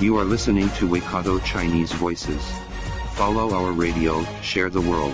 [0.00, 2.40] You are listening to Waikato Chinese Voices.
[3.16, 5.10] Follow our radio, share the world.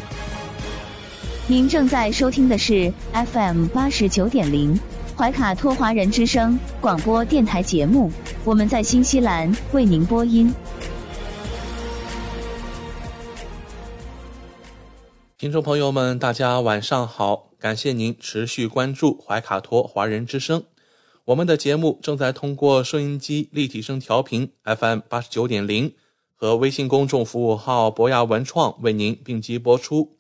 [1.47, 4.79] 您正在收听的是 FM 八十九点零
[5.17, 8.13] 怀卡托华人之声广播电台节目，
[8.45, 10.53] 我们在新西兰为您播音。
[15.39, 17.49] 听众朋友们，大家晚上好！
[17.59, 20.63] 感谢您持续关注怀卡托华人之声。
[21.27, 25.95] 我们的节目正在通过收音机立体声调频 FM 八十九点零
[26.35, 30.19] 和微信公众服务号博雅文创为您并机播出。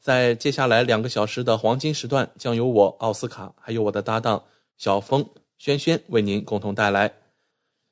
[0.00, 4.44] 在接下来两个小时的黄金时段，将由我奥斯卡还有我的搭档
[4.78, 7.12] 小峰、轩轩为您共同带来。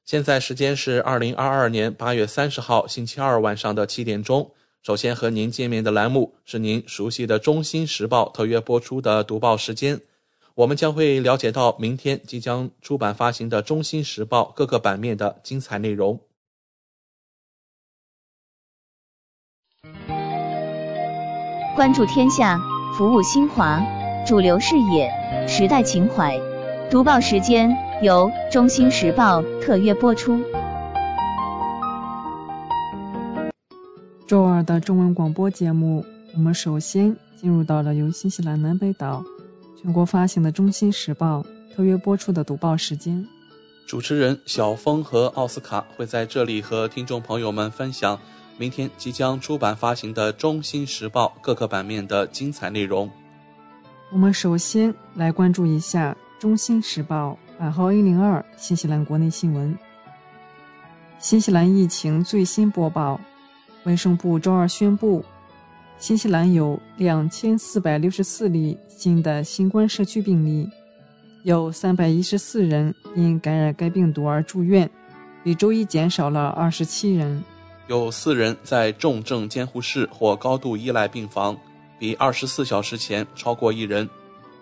[0.06, 4.50] 现在时间是二零二二年八月三十号星期二晚上的七点钟。
[4.83, 10.00] 首先和您见面的栏目是您熟悉的《中新时报》特约播出的读报时间。
[10.56, 16.20] 我们将会了解到明天即将出版发行的《中新时报》各个版面的精彩内容。
[21.75, 22.60] 关注天下，
[22.97, 23.82] 服务新华，
[24.25, 25.10] 主流视野，
[25.48, 26.41] 时代情怀。
[26.88, 30.41] 读报时间由《中新时报》特约播出。
[34.25, 39.25] 周二的中文广播节目，我们首先进入到了由新西兰南北岛
[39.84, 41.44] 全国发行的《中新时报》
[41.77, 43.22] 特约播出的读报时间。
[43.86, 48.18] 主持人小峰和奥斯卡会在这里和听众朋友们分享
[48.56, 53.10] 明天即将出版发行的《中新时报》各个版面的精彩内容。
[54.10, 59.78] 我们首先来关注一下《中新时报》版号 A 零二新西兰国内新闻。
[61.19, 63.20] 新西兰疫情最新播报。
[63.82, 65.22] 卫生部周二宣布，
[65.99, 70.69] 新西兰有两千四百六十四例新的新冠社区病例，
[71.44, 74.91] 有三百一十四人因感染该病毒而住院，
[75.43, 77.43] 比周一减少了二十七人。
[77.87, 81.56] 有四人在重症监护室或高度依赖病房，
[81.99, 84.09] 比二十四小时前超过一人。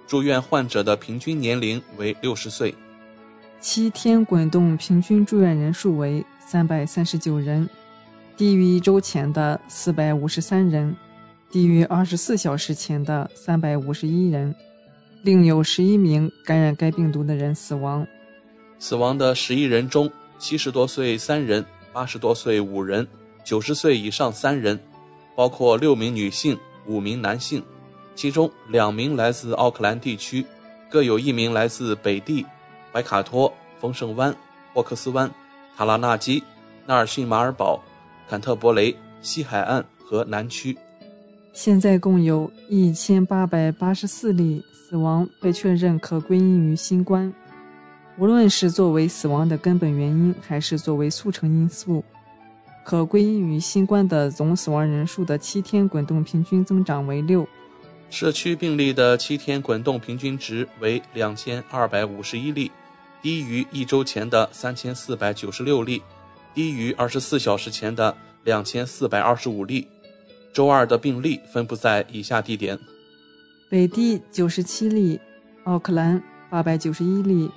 [0.06, 2.74] 住院患者的平均年龄为六十岁。
[3.60, 7.68] 七天滚动平均住院人数为三百三十九人。
[8.36, 10.94] 低于一周前的四百五十三人，
[11.52, 14.54] 低于二十四小时前的三百五十一人，
[15.22, 18.06] 另有十一名感染该病毒的人死亡。
[18.78, 21.62] 死亡的十一人中，七十多岁三人，
[21.92, 23.06] 八十多岁五人，
[23.44, 24.80] 九十岁以上三人，
[25.36, 27.62] 包括六名女性、五名男性，
[28.14, 30.46] 其中两名来自奥克兰地区，
[30.88, 32.46] 各有一名来自北地、
[32.90, 34.34] 怀卡托、丰盛湾、
[34.72, 35.30] 霍克斯湾、
[35.76, 36.42] 塔拉纳基、
[36.86, 37.78] 纳尔逊马尔堡。
[38.26, 40.74] 坎特伯雷、西海岸和南区，
[41.52, 47.32] 现在共有一千八百八十四例死亡被确认可归因于新冠。
[48.18, 52.02] 无论是作为死亡的根本原因，还是作为促成因素，
[52.84, 57.46] 可归因于新冠的总死亡人数的七天滚动平均增长为六。
[58.08, 62.70] 社区病例的七天滚动平均值为两千二百五十一例，
[63.22, 66.02] 低于一周前的三千四百九十六例。
[66.54, 68.14] 低于二十四小时前的
[68.44, 69.88] 两千四百二十五例。
[70.52, 72.78] 周二的病例分布在以下地点：
[73.70, 75.18] 北地九十七例，
[75.64, 77.50] 奥克兰八百九十一例，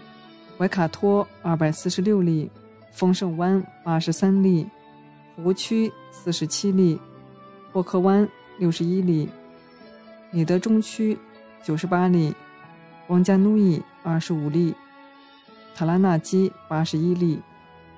[0.58, 2.50] 怀卡托二百四十六例，
[2.94, 4.66] 丰盛湾八十三例，
[5.36, 6.98] 湖区四十七例，
[7.74, 9.30] 霍克湾六十一例，
[10.32, 11.18] 米德中区
[11.62, 12.34] 九十八例，
[13.08, 14.74] 王加努伊二十五例，
[15.76, 17.42] 塔拉纳基八十一例。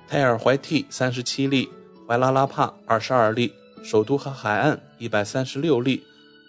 [0.07, 1.69] 泰尔怀蒂三十七例，
[2.07, 6.03] 怀拉拉帕二十二例，首都和海岸一百三十六例，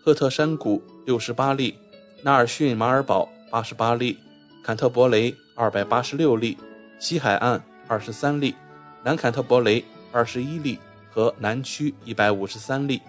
[0.04, 1.78] 赫特山谷六十八例，
[2.22, 4.18] 纳尔逊马尔堡八十八例，
[4.62, 6.56] 坎特伯雷二百八十六例，
[6.98, 8.54] 西海岸二十三例，
[9.02, 10.78] 南坎特伯雷二十一例
[11.10, 13.00] 和南区一百五十三例，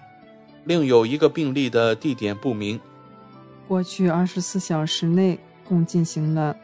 [0.64, 2.80] 另有一个病例的地点不明。
[3.66, 5.38] 过去二十四小时内
[5.68, 6.56] 共进行了。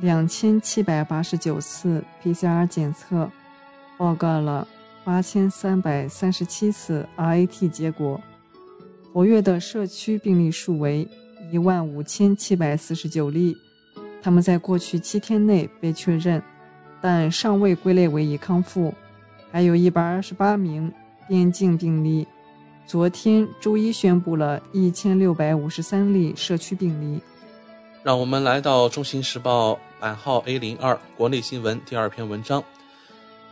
[0.00, 3.30] 两千七百八十九次 PCR 检测，
[3.96, 4.66] 报告了
[5.04, 8.20] 八千三百三十七次 RAT 结果。
[9.12, 11.06] 活跃的社区病例数为
[11.52, 13.56] 一万五千七百四十九例，
[14.22, 16.42] 他们在过去七天内被确认，
[17.00, 18.92] 但尚未归类为已康复。
[19.52, 20.92] 还有一百二十八名
[21.28, 22.26] 边境病例。
[22.86, 27.20] 昨天周一宣布了一千六百五十三例社区病例。
[28.02, 32.62] 让我们来到《中新时报》版号 A 零二国内新闻第二篇文章。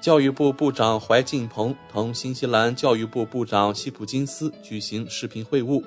[0.02, 5.80] 教育部部长怀进鹏同新西兰教育部部长希普金斯举行视频会晤。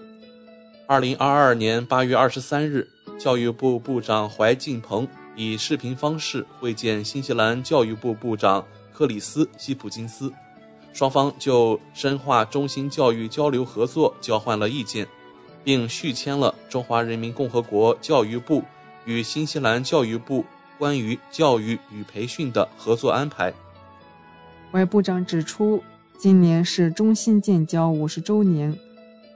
[0.88, 2.88] 二零二二年八月二十三日，
[3.20, 10.32] 教育部部长怀进鹏以视频方式会见新西兰教育部部长克里斯希普金斯，
[10.94, 15.06] 双方就深化中新教育交流合作交换了意见。
[15.62, 18.64] 并续签了中华人民共和国教育部
[19.04, 20.46] 与新西兰教育部
[20.78, 23.52] 关于教育与培训的合作安排。
[24.76, 25.82] 外部长指出，
[26.18, 28.78] 今年是中新建交五十周年，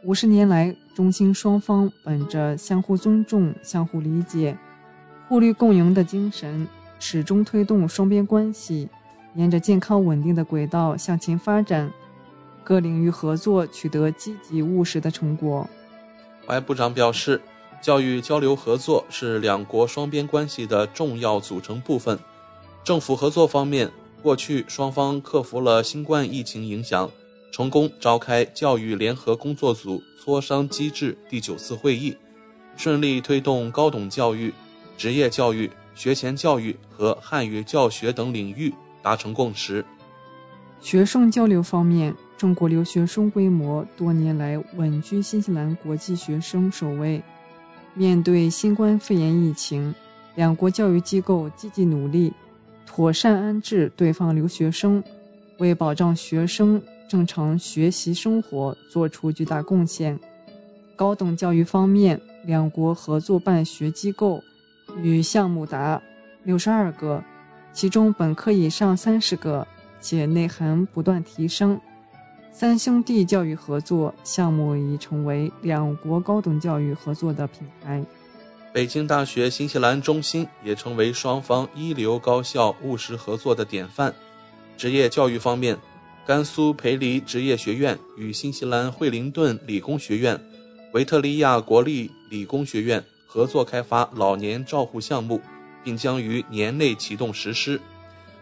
[0.04, 4.58] 五十年来，中新双方本着相互尊重、相互理解、
[5.30, 6.68] 互利共赢的精神，
[7.00, 8.90] 始终推动双边关系
[9.34, 11.90] 沿着健康稳定的轨道向前发展，
[12.62, 15.70] 各领域合作取得积极务实的成果。
[16.48, 17.42] 外部长表示，
[17.82, 22.20] 教育交流合作是两国双边关系的重要组成部分。
[22.84, 23.90] 政府合作方面，
[24.22, 27.10] 过去双方克服了新冠疫情影响，
[27.52, 32.16] 成功召开教育联合工作组磋商机制第九次会议，
[32.76, 34.54] 顺利推动高等教育、
[34.98, 39.86] 职业教育、学前教育和汉语教学等领域达成共识。
[40.82, 42.16] 学生交流方面。
[42.38, 47.22] 中国留学生规模多年来稳居新西兰国际学生首位。
[47.94, 49.94] 面对新冠肺炎疫情，
[50.36, 52.32] 两国教育机构积极努力，
[52.90, 55.02] 妥善安置对方留学生，
[55.60, 60.20] 为保障学生正常学习生活做出巨大贡献。
[60.96, 64.42] 高等教育方面，两国合作办学机构
[65.04, 66.02] 与项目达
[66.44, 67.24] 六十二个，
[67.72, 69.66] 其中本科以上三十个，
[70.02, 71.80] 且内涵不断提升。
[72.52, 78.04] 三兄弟教育合作项目已成为两国高等教育合作的品牌。
[78.72, 84.14] 北京大学新西兰中心也成为双方一流高校务实合作的典范。
[84.78, 85.78] 职业教育方面，
[86.26, 90.40] 甘肃培黎职业学院与新西兰惠灵顿理工学院、
[90.94, 95.42] 维特利亚国立理工学院合作开发老年照护项目，
[95.84, 97.82] 并将于年内启动实施。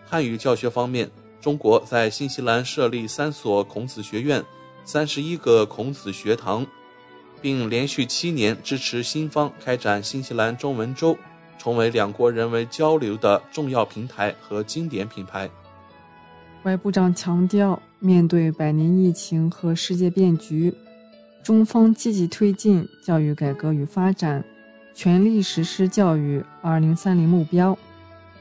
[0.06, 1.10] 汉语教学方面。
[1.40, 4.44] 中国在新西兰设立三所孔子学院、
[4.84, 6.66] 三十一个孔子学堂，
[7.48, 11.18] 并连续七年支持新方开展新西兰中文周，
[11.58, 15.50] 成为两国人文交流的重要平台和经典品牌。
[16.64, 20.74] 外部长强调，面对百年疫情和世界变局，
[21.42, 24.44] 中方积极推进教育改革与发展，
[24.94, 27.78] 全力实施教育二零三零目标。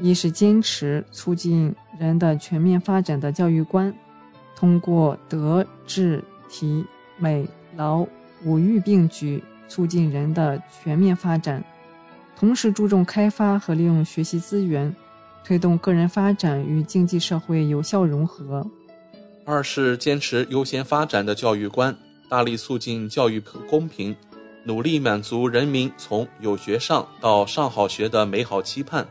[0.00, 3.94] 一是坚持促进人的全面发展的教育观，
[4.56, 6.84] 通过德智体
[7.16, 8.04] 美劳
[8.46, 11.60] 五育并举，促进人的全面发展；
[12.38, 14.94] 同时注重开发和利用学习资源，
[15.44, 18.64] 推动个人发展与经济社会有效融合。
[19.44, 21.96] 二是坚持优先发展的教育观，
[22.28, 24.14] 大力促进教育公平，
[24.62, 29.04] 努力满足人民从有学上到上好学的美好期盼。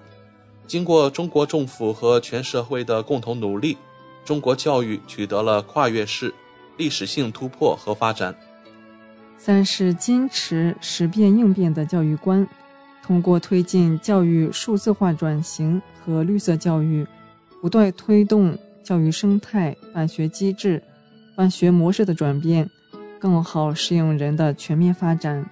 [0.65, 3.77] 经过中国政府和全社会的共同努力，
[4.23, 6.33] 中国教育取得了跨越式、
[6.77, 8.33] 历史性突破和发展。
[9.37, 12.47] 三是坚持识变应变的教育观，
[13.03, 17.05] 通过推进教育数字化转型和绿色教育，
[17.61, 20.81] 不断推动教育生态、办学机制、
[21.35, 22.69] 办学模式的转变，
[23.19, 25.49] 更好适应人的全面发展。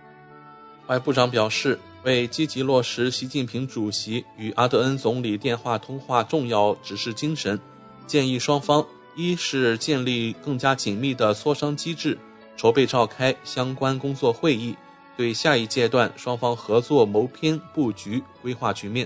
[0.87, 1.79] 外部长表示。
[2.03, 7.57] 为积极落实习近平主席与阿德恩总理电话通话重要指示精神，
[8.05, 8.85] 建议双方
[9.15, 12.17] 一是建立更加紧密的磋商机制，
[12.55, 14.75] 筹备召开相关工作会议，
[15.17, 19.05] 对下一阶段双方合作谋篇布局、规划局面；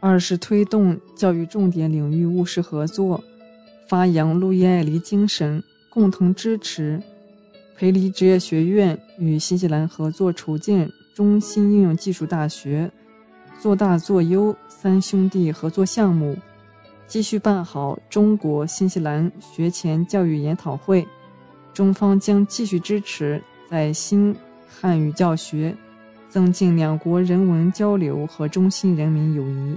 [0.00, 3.22] 二是推动教育重点领域务实合作，
[3.88, 7.02] 发扬路易爱黎精神，共同支持
[7.76, 10.90] 培黎职业学院与新西兰合作筹建。
[11.14, 12.90] 中新应用技术大学
[13.60, 16.36] 做大做优三兄弟合作项目，
[17.06, 21.06] 继续办好中国新西兰学前教育研讨会。
[21.74, 24.34] 中方将继续支持在新
[24.66, 25.76] 汉语教学，
[26.30, 29.76] 增进两国人文交流和中新人民友谊。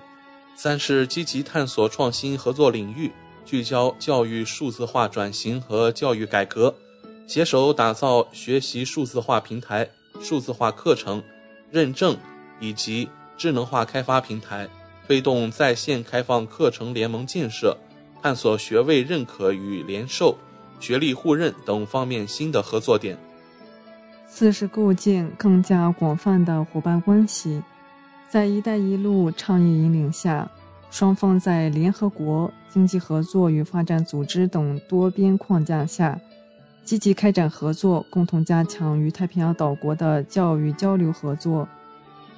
[0.56, 3.12] 三是积极探索创新合作领域，
[3.44, 6.74] 聚焦教育数字化转型和教育改革，
[7.28, 9.90] 携手打造学习数字化平台。
[10.20, 11.22] 数字化课程
[11.70, 12.18] 认证
[12.60, 14.68] 以及智能化开发平台，
[15.06, 17.78] 推动在线开放课程联盟建设，
[18.20, 20.36] 探索学位认可与联授、
[20.80, 23.18] 学历互认等方面新的合作点。
[24.28, 27.62] 四是构建更加广泛的伙伴关系。
[28.30, 30.52] 在“一带一路”倡议引领下，
[30.92, 36.20] 双方在联合国经济合作与发展组织等多边框架下，
[36.84, 41.66] 积极开展合作，共同加强与太平洋岛国的教育交流合作，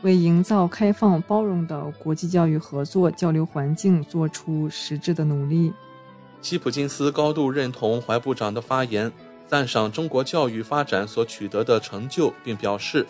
[0.03, 5.73] 为营造开放包容的国际教育合作交流环境做出实质的努力。
[6.41, 9.11] 希普金斯高度认同怀部长的发言，
[9.47, 13.05] 赞赏中国教育发展所取得的成就，并表示。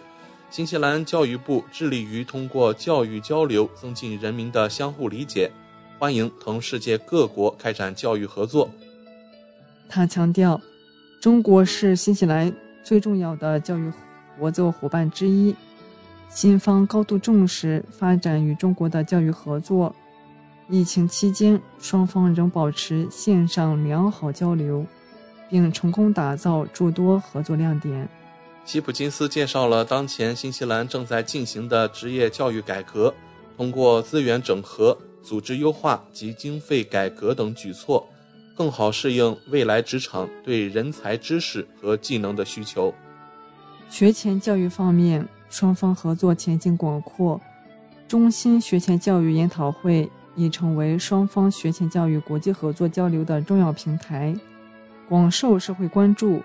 [0.49, 5.51] 新西兰教育部致力于通过教育交流增进人民的相互理解，
[5.99, 8.67] 欢迎同世界各国开展教育合作。
[9.87, 10.59] 他强调，
[11.21, 12.51] 中国是新西兰
[12.83, 13.91] 最重要的教育
[14.39, 15.55] 合作伙伴之一，
[16.29, 19.95] 新方高度重视发展与中国的教育合作。
[20.69, 24.85] 疫情期间，双方仍保持线上良好交流，
[25.49, 28.07] 并成功打造诸多合作亮点。
[28.65, 33.11] 希普金斯介绍了当前新西兰正在进行的职业教育改革，
[33.57, 38.07] 通过资源整合、组织优化及经费改革等举措，
[38.55, 42.93] 更好适应未来职场对人才、知识和技能的需求。
[43.89, 47.41] 学前教育方面，双方合作前景广阔。
[48.07, 54.35] 中心学前教育研讨会已成为双方学前教育国际合作交流的重要平台，
[55.07, 56.41] 广受社会关注。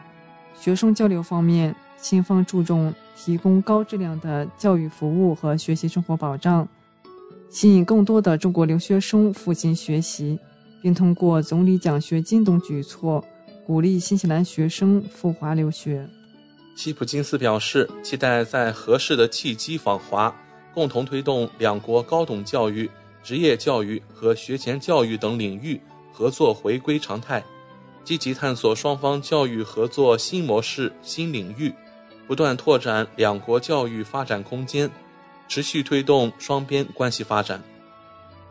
[0.54, 1.74] 学生交流方面。
[1.96, 6.68] 新方注重提供高质量的教育服务和学习生活保障，
[7.48, 10.38] 吸引更多的中国留学生赴新学习，
[10.82, 13.24] 并通过总理奖学金等举措
[13.64, 16.06] 鼓励新西兰学生赴华留学。
[16.76, 20.34] 希普金斯表示，期待在合适的契机访华，
[20.74, 22.90] 共同推动两国高等教育、
[23.24, 25.80] 职业教育和学前教育等领域
[26.12, 27.42] 合作回归常态，
[28.04, 31.72] 积极探索双方教育合作新模式、新领域。
[32.26, 34.90] 不断拓展两国教育发展空间，
[35.48, 37.62] 持续推动双边关系发展。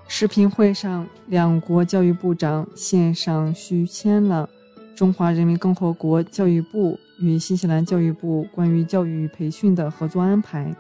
[0.07, 4.49] 视频会上，两国教育部长线上续签了
[4.95, 10.75] 中华人民共和国教育部与新西兰教育部关于教育培训的合作安排。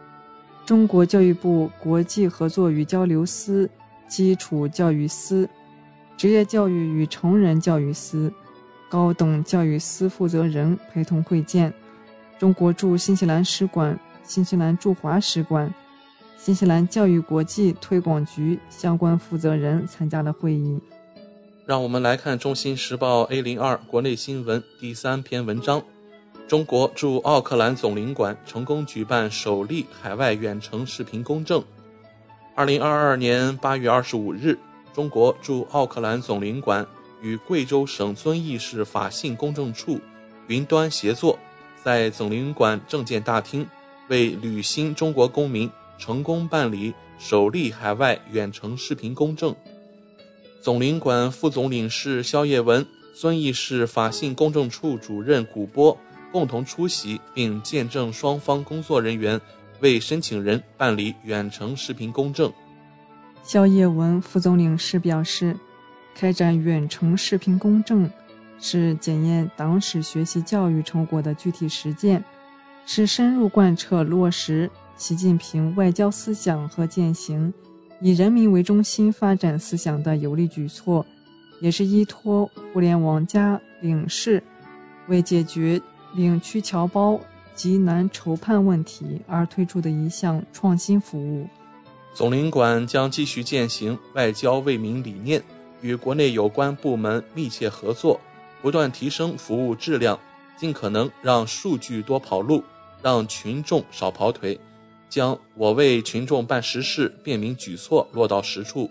[0.65, 3.69] 中国教育部国际合作与交流司、
[4.13, 5.49] 基础教育司、
[6.15, 8.31] 职业教育与成人教育司、
[8.87, 11.73] 高等教育司负责人陪同会见。
[12.37, 15.73] 中国驻新西兰使馆、新西兰驻华使馆、
[16.37, 20.79] 新西兰教育国际推广局相关负责人参加了会议。
[21.65, 25.81] 让我们来看《中新时报》A 零二国内新闻第三篇文章：
[26.47, 31.63] 中国驻奥克兰总领馆成功举办首例海外远程视频公证。
[32.55, 34.59] 二零二二年八月二十五日，
[34.93, 36.85] 中国驻奥克兰总领馆
[37.19, 39.99] 与贵州省遵义市法信公证处
[40.45, 41.39] 云端协作。
[41.83, 43.67] 在总领馆证件大厅，
[44.07, 45.67] 为旅新中国公民
[45.97, 49.55] 成功办理首例海外远程视频公证。
[50.61, 55.97] 总领馆副总领事肖叶文、遵义市法信公证处主任古波
[56.31, 59.41] 共同出席，并见证双方工作人员
[59.79, 62.51] 为申请人办理远程视频公证。
[63.43, 65.57] 肖叶文副总领事表示，
[66.15, 68.09] 开展远程视频公证。
[68.59, 72.23] 是检验党史学习教育成果的具体实践，
[72.85, 77.53] 是深入贯彻落实习近平外交思想和践行
[77.99, 81.05] 以人民为中心发展思想的有力举措，
[81.59, 84.41] 也是依托互联网加领事
[85.09, 85.81] 为解决
[86.15, 87.19] 领区侨胞
[87.55, 91.47] 极难筹判问题而推出的一项创新服务。
[92.13, 95.41] 总领馆将继续践行外交为民理念，
[95.81, 98.19] 与国内有关部门密切合作。
[98.61, 100.17] 不断提升服务质量，
[100.55, 102.63] 尽可能让数据多跑路，
[103.01, 104.57] 让群众少跑腿，
[105.09, 108.89] 将我为群众办实事便民举措落到实处，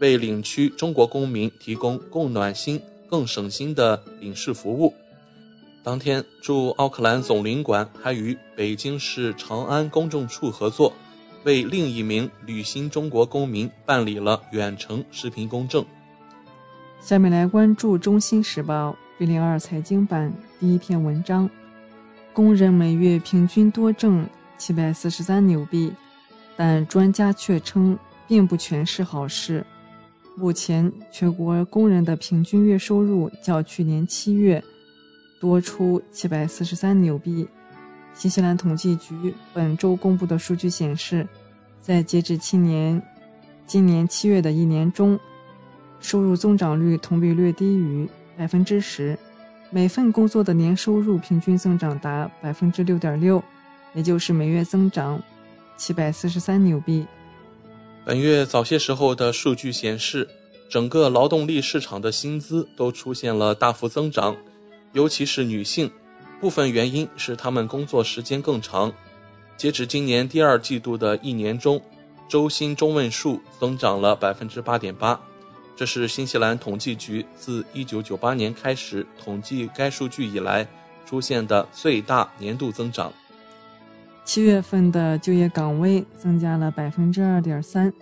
[0.00, 4.92] 为领区中国公民提供更暖心、更省心的领事服务。
[5.84, 10.90] 当天，驻奥克兰总领馆还与北京市长安公证处合作，
[11.44, 15.84] 为另一名旅新中国公民办理了远程视频公证。
[17.02, 18.92] 下面来关注《中新时报》。
[19.18, 21.48] B 零二财经版第一篇文章：
[22.32, 24.26] 工人每月平均多挣
[24.56, 25.92] 七百四十三纽币，
[26.56, 29.62] 但专家却称并不全是好事。
[30.34, 34.64] 目前，全国工人的平均月收入较去年七月
[35.44, 37.46] 多出七百四十三纽币。
[38.14, 41.28] 新西兰统计局本周公布的数据显示，
[41.82, 43.02] 在截至今年
[43.66, 45.20] 今年七月的一年中。
[46.00, 49.18] 收入增长率同比略低于百分之十，
[49.70, 53.42] 每份工作的年收入平均增长达百分之六点六，
[53.94, 55.22] 也就是每月增长
[55.78, 57.06] 七百四十三纽币。
[58.04, 60.28] 本月早些时候的数据显示，
[60.70, 64.36] 整个劳动力市场的薪资都出现了大幅增长，
[64.94, 65.90] 尤其是女性。
[66.40, 68.92] 部分原因是她们工作时间更长。
[69.56, 71.80] 截止今年第二季度的一年中，
[72.28, 75.18] 周薪中位数增长了百分之八点八，
[75.76, 80.66] 这是新西兰统计局自一九九八年开始统计该数据以来
[81.06, 83.12] 出现的最大年度增长。
[84.24, 87.92] 七月份的就业岗位增加了百分之二点三，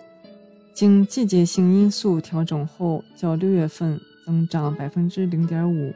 [0.73, 5.93] 经季节性因素调整后，较六月份增长百分之零点五。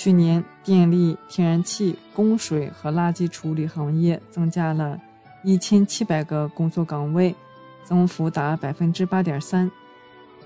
[0.00, 4.96] 去年，电力、天然气供水和垃圾处理行业增加了
[5.42, 7.34] 一千七百个工作岗位，
[7.82, 9.68] 增幅达百分之八点三。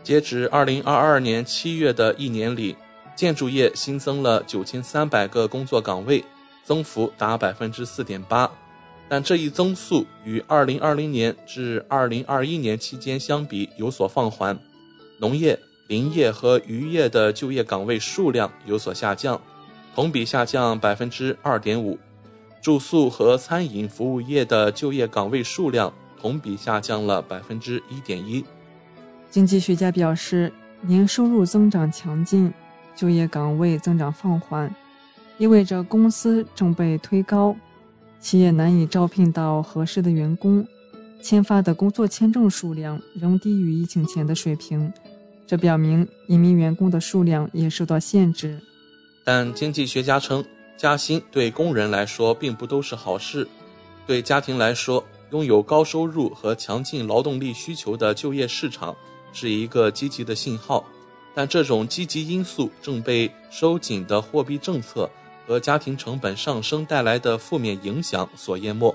[0.02, 2.74] 截止二零二二年七月的一年里，
[3.14, 6.24] 建筑业新增了九千三百个工作岗位，
[6.64, 8.50] 增幅达百分之四点八。
[9.06, 14.58] 但这一增速与二零二零年至二零二一年期间相比有所放缓。
[15.20, 15.58] 农业。
[15.92, 19.38] 林业和渔业的就业岗位数量有所下降，
[19.94, 21.98] 同比下降百分之二点五；
[22.62, 28.42] 住宿和餐饮服务业的就业岗位数量同比下降了百分之一点一。
[29.28, 32.50] 经济学家表示，年收入增长强劲，
[32.96, 34.74] 就业岗位增长放缓，
[35.36, 37.54] 意味着公司正被推高，
[38.18, 40.66] 企业难以招聘到合适的员工，
[41.20, 44.90] 签发的工作签证数量仍低于疫情前的水平。
[45.52, 48.58] 这表明移民员工的数量也受到限制，
[49.22, 50.42] 但经济学家称，
[50.78, 53.46] 加薪对工人来说并不都是好事。
[54.06, 58.96] 对家庭来说，拥有高收入和强劲劳动力需求的就业市场
[59.34, 60.82] 是一个积极的信号，
[61.34, 65.10] 但这种积极因素正被收紧的货币政策
[65.46, 68.94] 和家庭成本上升带来的负面影响所淹没。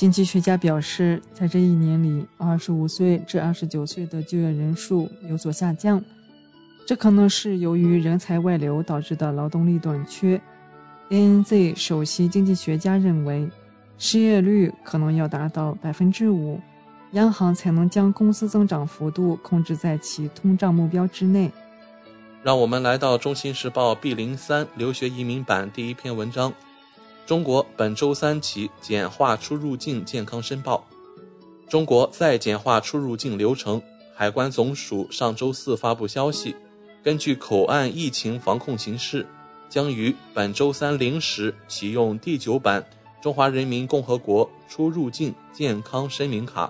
[0.00, 6.02] 经济学家表示，在这一年里，25岁至29岁的就业人数有所下降，
[6.86, 10.40] 这可能是由于人才外流导致的劳动力短缺。
[11.10, 13.46] ANZ 首席经济学家认为，
[13.98, 16.58] 失业率可能要达到百分之五，
[17.12, 21.52] 央行才能将工资增长幅度控制在其通胀目标之内。
[22.42, 26.50] 让我们来到《中新时报》B 零三留学移民版第一篇文章。
[27.30, 30.84] 中国本周三起简化出入境健康申报。
[31.68, 33.80] 中国再简化出入境流程。
[34.12, 36.56] 海关总署上周四发布消息，
[37.04, 39.24] 根据口岸疫情防控形势，
[39.68, 42.82] 将于本周三零时启用第九版
[43.22, 46.66] 《中华人民共和国出入境健康声明卡》。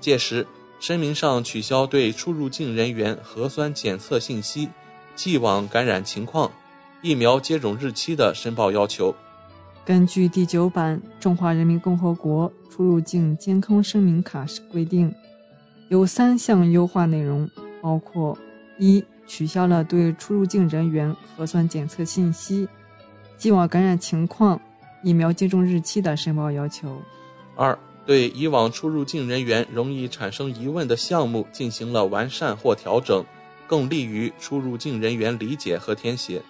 [0.00, 0.46] 届时，
[0.80, 4.68] 声明上取消对出入境人员核酸检测信息、
[5.16, 6.52] 既往感染情况、
[7.00, 9.16] 疫苗接种日期的申报要求。
[9.86, 14.42] 根据第九版《中华人民共和国出入境健康声明卡》
[14.72, 15.14] 规定，
[15.90, 17.46] 有三项优化内容，
[17.82, 18.36] 包括：
[18.78, 22.66] 一、取消了对出入境人员核酸检测信息、
[23.36, 24.58] 既往感染情况、
[25.02, 26.88] 疫苗接种日期的申报要求；
[27.54, 33.22] 二、对以往出入境人员容易产生疑问的项目进行了完善或调整，
[33.66, 36.40] 更利于出入境人员理解和填写；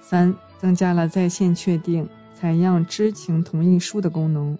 [0.00, 2.08] 三、增加了在线确定。
[2.34, 4.58] 采样知情同意书的功能，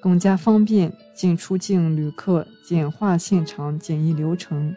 [0.00, 4.74] 更加方便进出境旅客简化现场检疫流程，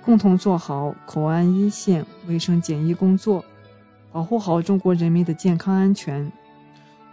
[0.00, 3.44] 共同做好口岸一线卫生检疫工作，
[4.12, 6.30] 保护好中国人民的健康安全。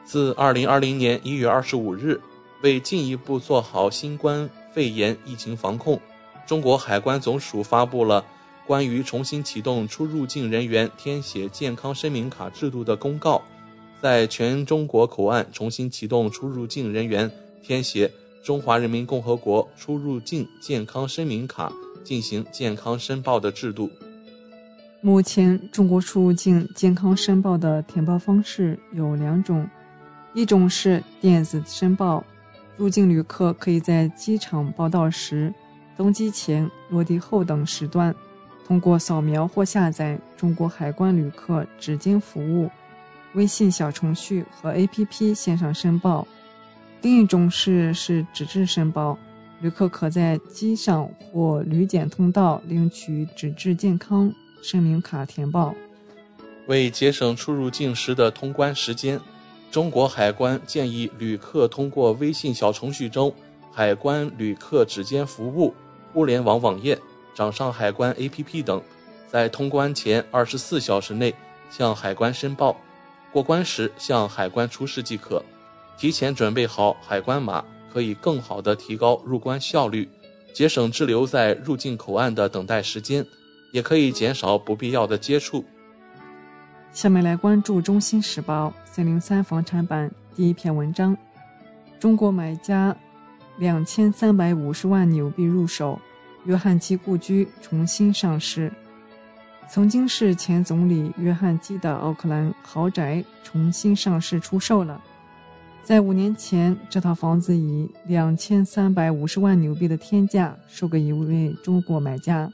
[0.05, 2.21] 自二零二零年一月二十五日，
[2.61, 5.99] 为进一步做好新冠肺炎疫情防控，
[6.45, 8.23] 中国海关总署发布了
[8.67, 13.41] 关于重新启动出入境人员填写健康声明卡制度的公告。
[14.01, 17.29] 在全中国口岸重新启动出入境人员
[17.61, 18.07] 填写
[18.43, 21.69] 《中华人民共和国出入境健康声明卡》
[22.03, 23.91] 进行健康申报的制度。
[25.01, 29.69] 目前，中国出入境健康申报的填报方式有两种：
[30.33, 32.23] 一种是电子申报，
[32.77, 35.53] 入境旅客可以在机场报到时、
[35.95, 38.15] 登机前、落地后等时段，
[38.65, 42.67] 通过扫描或下载中国海关旅客指尖服务。
[43.33, 46.27] 微信小程序和 APP 线上申报，
[47.01, 49.17] 另一种是是纸质申报，
[49.61, 55.73] 旅客可在机上或旅检通道领取纸质健康声明卡填报。
[56.67, 59.19] 为节省出入境时的通关时间，
[59.71, 63.33] 中国海关建议旅客通过微信小程序中
[63.71, 65.73] “海关旅客指尖服务”
[66.13, 66.97] 互联网网页
[67.33, 68.81] 掌上海关 APP 等，
[69.27, 71.33] 在通关前二十四小时内
[71.69, 72.75] 向海关申报，
[73.31, 75.43] 过关时向海关出示即可。
[75.97, 77.63] 提前准备好海关码，
[77.93, 80.09] 可以更好地提高入关效率，
[80.53, 83.25] 节省滞留在入境口岸的等待时间，
[83.71, 85.63] 也可以减少不必要的接触。
[86.91, 91.15] 下面来关注《中新时报》三零三房产版第一篇文章：
[91.99, 92.95] 中国买家
[93.57, 95.99] 两千三百五十万纽币入手，
[96.45, 98.71] 约翰基故居重新上市。
[99.73, 105.01] 曾经是前总理约翰基的奥克兰豪宅重新上市出售了。
[105.81, 112.51] 在五年前，这套房子以两千三百五十万纽币的天价售给一位中国买家。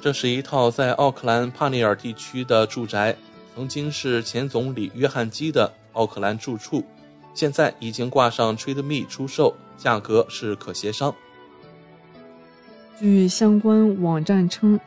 [0.00, 3.14] 这是一套在奥克兰帕内尔地区的住宅。
[3.54, 6.82] 曾经是前总理约翰基的奥克兰住处，
[7.34, 11.14] 现在已经挂上 Trade Me 出售，价格是可协商。
[12.98, 14.80] 据相关网站称，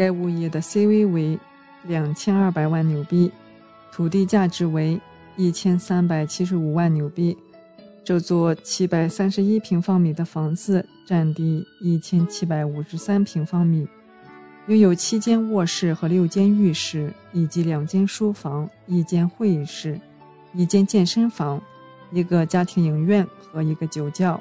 [0.00, 1.38] 该物业的 CV 为
[1.82, 3.30] 两千二百万纽币，
[3.92, 4.98] 土地价值为
[5.36, 7.36] 一千三百七十五万纽币。
[8.02, 13.86] 这座七百三十一平方米的房子占地一千七百五十三平方米。
[14.68, 20.00] 拥有七间卧室和六间浴室，以及两间书房、一间会议室、
[20.54, 21.60] 一间健身房、
[22.10, 24.40] 一个家庭影院和一个酒窖。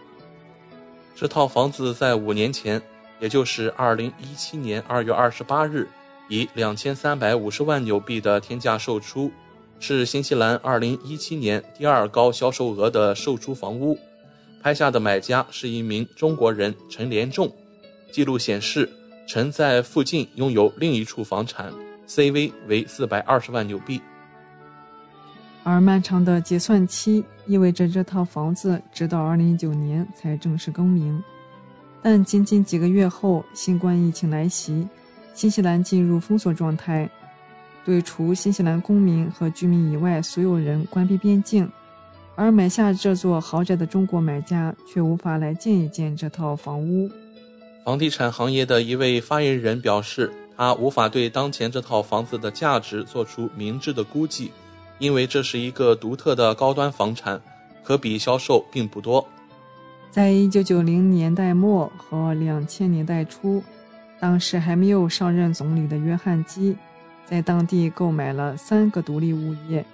[1.13, 2.82] 这套房子在五年前，
[3.19, 5.88] 也就是二零一七年二月二十八日，
[6.27, 9.32] 以两千三百五十万纽币的天价售出，
[9.79, 13.97] 是新西兰二零一七年第二高销售额的售出房屋。
[14.62, 17.51] 拍下的买家是一名中国人陈连仲。
[18.12, 18.89] 记录显示。
[19.32, 21.71] 陈在附近拥有另一处房产
[22.08, 24.01] ，CV 为四百二十万纽币。
[25.63, 31.23] 而漫长的结算期意味着这套房子直到二零一九年才正式更名。
[32.01, 34.88] 但仅仅几个月后，新冠疫情来袭，
[35.33, 37.09] 新西兰进入封锁状态，
[37.83, 41.69] 对除新西兰公民和居民以外所有人关闭边境。
[42.35, 47.12] 而买下这座豪宅的中国买家却无法来见一见这套房屋。
[47.83, 54.51] 房地产行业的一位发言人表示，他无法对当前这套房子的价值做出明智的估计，
[54.99, 57.41] 因为这是一个独特的高端房产，
[57.83, 59.27] 可比销售并不多。
[60.12, 63.63] 在一九九零年代末和两千年代初，
[64.19, 66.76] 当时还没有上任总理的约翰基，
[67.26, 69.86] 在当地购买了三个独立物业，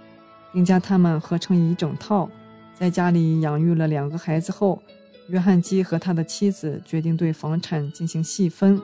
[0.54, 2.30] 并将它们合成一整套，
[2.74, 4.82] 在家里养育了两个孩子后。
[5.30, 8.80] 约翰基和他的妻子决定对房产进行细分，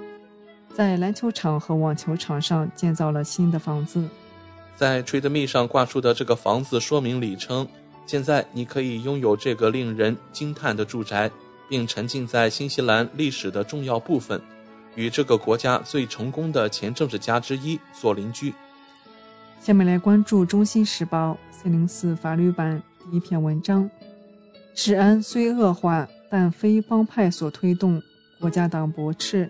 [0.73, 4.03] 在篮球场和网球场上建造了新的房子。
[4.75, 7.67] 在 Trade Me 上挂出的这个房子说明里称
[8.11, 11.31] ：“现在你可以拥有这个令人惊叹的住宅，
[11.69, 14.41] 并沉浸在新西兰历史的重要部分，
[14.95, 18.53] 与这个国家最成功的前政治家之一做邻居。”
[19.63, 23.89] 下面来关注《中新时报》四零四法律版第一篇文章：
[24.75, 26.05] 治安虽恶化。
[26.29, 28.01] 但非帮派所推动，
[28.39, 29.49] 国家党驳斥。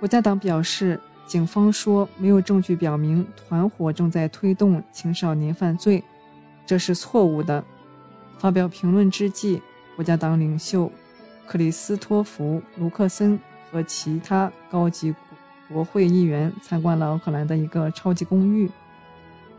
[0.00, 6.02] 国家党表示，警方说没有证据表明团伙正在推动青少年犯罪，
[6.66, 7.64] 这是错误的。
[8.38, 9.60] 发表评论之际，
[9.94, 10.90] 国家党领袖
[11.46, 13.38] 克里斯托弗·卢克森
[13.70, 15.14] 和其他高级
[15.72, 18.70] 国会议员参观了奥克兰的一个超级公寓。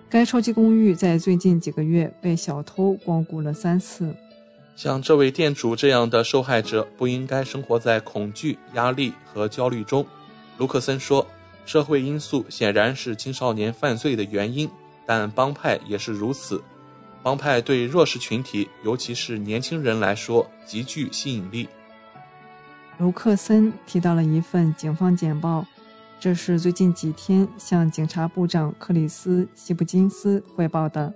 [0.09, 4.15] 该超级公寓在最近几个月被小偷光顾了三次。
[4.75, 10.05] 像这位店主这样的受害者不应该生活在恐惧、压力和焦虑中，
[10.57, 11.25] 卢克森说。
[11.65, 14.69] 社会因素显然是青少年犯罪的原因，
[15.05, 16.61] 但帮派也是如此。
[17.23, 21.67] 帮派对弱势群体，尤其是年轻人来说极具吸引力。
[22.99, 25.65] 卢克森提到了一份警方简报，
[26.19, 31.11] 这是最近几天向警察部长克里斯·希普金斯汇报的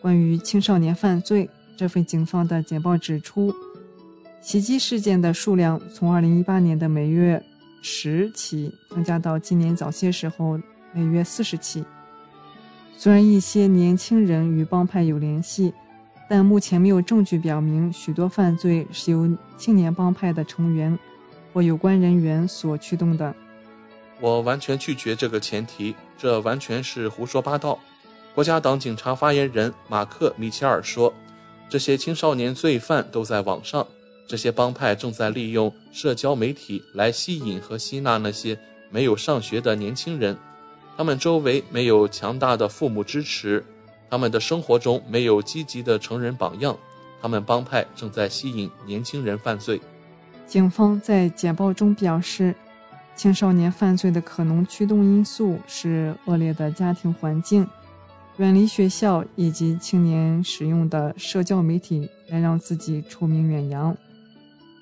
[0.00, 1.48] 关于青少年犯罪。
[1.76, 3.52] 这份警方的简报指出，
[4.40, 7.42] 袭击事件的数量从2018年的每月
[7.80, 10.60] 十起增加到今年早些时候
[10.92, 11.82] 每月四十起。
[13.02, 15.74] 虽然一些年轻人与帮派有联系，
[16.28, 20.96] 但目前没有证据表明许多犯罪是由青年帮派的成员
[21.52, 23.34] 或有关人员所驱动的。
[24.20, 27.76] 我完全拒绝这个前提，这完全是胡说八道。
[28.36, 31.12] 国家党警察发言人马克·米切尔说。
[31.68, 33.84] 这些青少年罪犯都在网上，
[34.28, 38.56] 这些帮派正在利用社交媒体来吸引和吸纳那些
[38.92, 40.38] 没有上学的年轻人。
[40.96, 43.64] 他们周围没有强大的父母支持，
[44.10, 46.76] 他们的生活中没有积极的成人榜样。
[47.20, 49.80] 他们帮派正在吸引年轻人犯罪。
[50.46, 52.54] 警方在简报中表示，
[53.14, 57.66] 青少年犯罪的可能驱动因素是恶劣的家庭环境、
[58.38, 63.96] 远离学校以及青年使用的社交媒体来让自己臭名远扬。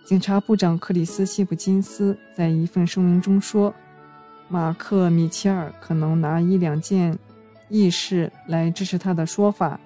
[0.07, 3.73] 警察部长克里斯·谢普金斯在一份声明中说
[4.53, 7.17] ：“马克·米切尔可能拿一两件
[7.69, 9.79] 轶事来支持他的说法，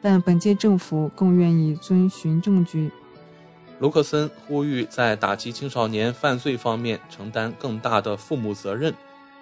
[0.00, 2.90] 但本届政府更愿意遵循证据。”
[3.78, 8.94] 卢克森呼吁在打击青少年犯罪方面承担更大的父母责任，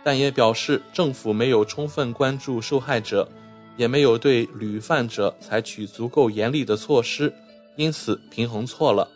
[0.02, 3.28] 但也表示政府没有充分关注受害者，
[3.76, 7.32] 也没有对屡犯者采取足够严厉的措施，
[7.76, 9.08] 因此平衡错了。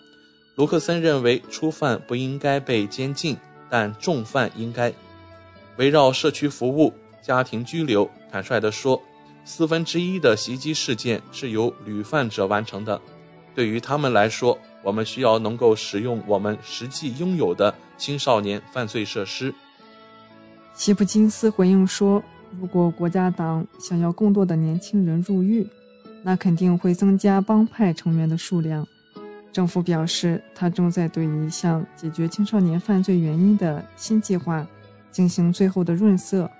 [0.54, 3.36] 卢克森认为初犯不应该被监禁，
[3.68, 4.92] 但重犯应该。
[5.78, 9.00] 围绕社区服务、家庭拘留，坦率地说，
[9.44, 13.00] 四分之一的袭击事件是由屡犯者完成的。
[13.54, 19.54] 对于他们来说，我们需要能够使用我们实际拥有的青少年犯罪设施。
[20.74, 22.22] 希普金斯回应说
[22.60, 25.64] ：“如果国家党想要更多的年轻人入狱，
[26.24, 28.84] 那肯定会增加帮派成员的数量。”
[29.52, 34.66] 政府表示，他正在对一项解决青少年犯罪原因的新计划
[35.10, 36.50] 进行最后的润色，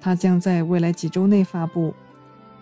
[0.00, 1.94] 它将在未来几周内发布。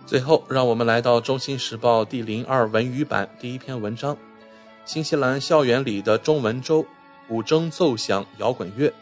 [0.05, 4.17] 最后，让我们来到《中新时报》第零二文娱版第一篇文章。
[4.85, 6.85] 新西兰校园里的中文周，
[7.27, 8.93] 古筝奏响摇滚乐。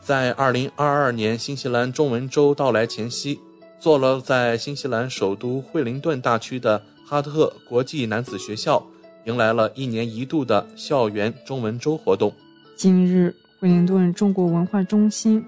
[0.00, 3.40] 在二零二二年新西兰中文周到来前夕，
[3.80, 8.84] 坐落在新西兰首都惠灵顿大区的哈特国际男子学校，
[9.24, 12.32] 迎来了一年一度的校园中文周活动。
[12.76, 15.46] 近日，惠灵顿中国文化中心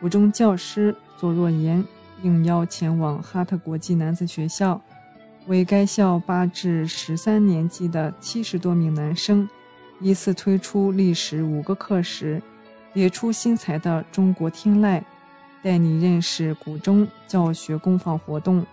[0.00, 1.84] 古筝教师左若言
[2.22, 4.80] 应邀前往哈特国际男子学校。
[5.48, 9.48] 为该校八至十三年级的七十多名男生，
[10.00, 12.40] 依次推出历时五个课时、
[12.92, 15.02] 别出心裁的中国天籁，
[15.60, 18.64] 带你认识古筝教学工坊活动。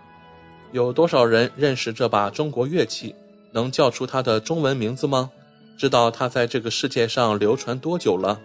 [0.72, 3.16] 有多少人认识这把中国乐器？
[3.52, 5.32] 能叫出它的中文名字吗？
[5.76, 8.40] 知道它在这个世界上流传多久了？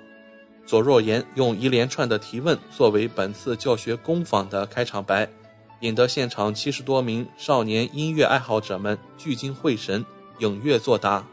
[0.66, 5.28] 左若言用一连串的提问作为本次教学工坊的开场白。
[5.80, 10.04] 引得现场七十多名少年音乐爱好者们聚精会神，
[10.38, 11.24] 踊跃作答。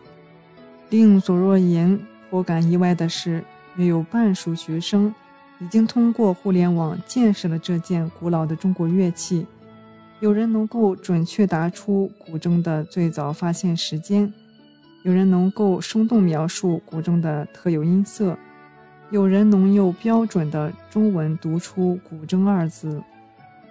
[0.90, 3.44] 令左若言颇感意外的是，
[3.76, 5.14] 约有半数学生
[5.60, 9.46] 已经通过互联网见识了这件古老的中国乐器。
[10.22, 14.34] 有人能够准确答出古筝的最早发现时间，
[15.04, 18.38] 有人能够生动描述古筝的特有音色，
[19.10, 23.02] 有人能用标准的中文读出“古筝”二字。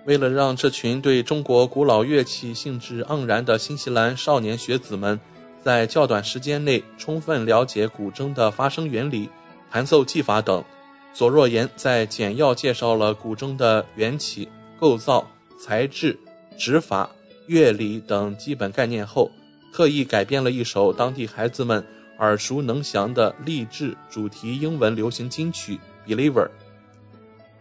[0.06, 5.18] 为了让这群对中国古老乐器兴致盎然的新西兰少年学子们
[5.62, 9.28] 在较短时间内充分了解古筝的发声原理、
[9.70, 10.64] 弹奏技法等，
[11.12, 15.26] 左若言在简要介绍了古筝的缘起、构造、
[15.60, 16.18] 材质、
[16.56, 17.10] 指法、
[17.46, 19.30] 乐理等基本概念后，
[19.74, 21.84] 特意改编了一首当地孩子们
[22.18, 26.44] 耳熟能详的励志主题英文流行金曲《Believer》。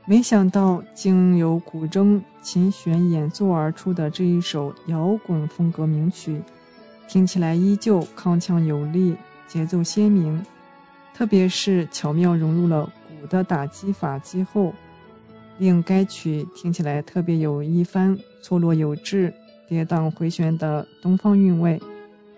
[0.07, 6.41] 没想到，经由古筝琴弦演奏而出的这一首摇滚风格名曲，
[7.07, 9.15] 听起来依旧铿锵有力，
[9.47, 10.45] 节奏鲜明。
[11.13, 14.73] 特别是巧妙融入了鼓的打击法之后，
[15.57, 19.33] 令该曲听起来特别有一番错落有致、
[19.67, 21.81] 跌宕回旋的东方韵味，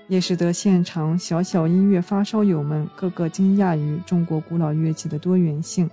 [0.07, 5.89] 也使得现场小小音乐发烧友们个个惊讶于中国古老乐器的多元性。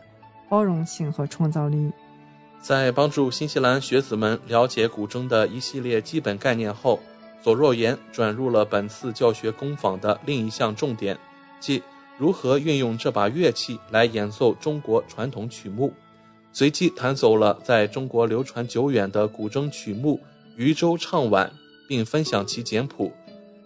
[0.46, 1.90] 包容性和创造力，
[2.60, 7.00] 在帮助新西兰学子们了解古筝的一系列基本概念后，
[7.42, 11.18] 左若言转入了本次教学工坊的另一项重点，
[11.58, 11.82] 即
[12.18, 15.92] 如何运用这把乐器来演奏中国传统曲目。
[16.52, 20.20] 随即弹奏了在中国流传久远的古筝曲目
[20.56, 21.48] 《渔舟唱晚》，
[21.88, 23.10] 并分享其简谱，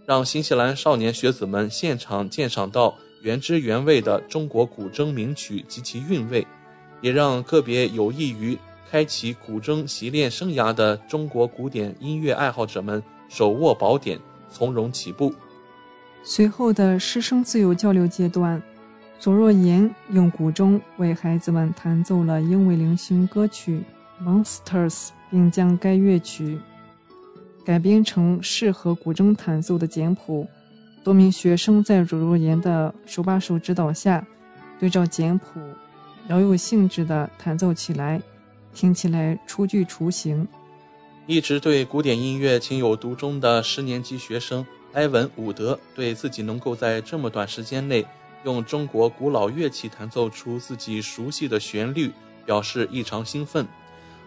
[0.08, 6.46] 让新西兰少年学子们现场鉴赏到原汁原味的中国古筝名曲及其韵味。
[7.02, 8.56] 也让个别有意于
[8.90, 14.18] 开启古筝习练生涯的中国古典音乐爱好者们手握宝典，
[14.48, 15.30] 从容起步。
[16.22, 18.62] 随后的师生自由交流阶段，
[19.18, 23.82] 左若言用古筝为孩子们弹奏了英文流行歌曲
[24.26, 26.58] 《Monsters》，并将该乐曲
[27.68, 30.48] 改编成适合古筝弹奏的简谱。
[31.04, 34.26] 多名学生在左若言的手把手指导下，
[34.80, 35.60] 对照简谱。
[36.26, 38.22] 饶有兴致地弹奏起来，
[38.72, 40.48] 听起来初具雏形。
[41.26, 48.02] 一直对古典音乐情有独钟的十年级学生埃文·伍德，对自己能够在这么短时间内
[48.44, 52.10] 用中国古老乐器弹奏出自己熟悉的旋律，
[52.46, 53.68] 表示异常兴奋。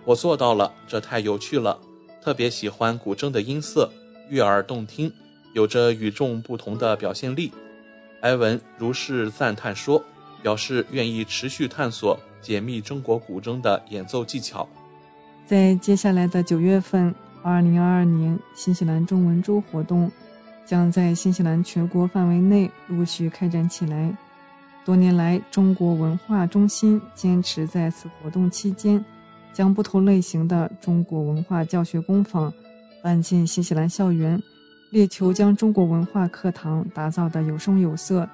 [0.05, 1.79] 我做到了，这太有趣了，
[2.23, 3.91] 特别喜欢古筝的音色，
[4.29, 5.11] 悦耳动听，
[5.53, 7.51] 有着与众不同的表现力。
[8.21, 10.03] 埃文如是赞叹说，
[10.43, 14.67] 表示愿意持续探索解密中国古筝的演奏技巧。
[15.47, 20.09] 在接下来的九月份，二零二二年新西兰中文周活动
[20.63, 24.15] 将在新西兰全国范围内陆续开展起来。
[24.85, 29.03] 多年来，中国文化中心坚持在此活动期间。
[29.53, 32.53] 将不同类型的中国文化教学工坊
[33.03, 34.41] 搬进新西兰校园，
[34.91, 38.27] 力求将中国文化课堂打造的有声有色、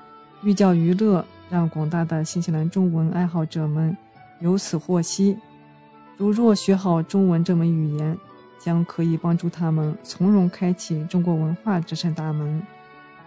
[0.43, 3.95] 寓教于乐，让广大的新西兰中文爱好者们
[4.41, 5.37] 由此获悉。
[6.17, 8.17] 如若学好中文这门语言，
[8.59, 12.61] 将可以帮助他们从容开启中国文化这扇大门，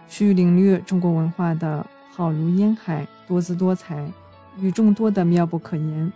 [0.07, 4.05] 去领略中国文化的浩如烟海、多姿多彩、
[4.59, 6.11] 与众多的妙不可言。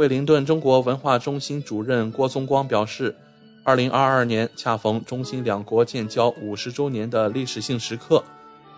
[0.00, 3.14] 惠灵顿中国文化中心主任郭宗光表示，
[3.62, 8.24] 二零二二年恰逢中新两国建交五十周年的历史性时刻，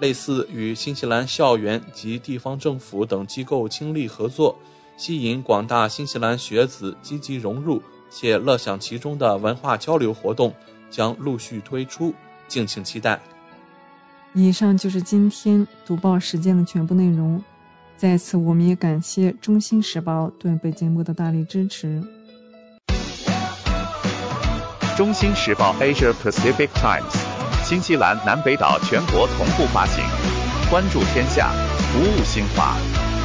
[0.01, 4.59] 类似与新西兰校园及地方政府等机构倾力合作，
[4.97, 7.81] 吸引广大新西兰学子积极融入
[8.11, 10.53] 且乐享其中的文化交流活动
[10.91, 12.13] 将陆续推出，
[12.49, 13.21] 敬请期待。
[14.35, 17.41] 以上就是今天读报时间的全部内容。
[17.97, 22.03] 在此，我们也感谢《中新时报》对本节目的大力支持。
[24.97, 27.01] 《中新时报 Asia Pacific Times》，
[27.65, 30.05] 新西兰南北岛全国同步发行。
[30.69, 31.53] 关注天下，
[31.93, 32.77] 服务新华，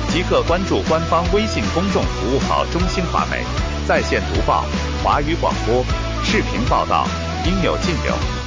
[0.10, 3.44] 即刻关注官方微信公众服务号“中新华媒”，
[3.88, 4.64] 在线读报、
[5.04, 5.84] 华语广播、
[6.24, 7.08] 视频报道，
[7.46, 8.47] 应有尽有。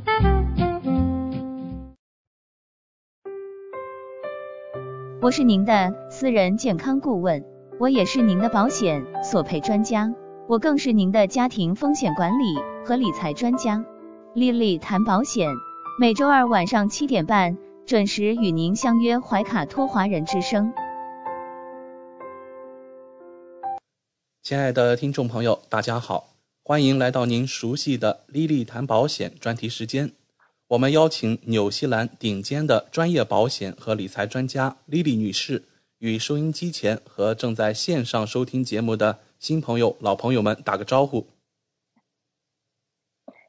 [5.21, 7.45] 我是您的私人健康顾问。
[7.79, 10.11] 我也是您的保险索赔专家，
[10.47, 13.85] 我更是您的家庭风险管理和理财专家。
[14.33, 15.47] 丽丽谈保险，
[15.99, 17.55] 每周二晚上七点半
[17.85, 20.73] 准时与您相约怀卡托华人之声。
[24.41, 26.29] 亲爱的听众朋友，大家好，
[26.63, 30.13] 欢迎来到您熟悉的丽丽谈保险专题时间。
[30.71, 35.63] 我们邀请纽西兰顶尖的专业保险和理财专家莉莉女士。
[35.97, 41.27] 与收音机前和正在线上收听节目的新朋友、老朋友们打个招呼。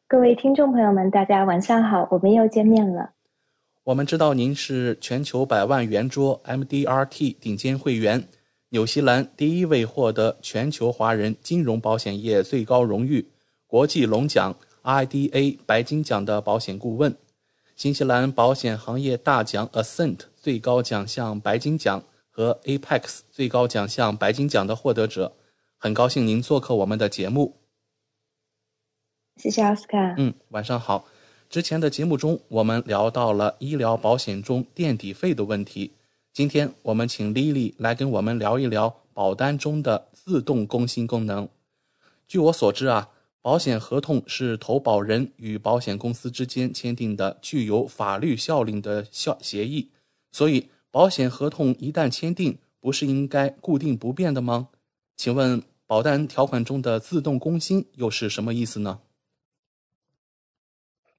[0.09, 3.13] 各位听众朋友们，大家晚上好，我们又见面了。
[3.85, 8.27] 我们知道您是全球百万圆桌 MDRT 顶尖会员，
[8.71, 13.29] 纽西兰第一位获得全球华人金融保险业最高荣誉
[13.69, 17.16] 国际龙奖 IDA 白金奖的保险顾问，
[17.77, 22.03] 新西兰保险行业大奖 Ascent 最高奖项白金奖。
[22.35, 25.35] 和 Apex 最高奖项白金奖的获得者，
[25.77, 27.59] 很高兴您做客我们的节目。
[29.37, 30.14] 谢谢奥斯卡。
[30.16, 31.05] 嗯，晚上好。
[31.51, 35.92] 之前的节目中，我们聊到了医疗保险中垫底费的问题。
[36.33, 41.47] 今天我们请 Lily 来跟我们聊一聊保单中的自动更新功能。
[42.27, 43.11] 据我所知啊，
[43.43, 49.91] 保险合同是投保人与保险公司之间签订的具有法律效力的效协议，
[50.31, 50.71] 所以。
[50.95, 54.69] 保险合同一旦签订，不是应该固定不变的吗？
[55.17, 59.01] 请问保单条款中的自动更新又是什么意思呢？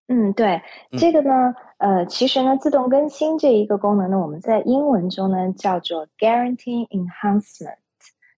[0.05, 7.77] 嗯，对，这个呢，呃，其实呢，自动更新这一个功能呢，我们在英文中呢叫做 Guarantee Enhancement，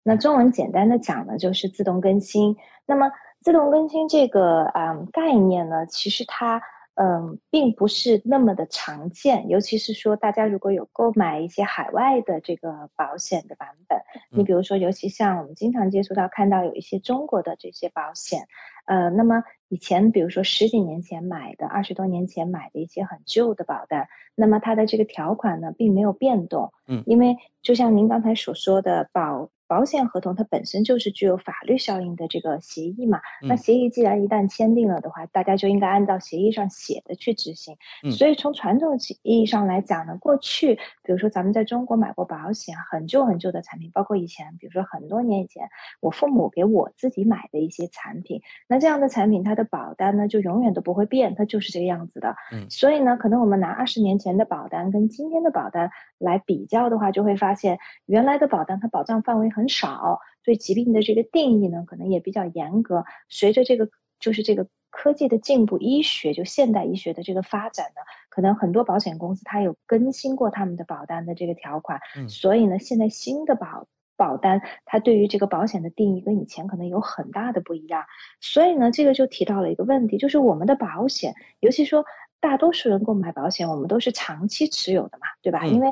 [0.04, 2.56] 那中文简单的讲呢就是自动更新。
[2.86, 3.12] 那么
[3.46, 6.60] 自动更新这个啊概念呢，其实它。
[6.98, 14.00] 嗯，并不是那么的常见，尤其是说大家如果有购买一些海外的这个保险的版本，
[14.31, 18.48] 你比如说，尤其像我们经常接触到看到有一些中国的这些保险，
[18.86, 29.50] 呃，那么以前比如说十几年前买的、二十多年前买的一些很旧的保单，那么它的这个条款呢并没有变动，嗯，因为就像您刚才所说的保。
[29.67, 37.75] 保险合同它本身就是具有法律效应的这个协议嘛，那协议既然一旦签订了的话，大家就应该按照协议上写的去执行。
[38.12, 45.67] 所以从传统意义上来讲呢，过去比如说咱们在中国买过保险，很旧很旧的产品，包括以前比如说很多年以前
[46.00, 52.36] 我父母给我自己买的一些产品，那这样的产品它的保单呢就永远都不会变，它就是这个样子的。
[52.52, 59.46] 嗯，所以呢，可能我们拿二十年前的保单跟今天的保单来比较的话，就会发现原来的保单它保障范围。
[59.56, 63.06] 很少对疾病的这个定义呢，可能也比较严格。
[63.30, 63.88] 随着这个
[64.19, 72.00] 就是这个科技的进步，医学就现代医学的这个发展呢，可能很多保险公司它有更新过他们的保单的这个条款。
[72.17, 78.05] 嗯，所以呢，现在新的保保单它对于这个保险的定义跟以前可能有很大的不一样。
[78.41, 82.05] 所以呢，这个就提到了一个问题，就是我们的保险，尤其说。
[82.41, 85.65] 大多数人购买保险，我们都是长期持有的嘛，对吧？
[85.65, 85.91] 因为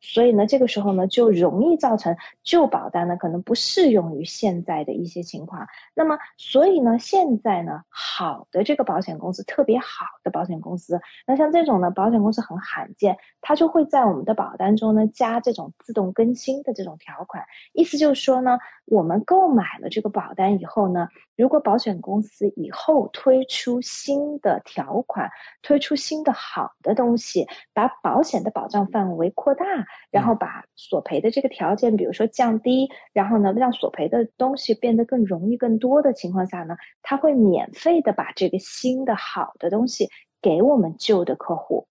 [0.00, 5.66] 所以呢，这个时候呢，就容易造成旧保单呢可能不适用于现在的一些情况。
[5.94, 17.44] 那么，所以呢，现在呢，好的这个保险公司，特别好的保险公司，那像这种呢，保险公司很罕见，它就会在我们的保单中呢加这种自动更新的这种条款。
[17.72, 25.30] 意思就是说呢，我们购买了这个保单以后呢，如果保险公司以后推出新的条款，
[25.62, 29.64] 推出新的好的东西，把保险的保障范围扩大。
[30.10, 40.08] 然后把索赔的这个条件，比如说降低，然后呢，让索赔的东西变得更容易、更多的情况下呢，他会免费的把这个新的好的东西
[40.40, 41.86] 给我们旧的客户。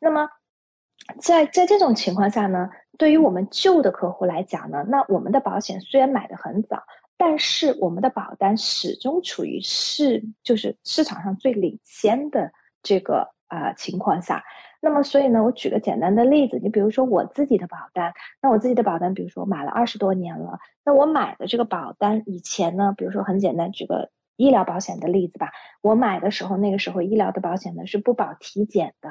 [0.00, 0.28] 那么，
[1.20, 6.82] 在在这种情况下呢，对于我们旧的客户来讲呢，那我们的保险虽然买的很早，
[7.22, 12.50] 但是我们的保单始终处于市就是市场上最领先的
[12.82, 14.42] 这个啊情况下。
[14.80, 25.50] 那么，所以呢，我举个简单的例子，你比如说我自己的保单，那我自己的保单，比如说买了二十多年了，那我买的这个保单以前呢，比如说很简单，举个医疗保险的例子吧，
[25.82, 29.10] 我买的时候，那个时候医疗的保险呢是不保体检的。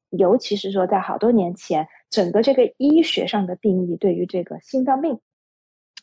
[0.11, 5.21] 尤其是说，在好多年前，整个这个医学上的定义对于这个心脏病，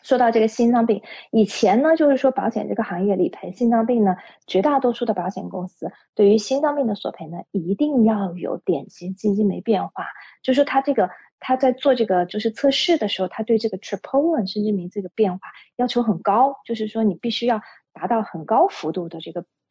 [0.02, 10.06] 说到这个心脏病，以前呢，就是说保险这个行业理赔心脏病呢，绝大多数的保险公司对于心脏病的索赔呢，一定要有典型基金酶变化，
[10.42, 17.60] 就是他这个他在做这个就是测试的时候，他对这个 troponin 心肌酶这个变化要求很高，就是说你必须要
[17.92, 19.44] 达到很高幅度的这个。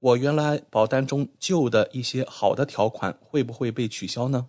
[0.00, 4.48] 我原来保单中旧的一些好的条款会不会被取消呢？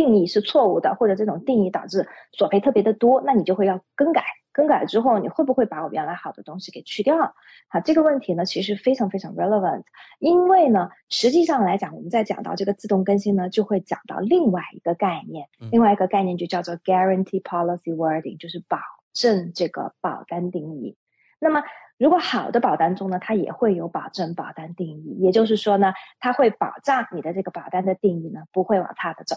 [0.00, 4.24] 定义是错误的，或者这种定义导致索赔特别的多，那你就会要更改。
[4.52, 7.34] 更改之后，你会不会把我原来好的东西给去掉？
[7.68, 9.84] 好，这个问题呢，其实非常非常 relevant。
[10.18, 18.78] 因为呢，实际上来讲，我们在讲到这个自动更新呢，就会讲到另外一个概念，另外一个概念就叫做 guarantee policy wording，就是保
[19.12, 20.96] 证这个保单定义。
[21.38, 21.62] 那么，
[21.96, 29.36] 如果好的保单中呢，它也会有保证保单定义，也就是说呢，它会保障你的这个保单的定义呢，不会往差的走。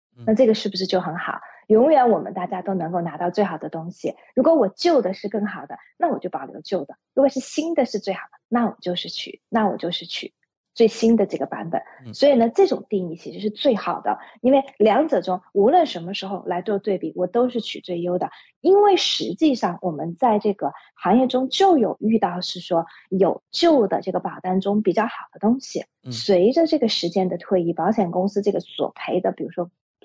[0.25, 1.39] 那这个是不是就很好？
[1.67, 4.15] 永远我们大家都能够拿到最好的东西。
[4.35, 10.33] 如果我旧的是更好的，那我就保留旧的；如果是新的是最好的，那我就是取，那我就是取
[10.73, 11.81] 最新的这个版本。
[12.13, 18.29] 所以呢，这种定义其实是最好的，因为两者中无论什么时候来做对比，我都是取最优的。
[18.59, 29.71] 因为实际上我们在这个行业中就有遇到是说有旧的这个保单中比较好的东西，随着这个时间的推移，保险公司这个索赔的，比如说。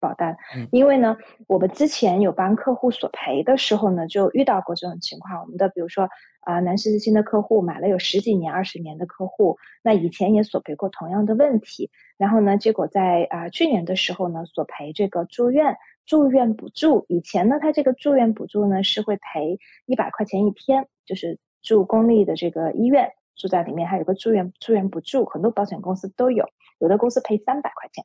[0.00, 0.36] 保单。
[0.70, 1.16] 因为呢，
[1.46, 5.40] 我们之前有帮客户索赔的时候呢，就遇到过这种情况。
[5.40, 6.08] 我们的比如说。
[6.46, 26.46] 啊，南十字星的客户买了有十几年、二十年的客户，那以前也索赔过同样的问题，然后呢，结果在啊去年的时候呢，索赔这个住院住院补助，以前呢，他这个住院补助呢是会赔一百块钱一天，就是住公立的这个医院住在里面，还有个住院住院补助，很多保险公司都有，
[26.78, 28.04] 有的公司赔三百块钱，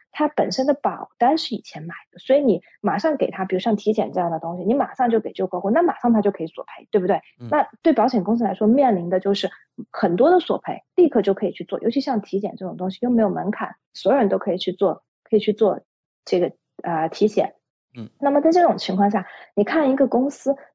[0.11, 7.21] 他本身的保单是以前买的，所以你马上给他，比如像体检这样的东西，你马上就给旧客户，那马上他就可以索赔，对不对？
[7.49, 9.49] 那对保险公司来说，面临的就是
[9.91, 15.79] 很多的索赔，立刻就可以去做，尤其像体检这种东西又没有门槛，所有人都可以去做，可以去做
[16.25, 16.51] 这个
[16.83, 17.55] 呃体检。
[17.97, 20.55] 嗯，那么在这种情况下，你看一个公司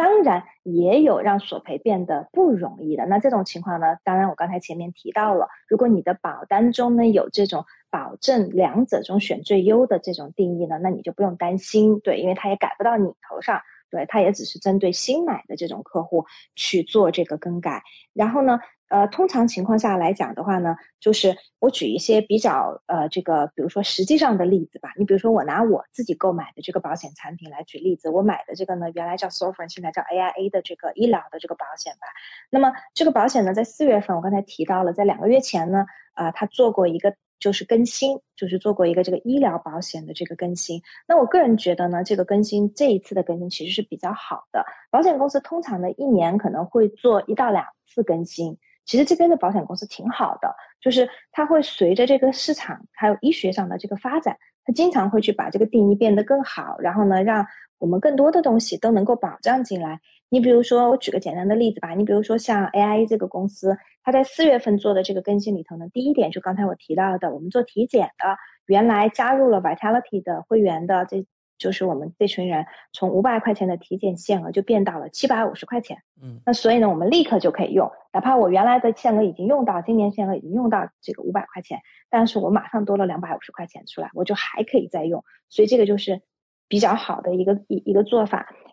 [0.00, 3.04] 当然，也有让索赔变得不容易的。
[3.04, 13.60] 那这种情况呢，当然我刚才前面提到了，如果你的保单中呢有这种保证两者中选最优的这种定义呢，那你就不用担心，对，因为它也改不到你头上。
[13.90, 17.82] 对，它也只是针对新买的这种客户去做这个更改。
[18.12, 24.92] 然后呢，呃，通常情况下来讲的话呢，就是我举一些比较呃这个，比如说实际上的例子吧。
[24.96, 32.06] 你比如说我拿我自己购买的这个保险产品来举例子，我买的这个呢，原来叫 Sovereign，现在叫 AIA 的这个医疗的这个保险吧。
[32.50, 37.14] 那么这个保险呢，在四月份我刚才提到了，在两个月前呢，啊，它做过一个。
[37.40, 40.82] 就是更新，就是做过一个这个医疗保险的这个更新。
[41.08, 44.64] 那我个人觉得呢，这个更新这一次的更新其实是比较好的。
[44.90, 57.46] 保险公司通常呢一年可能会做一到两次更新，其实这边的保险公司挺好的，就是它会随着这个市场还有医学上的这个发展，它经常会去把这个定义变得更好，然后呢让
[57.78, 60.00] 我们更多的东西都能够保障进来。
[60.30, 61.90] 你比如说，我举个简单的例子吧。
[61.90, 71.26] 你比如说像 AIA 这个公司，它在四月份做的这个更新里头呢，第一点就刚才我提到的，我们做体检的，原来加入了 Vitality 的会员的，这
[71.58, 75.98] 就是我们这群人从五百块钱的体检限额就变到了七百五十块钱。
[76.22, 86.22] 嗯，那所以呢，我们立刻就可以用，哪怕我原来的限额已经用到，今年限额已经用到这个五百块钱，但是我马上多了两百五十块钱出来，我就还可以再用，所以这个就是
[86.68, 88.54] 比较好的一个一一个做法。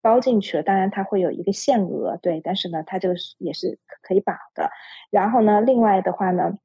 [0.00, 4.70] 包进去了，当然它会有一个限额，对，但是呢，它这个也是可以保的。
[5.10, 6.58] 然后呢，另外的话呢，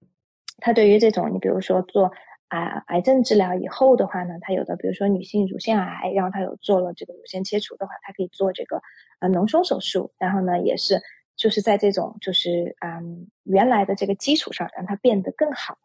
[0.58, 2.12] 它对于这种你比如说做
[2.48, 8.82] 啊癌症治疗以后的话呢，它有的比如说女性乳腺癌，然后它有做了这个乳腺切除的话，它可以做这个
[9.20, 11.02] 呃脓胸手术，然后呢也是。
[11.36, 15.76] 就是在这种就是嗯原来的这个基础上，让它变得更好。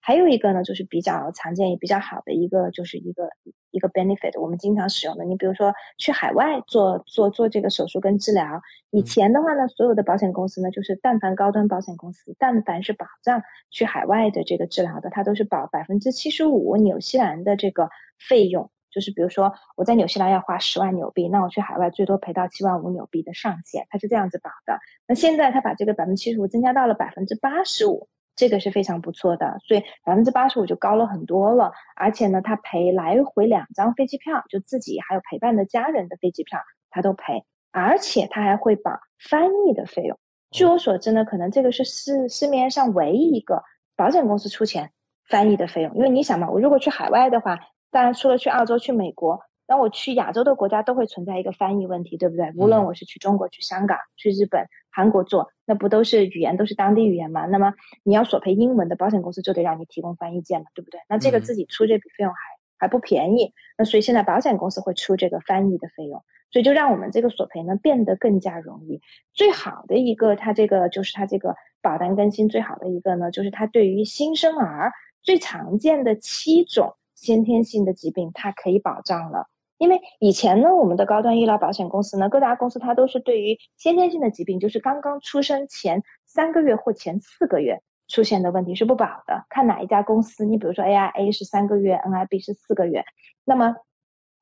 [0.00, 3.30] 还有一个呢，就是比较常见也比较好的一个，就是一个
[3.76, 5.24] 一个 benefit，我们经常使用的。
[5.24, 18.70] 你比如说去海外做做做这个手术跟治疗，以前的话呢，所有的保险公司呢，就是但凡高端保险公司，但凡是保障去海外的这个治疗的，它都是保百分之七十五纽西兰的这个费用。
[18.90, 24.78] 就是比如说我在纽西兰要花十万纽币，那我去海外最多赔到七万五纽币的上限，它是这样子保的。
[25.06, 31.72] 那现在它把这个百分之七十五增加到了百分之八十五，这个是非常不错的，所以百分之八十五就高了很多了。
[31.96, 36.60] 而且呢，他赔来回两张飞机票，就自己还有陪伴的家人的飞机票，
[36.90, 40.18] 他都赔，而且他还会把翻译的费用。
[40.50, 43.64] 据我所知呢，可能这个是市市面上唯一一个
[43.96, 44.92] 保险公司出钱
[45.28, 45.94] 翻译的费用。
[45.94, 47.58] 因为你想嘛，我如果去海外的话，
[47.90, 52.52] 当然除了去澳洲、去美国，那我去亚洲的国家都会存在一个翻译问题，对不对？
[52.56, 54.66] 无论我是去中国、去香港、去日本。
[54.90, 57.44] 韩国做那不都是语言都是当地语言嘛？
[57.44, 60.98] 那么你要索赔英文的保险公司就得让你提供翻译件嘛，对不对？
[61.06, 62.38] 那这个自己出这笔费用还
[62.78, 69.02] 还不便宜，那所以现在保险公司会出这个翻译的费用，所以就让我们这个索赔呢变得更加容易。
[69.34, 79.46] 最好的一个，它这个就是它这个保单更新最好的一个呢，就是它对于新生儿最常见的七种先天性的疾病，它可以保障了。
[79.78, 89.44] 因为以前呢，我们的高端医疗保险公司呢，各大公司它都是对于先天性的疾病，就是刚刚出生前三个月或前四个月出现的问题是不保的。
[89.50, 93.04] 看哪一家公司，你比如说 AIA 是三个月，NIB 是四个月。
[93.44, 93.76] 那么，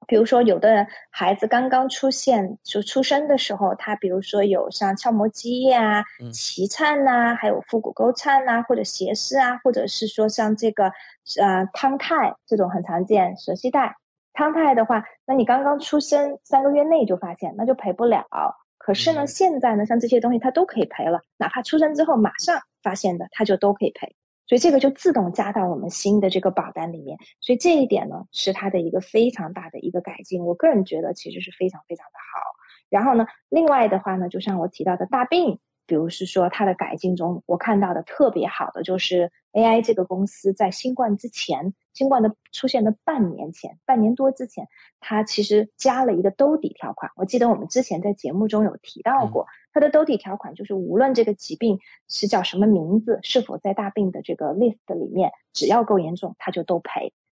[0.07, 10.93] 比如说有的孩子刚刚出现就出生的时候，他比如说有像鞘膜积液啊、脐颤呐，还有腹股沟颤呐，或者斜视啊，或者是说像这个
[11.41, 13.97] 呃汤泰这种很常见舌系带。
[14.35, 18.27] 康泰的话，那你刚刚出生三个月内就发现，那就赔不了。
[18.77, 24.15] 可是呢，现在呢，像这些东西它都可以赔了，哪怕出生之后马上发现的，它就都可以赔。
[24.47, 27.17] 所以这个就自动加到我们新的这个保单里面。
[27.41, 30.45] 所以这一点呢，是它的一个非常大的一个改进。
[30.45, 32.41] 我个人觉得其实是非常非常的好。
[32.91, 35.61] 然后呢，另外的话呢，就像我提到的大病。
[35.87, 44.69] 比如是说它的改进中，我看到的特别好的就是 AI 这个公司在新冠之前，新冠的出现的半年前，半年多之前，
[45.01, 47.13] 它其实加了一个兜底条款。
[47.17, 51.79] 我记得我们之前在节目中有提到过，它的兜底条款就是无论这个疾病
[52.09, 57.15] 是叫什么名字，是否在大病的这个 list 里面，只要够严重，它就都赔。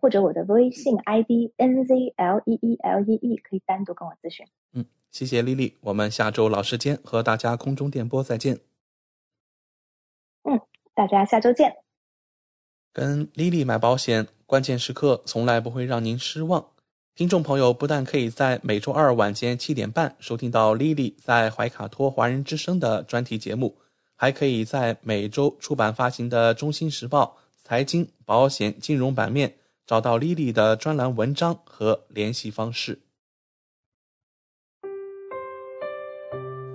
[0.00, 4.46] 或者我的微信 ID N Z L E E L E E，可以单独跟我咨询。
[4.72, 4.84] 嗯。
[5.10, 8.60] 谢谢丽丽，我们下周老时间和大家空中电波再见。
[10.44, 10.60] 嗯，
[10.94, 11.74] 大家下周见。
[12.92, 16.64] 跟丽丽买保险，关键时刻从来不会让您失望。
[17.16, 23.76] 听众朋友不但可以在每周二晚间七点半收听到丽丽在怀卡托华人之声的专题节目，
[24.14, 29.56] 还可以在每周出版发行的《中心时报》财经、保险、金融版面
[29.90, 33.00] 找到丽丽的专栏文章和联系方式。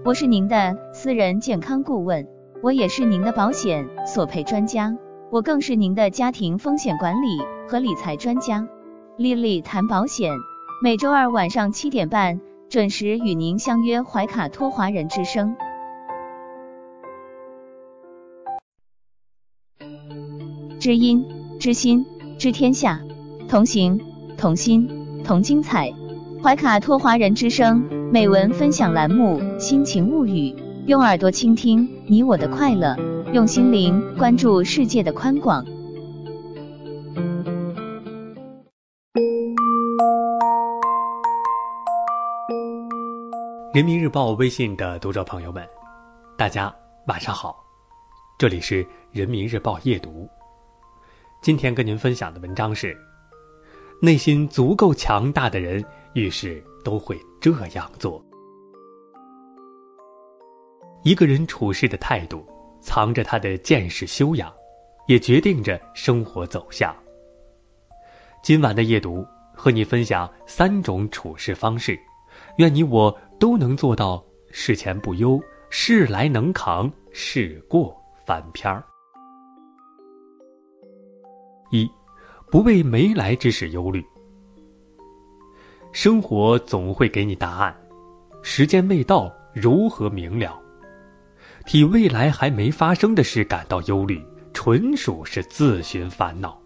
[0.04, 2.28] 我是您的私人健康顾问，
[2.62, 4.98] 我也是您的保险索赔专家，
[5.32, 7.40] 我更是您的家庭风险管理
[7.70, 8.68] 和理财专家。
[9.18, 10.34] 丽丽谈保险，
[10.84, 15.56] 每周二晚上七点半准时与您相约怀卡托华人之声。
[20.82, 21.26] 知音
[21.62, 22.06] 知心
[22.46, 23.02] 知天下，
[23.50, 24.00] 同行
[24.38, 24.88] 同心
[25.24, 25.92] 同精彩。
[26.44, 27.80] 怀卡托华人之声
[28.14, 30.52] 美文分享栏目《心情物语》，
[30.86, 32.96] 用耳朵倾听你我的快乐，
[33.34, 35.66] 用心灵关注世界的宽广。
[43.74, 45.68] 人民日报微信的读者朋友们，
[46.38, 46.72] 大家
[47.08, 47.56] 晚上好，
[48.38, 50.30] 这里是人民日报夜读。
[51.46, 53.00] 今天跟您分享的文章是：
[54.02, 55.86] 内心足够强大的人。
[56.16, 58.20] 遇事都会这样做。
[61.04, 62.44] 一个人处事的态度，
[62.82, 64.52] 藏着他的见识修养，
[65.06, 66.96] 也决定着生活走向。
[68.42, 69.24] 今晚的夜读，
[69.54, 71.96] 和你分享三种处事方式，
[72.58, 75.40] 愿你我都能做到事前不忧，
[75.70, 78.84] 事来能扛，事过翻篇儿。
[81.70, 81.90] 一，
[82.52, 84.06] 不为没来之事忧虑。
[85.92, 87.76] 生活总会给你答案，
[88.42, 90.62] 时间未到，如何明了？
[91.66, 96.62] 替未来还没发生的事感到忧虑，纯属是自寻烦恼。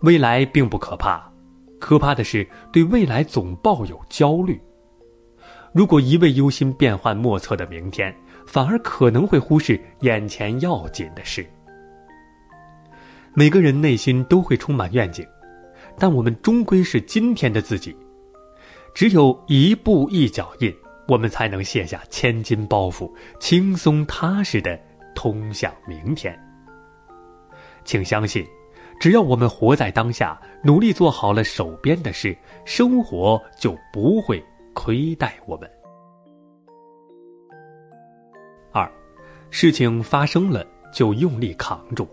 [0.00, 1.32] 未来并不可怕，
[1.80, 4.60] 可怕的是对未来总抱有焦虑。
[5.72, 8.14] 如果一味忧心变幻莫测的明天，
[8.46, 11.44] 反而可能会忽视眼前要紧的事。
[13.34, 15.26] 每个人内心都会充满愿景，
[15.98, 17.94] 但我们终归是今天的自己。
[18.94, 20.74] 只有一步一脚印。
[21.06, 24.80] 我们才能卸下千斤包袱，轻松踏实的
[25.14, 26.34] 通向明天。
[27.84, 28.42] 请相信，
[28.98, 35.70] 只要我们活在当下，努力做好了手边的事，生活就不会亏待我们。
[38.72, 38.90] 二，
[39.50, 42.08] 事情发生了就用力扛住。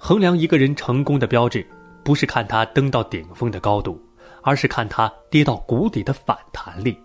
[0.00, 1.64] 衡量一个人成功的标志，
[2.02, 4.02] 不是看他登到顶峰的高度。
[4.42, 6.98] 而是看他跌到谷底的反弹力。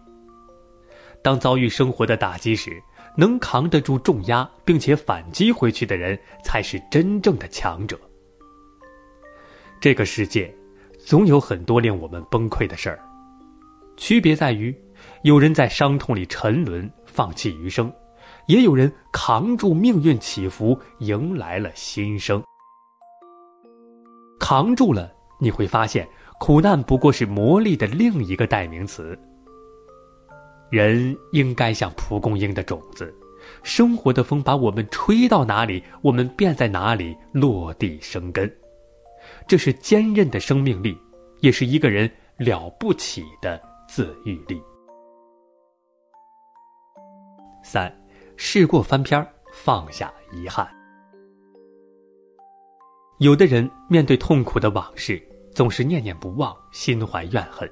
[1.21, 2.81] 当遭遇生活的打击时，
[3.17, 7.99] 能扛得住重压并且反击回去的人，才是真正的强者。
[9.81, 10.49] 这个世界，
[10.97, 12.99] 总有很多令我们崩溃的事儿，
[13.97, 14.73] 区别在于，
[15.23, 17.91] 有人在伤痛里沉沦，放弃余生，
[18.47, 22.41] 也有人扛住命运起伏，迎来了新生。
[24.39, 26.07] 扛住了，你会发现。
[26.37, 29.17] 苦难不过是磨砺的另一个代名词。
[30.69, 33.15] 人应该像蒲公英的种子，
[33.63, 38.53] 生活的风把我们吹到哪里，我们便在哪里落地生根。
[39.47, 40.97] 这是坚韧的生命力，
[41.39, 44.61] 也是一个人了不起的自愈力。
[47.63, 47.89] 三，
[48.35, 50.67] 事过翻篇，放下遗憾。
[53.19, 55.21] 有的人面对痛苦的往事。
[55.53, 57.65] 总是念念不忘，心怀怨恨；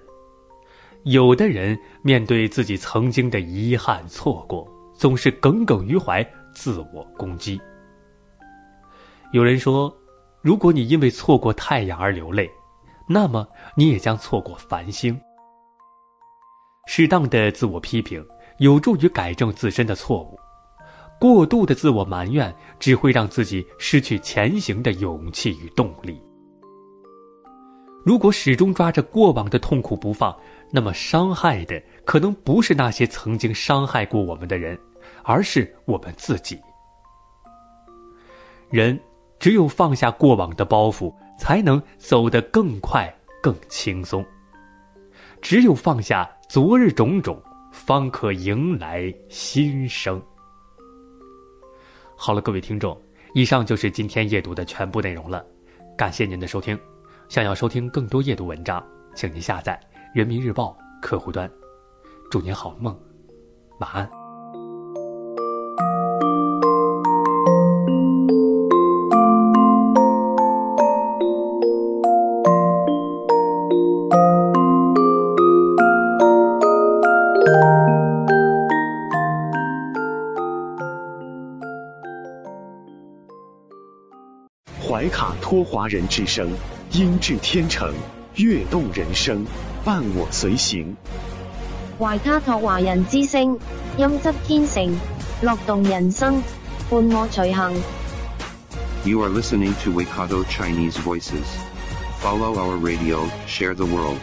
[1.03, 6.25] 有的人面对自己曾经的遗憾错过，总是耿耿于怀，
[6.55, 7.59] 自我攻击。
[9.33, 9.93] 有人说，
[10.41, 12.49] 如果你因为错过太阳而流泪，
[13.05, 15.19] 那么你也将错过繁星。
[16.87, 18.25] 适当的自我批评
[18.59, 20.39] 有助于改正自身的错误，
[21.23, 26.21] 过度的自我埋怨只会让自己失去前行的勇气与动力。
[28.03, 30.37] 如果始终抓着过往的痛苦不放，
[30.69, 34.77] 那么伤害的可能不是那些曾经伤害过我们的人，
[35.23, 36.59] 而是我们自己。
[38.69, 38.99] 人
[39.39, 43.09] 只有放下过往的包袱，才能走得更快、
[43.41, 44.25] 更轻松。
[45.41, 50.21] 只有放下昨日种种，方可迎来新生。
[52.25, 52.97] 好了，各位听众，
[53.33, 55.45] 以上就是今天夜读的全部内容了，
[55.97, 56.79] 感谢您的收听。
[57.27, 58.81] 想要收听更多夜读文章，
[59.13, 59.77] 请您下载
[60.15, 61.51] 人民日报客户端。
[62.31, 62.97] 祝您好梦，
[63.81, 64.09] 晚安。
[85.53, 86.49] 托华人之声。
[86.93, 87.93] 音质天成，
[88.37, 89.45] 悦动人生，
[89.85, 90.97] 伴我随行。
[91.99, 93.59] 怀卡托华人之声，
[93.95, 94.99] 音质天成，
[95.43, 96.41] 乐动人生，
[96.89, 97.71] 伴我随行。
[99.05, 101.45] You are listening to Waikato Chinese Voices.
[102.23, 104.17] Follow our radio, share the world.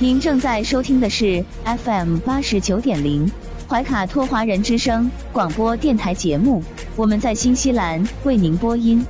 [0.00, 3.30] 您正在收听的是 FM 八十九点零
[3.68, 6.60] 怀卡托华人之声广播电台节目，
[6.96, 9.06] 我们在新西兰为您播音。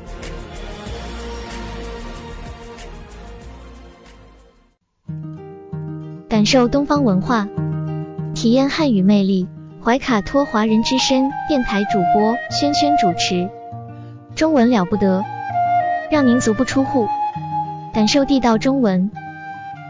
[6.47, 7.49] 受东方文化，
[8.33, 9.49] 体验汉语魅力。
[9.85, 13.51] 怀卡托华人之声电台主播轩轩主持，
[14.37, 15.25] 中文了不得，
[16.09, 17.09] 让您足不出户，
[17.93, 19.11] 感受地道中文，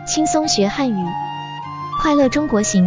[0.06, 1.06] 轻松学汉语，
[2.00, 2.86] 快乐中国行。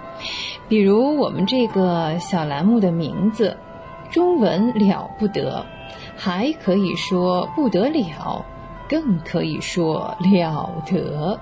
[0.67, 3.57] 比如我们这个小栏目的名字
[4.09, 5.65] “中文了不得”，
[6.17, 8.45] 还可以说不得了，
[8.87, 11.39] 更可以说了得。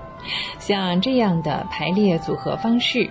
[0.58, 3.08] 像这样的排列组合方式，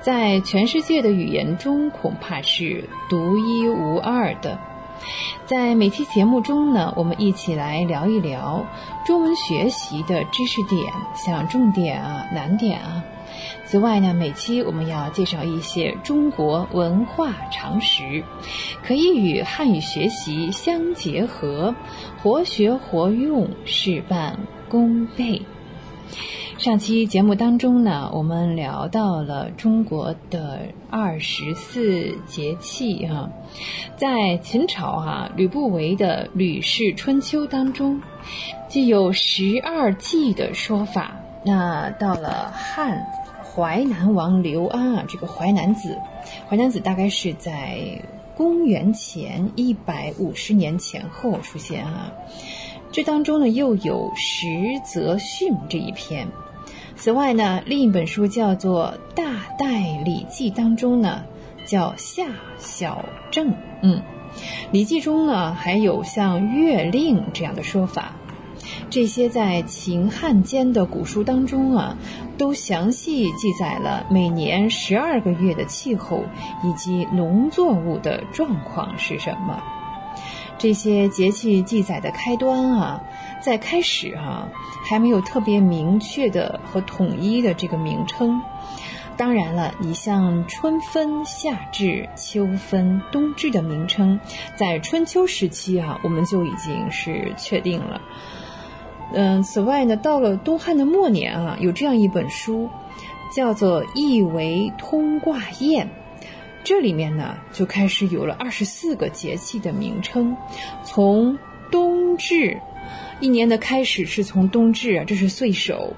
[0.00, 4.58] 在全世界的语言中恐怕是独一无二的。
[5.46, 8.64] 在每期节目中呢，我们一起来聊一聊
[9.06, 13.04] 中文学习的知识点，像重点啊、难点啊。
[13.70, 18.24] 此外呢，每期我们要介绍一些中国文化常识，
[18.82, 21.74] 可以与汉语学习相结合，
[22.22, 24.38] 活学活用，事半
[24.70, 25.42] 功倍。
[26.56, 33.28] 上期节目当中呢，我们聊到了中国的二十四节气哈，
[33.96, 38.00] 在秦朝哈吕不韦的《吕氏春秋》当中，
[38.66, 41.14] 既有十二季的说法。
[41.44, 43.06] 那到了汉
[43.58, 45.98] 淮南王刘安啊，这个淮南子，
[46.48, 48.00] 淮南子大概是在
[48.36, 52.12] 公元前一百五十年前后出现啊。
[52.92, 54.46] 这当中呢，又有十
[54.84, 56.28] 则训这一篇。
[56.94, 61.24] 此外呢，另一本书叫做《大代礼记》当中呢，
[61.66, 62.28] 叫夏
[62.58, 63.52] 小正。
[63.82, 63.96] 嗯，
[64.70, 68.14] 《礼记》中呢还有像月令这样的说法。
[68.90, 71.96] 这些在秦汉间的古书当中啊，
[72.36, 76.24] 都详细记载了每年十二个月的气候
[76.62, 79.62] 以及农作物的状况是什么。
[80.58, 83.00] 这些节气记载的开端啊，
[83.40, 84.48] 在开始哈
[84.84, 88.40] 还没有特别明确的和统一的这个名称。
[89.16, 94.18] 当然了，你像春分、夏至、秋分、冬至的名称，
[94.56, 98.00] 在春秋时期啊，我们就已经是确定了。
[99.12, 102.68] 嗯，此外呢，到了东汉的末年啊，有这样一本书，
[103.34, 105.86] 叫做《易为通卦验》。
[106.62, 110.36] 这里面呢，就开始有了二十四个节气的名称，
[110.84, 111.38] 从
[111.70, 112.60] 冬至，
[113.20, 115.94] 一年的开始是从冬至啊，这是岁首，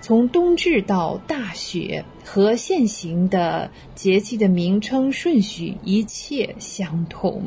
[0.00, 7.42] 从冬至到大雪和现行的节气的名称顺序一切相同。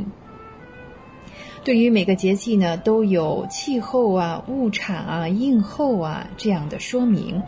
[1.63, 7.41] 对于每个节气呢，都有气候啊、物产啊、应候啊这样的说明。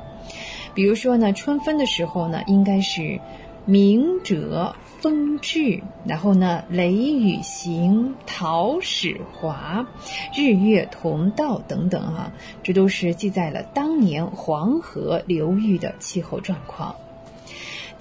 [0.74, 3.20] 比如说呢，春分的时候呢，应该是
[3.66, 4.76] 明者。
[5.03, 9.86] 风至，然后呢，雷雨行，桃始华，
[10.34, 12.32] 日月同道等等哈，
[12.64, 16.95] 这都是记载了当年黄河流域的气候状况。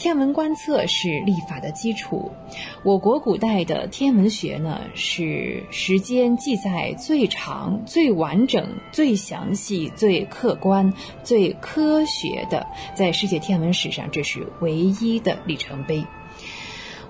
[0.02, 2.32] 天文观测是历法的基础。
[2.82, 10.92] 我国古代的天文学呢，是时间记载最长、最完整、最详细、最客观、
[11.22, 16.04] 最科学的，在世界天文史上，这是唯一的里程碑。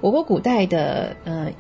[0.03, 1.51] 我国古代的呃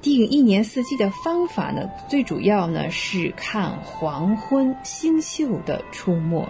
[0.00, 6.46] 定一年四季的方法呢，最主要呢是看黄昏星宿的出没。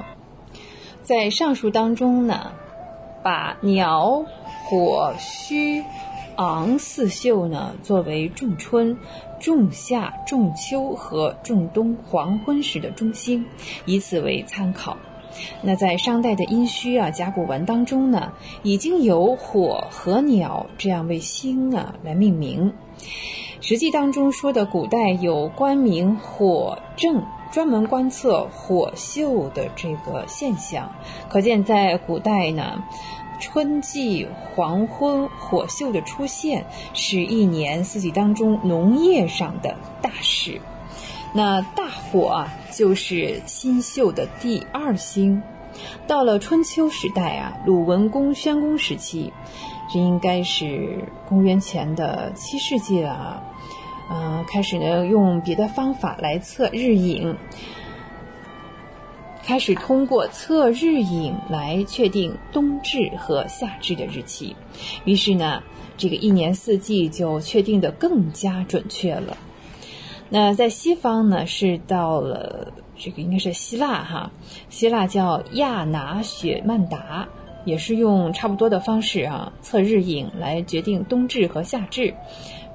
[1.03, 2.53] 在上述当中呢，
[3.27, 4.25] 把鸟、
[4.67, 5.83] 火、虚、
[6.37, 8.97] 昂四宿呢作为仲春、
[9.41, 13.45] 仲夏、仲秋和仲冬黄昏时的中心，
[13.85, 14.97] 以此为参考。
[15.61, 22.73] 那在商代的殷墟啊甲骨文当中呢，已经有火和鸟这样为星啊来命名。
[23.61, 30.93] 实际当中说的古代有官名火正，专门观测火宿的这个现象。
[31.29, 32.85] 可见在古代呢，
[33.39, 36.65] 春季黄昏火秀的出现，
[36.95, 40.61] 是一年四季当中农业上的大事。
[41.33, 45.43] 那大火啊，就是新秀的第二星。
[46.07, 49.33] 到了春秋时代啊，鲁文公宣公时期，
[49.93, 53.43] 这应该是公元前的七世纪了啊。
[54.09, 57.37] 呃，开始呢用别的方法来测日影，
[59.47, 64.57] 开始通过测日影来确定冬至和夏至的日期。
[65.05, 65.63] 于是呢，
[65.97, 69.37] 这个一年四季就确定的更加准确了。
[70.29, 74.33] 那在西方呢，是到了这个应该是希腊哈，
[74.69, 77.29] 希腊叫亚拿雪曼达，
[77.65, 82.13] 也是用差不多的方式啊，测日影来决定冬至和夏至。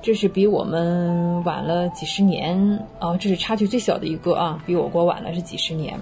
[0.02, 6.00] 这是比我们晚了几十年啊，这是差距最小的一个啊，比我国晚了是几十年。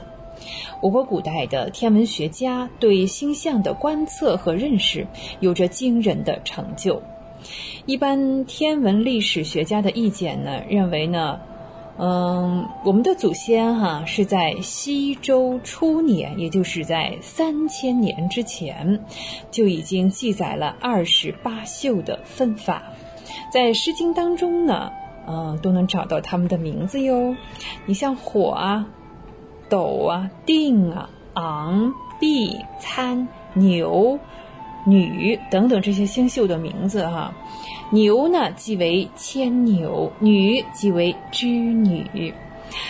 [0.81, 5.07] 我国古代的天文学家对星象的观测和认识
[5.39, 7.01] 有着惊人的成就。
[7.85, 11.39] 一般天文历史学家的意见呢，认为呢，
[11.97, 18.99] 嗯，我们的祖先哈是在西周初年，也就是在三千年之前，
[19.49, 22.83] 就已经记载了二十八宿的分法。
[23.51, 24.91] 在《诗经》当中呢，
[25.27, 27.35] 嗯，都能找到他们的名字哟。
[27.85, 28.87] 你像火啊、
[29.69, 34.19] 斗啊、定啊、昂、毕、参、牛、
[34.85, 37.33] 女等等这些星宿的名字哈。
[37.91, 42.33] 牛呢，即为牵牛；女即为织女。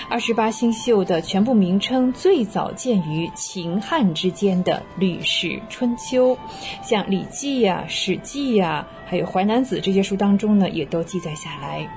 [0.10, 6.36] 二十八星宿的全部名称最早见于秦汉之间的《吕氏春秋》，
[6.84, 11.88] 像《礼记》呀、《史记》呀，还有《淮南子》这些书当中呢，也都记载下来。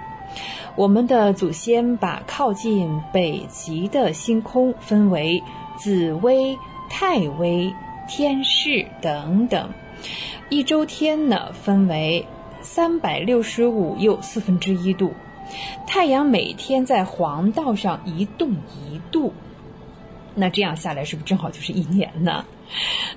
[0.74, 5.43] 我们的祖先把靠近北极的星空分为
[5.77, 6.59] 紫微、
[6.89, 7.73] 太微、
[8.09, 9.69] 天市等等。
[10.49, 12.27] 一周天呢，分为
[12.62, 15.12] 三百六十五又四分之一度。
[15.86, 19.35] 太阳每天在黄道上移动一度，
[20.35, 22.47] 那这样下来是不是正好就是一年呢？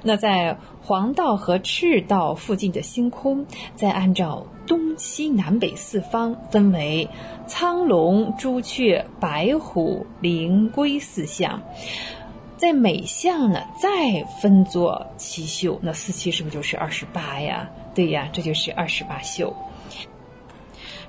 [0.03, 3.45] 那在黄道和赤道附近的星空，
[3.76, 7.10] 再按照东西南北四方分为
[7.48, 11.61] 苍龙、朱雀、白虎、灵龟四象，
[12.57, 17.69] 在每项呢再分作七宿，那四七是不是就是二十八呀？
[17.95, 19.53] 对呀，这就是二十八宿。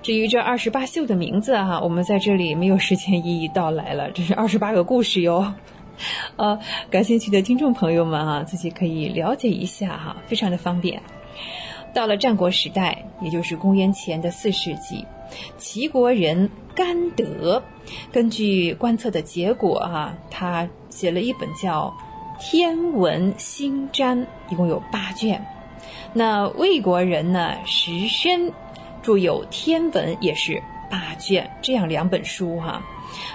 [0.03, 4.11] 至于这二十八宿的名字哈，我们在这里没有时间一一道来了。
[4.13, 5.55] 这是二十八个故事哟，
[6.37, 6.59] 呃，
[6.91, 11.03] 感兴趣的听众朋友们啊，自己可以了解一下哈，非常的方便。
[11.95, 15.05] 到了战国时代，也就是公元前的四世纪，
[15.57, 17.63] 齐国人甘德
[18.13, 21.95] 根据观测的结果哈，他写了一本叫
[22.41, 24.19] 《天文星占》，
[24.51, 25.45] 一共有八卷。
[26.13, 28.53] 那魏国人呢，石申。
[29.03, 30.61] 著有《天文》也是
[30.91, 32.83] 八卷，这样两本书哈。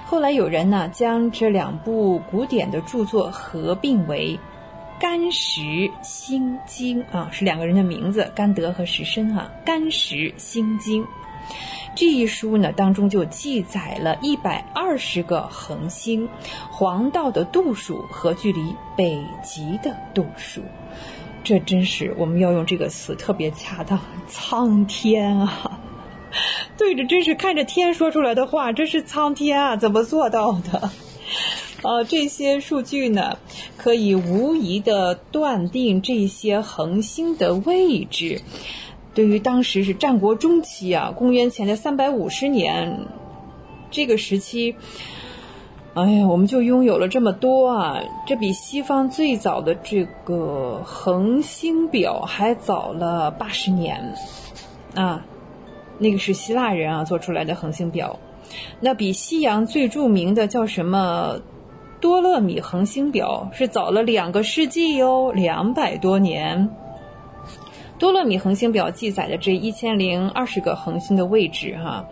[0.06, 4.40] 后来有人呢将这两部古典的著作合并为
[5.02, 11.04] 《干石心经》啊，是两个人的名字，甘德和石申哈，《干石心经》
[11.96, 16.30] 这一书呢当中就记载了一百二十个恒星、
[16.70, 20.62] 黄道的度数和距离北极的度数。
[21.44, 25.80] 这真是我们要用这个词特别恰当，苍天啊！
[26.78, 29.76] 对着真是看着天说出来的话，这是苍天啊！
[29.76, 30.90] 怎么做到的？
[31.84, 33.38] 呃，这些数据呢，
[33.78, 38.42] 可以无疑的断定这些恒星的位置。
[39.14, 43.08] 对于当时是战国中期啊，公元前的三百五十年
[43.90, 44.76] 这个时期。
[45.94, 48.00] 哎呀，我们就拥有了这么多啊！
[48.26, 54.14] 这比西方最早的这个恒星表还早了八十年，
[54.96, 55.26] 啊，
[56.02, 58.18] 那个是希腊人啊做出来的恒星表，
[58.80, 61.40] 那比西洋最著名的叫什么
[62.00, 66.68] 多勒米恒星表是早了两个世纪哟，两百多年。
[68.00, 72.04] 多勒米恒星表记载的这一千零二十个恒星的位置，哈。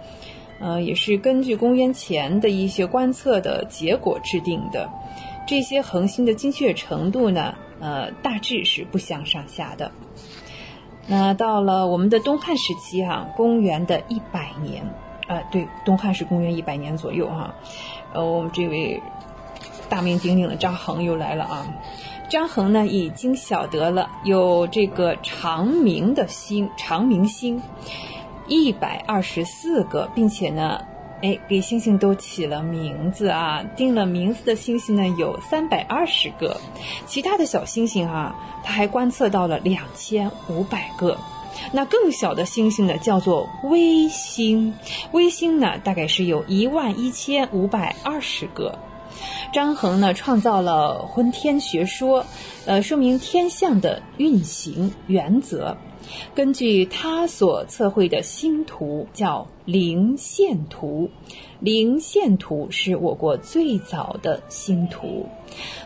[0.61, 4.89] 呃，也是根据公元前的一些观测的结果制定的。
[5.47, 9.89] 这些恒星的精确程度呢，呃，大致是不相上下的。
[11.09, 14.85] 那到了我们的东汉时期啊，公元的一百年，
[15.27, 17.55] 啊，对，东汉是公元一百年左右哈。
[18.13, 19.01] 呃，我们这位
[19.89, 21.67] 大名鼎鼎的张衡又来了啊。
[22.29, 27.61] 张衡呢，已经晓得了有这个长明的星，长明星。
[28.47, 30.81] 一百二十四个，并且呢，
[31.21, 36.59] 哎，给星星都起了名字啊，定了名字的星星呢有三百二十个，
[37.05, 41.17] 其他的小星星啊，他还观测到了两千五百个。
[41.73, 44.73] 那更小的星星呢，叫做微星，
[45.11, 48.79] 微星呢大概是有一万一千五百二十个。
[49.51, 52.25] 张衡呢创造了浑天学说，
[52.65, 55.75] 呃，说明天象的运行原则。
[56.33, 61.09] 根据他所测绘的星图，叫灵线图。
[61.59, 65.27] 灵线图是我国最早的星图，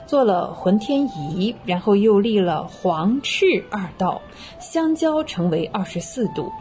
[0.05, 4.21] 做了浑天仪，然后又立了黄赤二道，
[4.59, 6.51] 相交成为二十四度，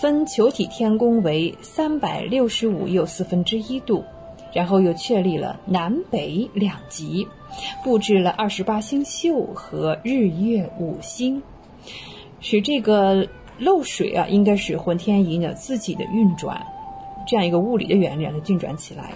[0.00, 4.04] 分球体天宫为三百六十五又四分之一度，
[4.52, 7.28] 然后又确立了南北两极，
[7.84, 11.40] 布置了二十八星宿和日月五星，
[12.40, 13.26] 使这个
[13.58, 16.64] 漏水啊，应该是浑天仪呢自己的运转，
[17.26, 19.12] 这样一个物理的原理让它运转起来。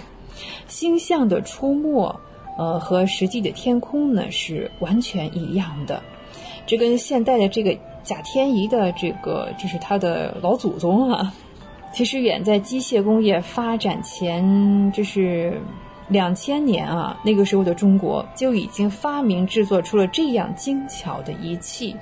[0.67, 2.15] 星象的出没，
[2.59, 6.03] 呃，和实际的天空呢是完全一样的。
[6.67, 11.33] 这跟现代的这个贾天仪的这个，就是他的老祖宗啊。
[11.93, 15.61] 其实远在机械工业发展前，就是
[16.09, 21.95] 两千年啊，那个时候的中国就已经发明制作出了这样精巧的仪器。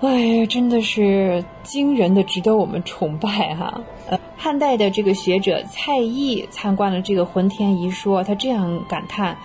[0.00, 3.82] 哎呀，真的是惊人的，值得我们崇拜哈。
[4.08, 9.36] 呃，汉代的这个学者蔡邕参观了这个浑天仪，说他这样感叹：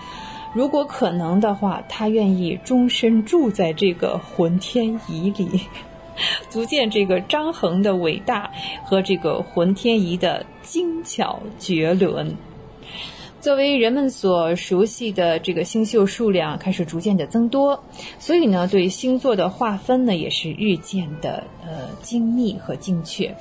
[0.54, 5.60] 如果可能的话，他愿意终身住在这个浑天仪里。
[6.48, 8.50] 足见这个张衡的伟大
[8.82, 12.34] 和这个浑天仪的精巧绝伦。
[13.40, 17.82] 作为人们所熟悉的这个星宿数量开始逐渐的增多，
[18.18, 23.34] 所以呢，对星座的划分呢也是日渐的呃精密和精确。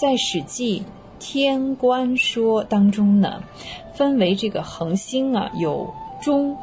[0.00, 0.80] 在《史记·
[1.18, 3.42] 天官说》当中呢，
[3.94, 6.56] 分为这个恒星啊有中。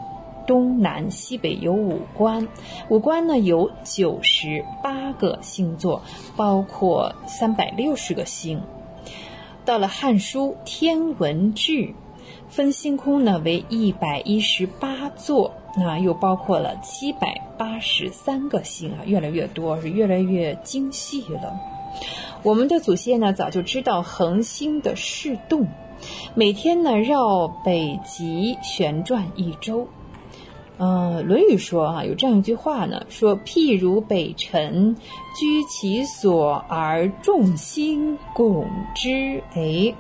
[0.48, 2.48] 东南西北有五官，
[2.88, 6.02] 五官呢有九十八个星座，
[6.38, 8.62] 包括三百六十个星。
[9.66, 11.72] 到了《汉书·天文志》，
[12.50, 21.60] 分星空呢为一百一十八座，那又包括了七百八十三个星啊，越来越多，是越来越精细了。
[22.44, 25.68] 我们的祖先呢早就知道恒星的视动，
[26.36, 29.88] 每天呢绕北极旋转一周。
[30.78, 34.96] 呃，《论语》说啊，有这样一句话呢，说譬如北辰，
[35.36, 39.42] 居其所而众星拱之。
[39.56, 39.96] 哎，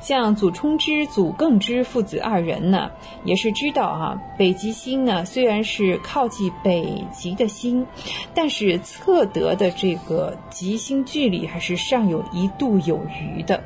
[0.00, 2.90] 像祖冲之、祖更之父子二人呢，
[3.24, 7.86] 也是知道啊，北极星呢虽然是靠近北极的星，
[8.34, 13.62] 但是测得的这个极星距离还是尚有一度有余的。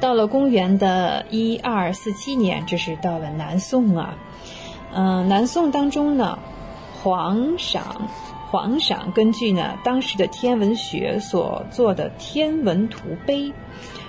[0.00, 4.16] 到了公元的一二四七年，这是到了南宋啊。
[4.92, 6.38] 嗯，南宋当中呢，
[7.02, 8.08] 皇赏
[8.50, 13.52] 皇赏根据呢当时的天文学所做的天文图碑，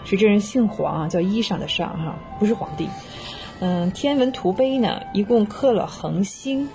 [0.04, 2.88] 是这人姓黄啊，叫衣裳的裳哈，不是皇帝。
[3.60, 6.68] 嗯，天文图碑呢一共刻了恒星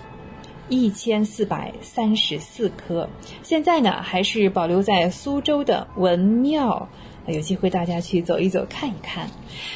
[0.68, 3.08] 一千四百三十四颗，
[3.42, 6.88] 现在呢还是保留在苏州的文庙，
[7.26, 9.28] 有机会大家去走一走看一看，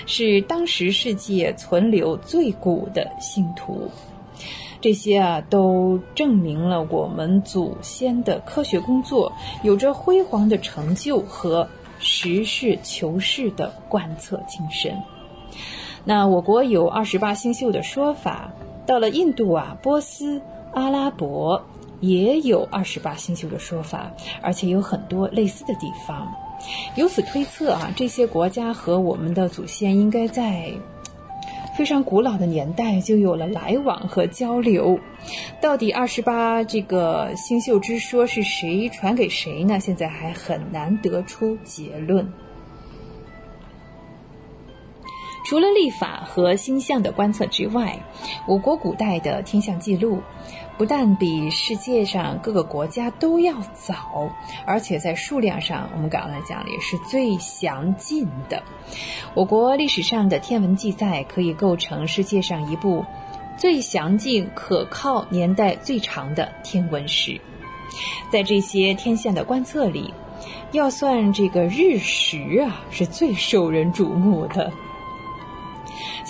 [0.07, 3.91] 是当时世界存留最古的星图。
[4.81, 9.31] 这些啊，都证明了我们祖先的科学工作
[9.63, 11.69] 有着辉煌的成就和
[12.01, 15.01] 实事求是的贯彻精神。
[16.05, 18.53] 那我国有二十八星宿的说法，
[18.87, 21.63] 到了印度啊、波斯、阿拉伯
[22.01, 24.11] 也有二十八星宿的说法，
[24.43, 26.35] 而且有很多类似的地方。
[26.97, 30.73] 由此推测啊，这些国家和我们的祖先应该在。
[31.77, 34.99] 非常古老的年代就有了来往和交流，
[35.61, 39.81] 到底二十八这个星宿之说是谁传给谁呢？
[39.81, 42.31] 现在还很难得出结论。
[45.47, 47.99] 除了历法和星象的观测之外，
[48.47, 50.21] 我国古代的天象记录。
[50.81, 54.31] 不但比世界上各个国家都要早，
[54.65, 58.63] 而且在数量上，我们刚才讲了也是最详尽的。
[59.35, 63.05] 我国历史上的天文记载可以构成世界上一部
[63.59, 67.39] 最详尽、可靠、年代最长的天文史。
[68.33, 70.15] 在这些天象的观测里，
[70.73, 74.73] 要算这个日食啊，是最受人瞩目的。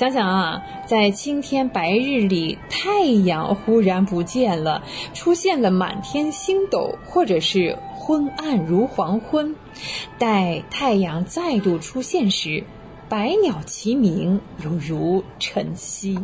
[0.01, 4.83] 想想啊，在青天白日里，太阳忽然不见了，
[5.13, 9.55] 出现了满天星斗，或者是昏暗如黄昏。
[10.19, 12.65] 待太阳再度出现时，
[13.11, 16.19] 百鸟齐鸣，犹如晨曦。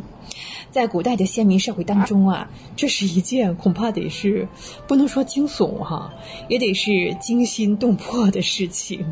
[0.70, 4.48] 在古代的先民社会当中啊，这是一件恐怕得是
[4.88, 6.14] 不能说惊悚哈，
[6.48, 9.04] 也得是惊心动魄的事情。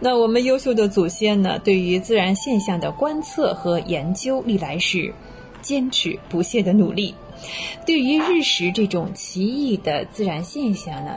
[0.00, 1.58] 那我们优秀的祖先呢？
[1.58, 5.12] 对于自然现象的观测和研究，历来是
[5.60, 7.14] 坚持不懈的努力。
[7.86, 11.16] 对于日食这种奇异的自然现象呢，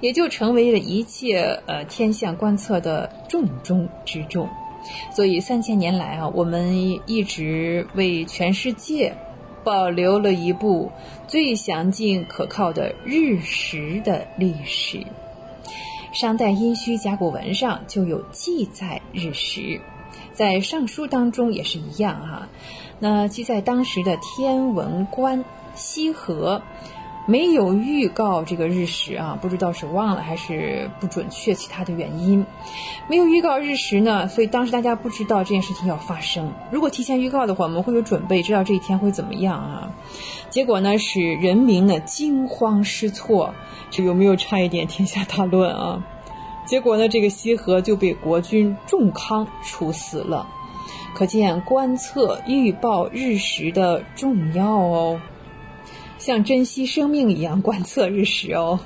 [0.00, 4.48] 也就成为了一切呃天象观测的重中之重。
[5.12, 9.14] 所以三千年来啊，我们一直为全世界
[9.64, 10.90] 保留了一部
[11.26, 15.04] 最详尽可靠的日食的历史。
[16.14, 19.80] 商代殷墟甲骨文上就有记载日食，
[20.32, 22.48] 在《尚书》当中也是一样哈。
[23.00, 26.62] 那记载当时的天文官羲和。
[27.26, 32.44] 没有预告这个日食啊，不知道是忘了还是不准确，其他的原因，
[33.08, 36.52] 没有预告日食呢，所以当时大家不知道这件事情要发生。
[36.70, 39.90] 如果提前预告的话，我们会有准备，知道这一天会怎么样啊？
[40.50, 43.54] 结果呢，使人民呢惊慌失措，
[43.90, 46.04] 这有没有差一点天下大乱啊？
[46.66, 50.46] 结果呢，这个羲和就被国君仲康处死了，
[51.14, 55.20] 可见观测预报日食的重要哦。
[56.24, 58.80] 像珍惜生命一样观测日食哦。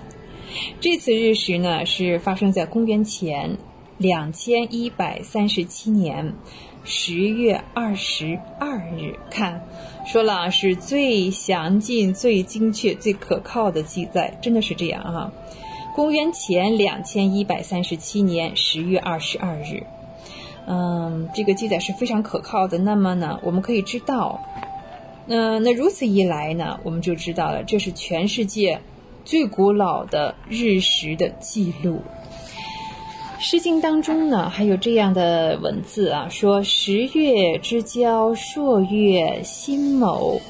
[0.80, 3.58] 这次日食呢，是发生在公元前
[3.96, 6.34] 两千一百三十七年
[6.82, 9.14] 十月二十二日。
[9.30, 9.64] 看，
[10.04, 15.32] 说了是最详尽、最精确、最可靠的记载，真的是这样啊。
[15.94, 19.84] 公元前两千一百三十七年十月二十二日，
[20.66, 22.78] 嗯，这个记载是非常可靠的。
[22.78, 24.40] 那么呢，我们可以知道。
[25.30, 28.80] 那那如此一来呢，我们就知道了，这是全世界
[29.26, 32.00] 最古老的日食的记录。
[33.40, 40.40] 《诗经》当中呢，还有这样的文字啊，说十月之交，朔月辛卯，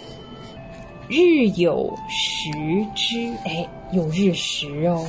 [1.09, 2.50] 日有食
[2.94, 3.32] 之。
[3.44, 5.06] 哎，有日食哦。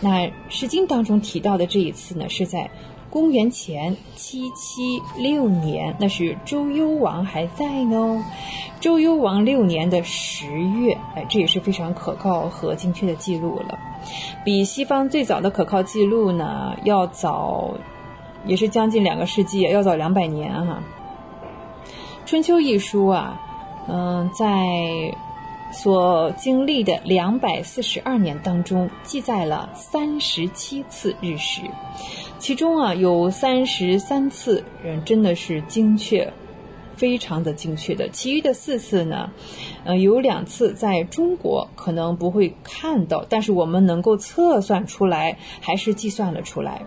[0.00, 2.70] 那《诗经》当中提到的这一次呢，是在。
[3.10, 8.24] 公元前七七六年，那是周幽王还在呢。
[8.80, 13.78] 周幽王六年的十月，哎，这也是非常可靠和精确的记录了，
[14.44, 17.74] 比西方最早的可靠记录呢要早，
[18.44, 20.82] 也是将近两个世纪，要早两百年哈。
[22.30, 23.40] 《春秋》一书啊，
[23.88, 25.16] 嗯，在。
[25.70, 31.62] 所经历的两百四十二年当中，记载了三十七次日食，
[32.38, 36.32] 其中啊有三十三次，嗯，真的是精确，
[36.96, 38.08] 非常的精确的。
[38.08, 39.30] 其余的四次呢，
[39.84, 46.82] 呃，有两次在中国可能不会看到，但是我们能够测算出来，还是计算了出来。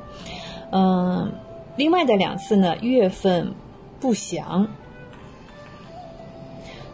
[0.71, 1.31] 嗯，
[1.77, 3.53] 另外的两次呢，月份
[3.99, 4.67] 不详。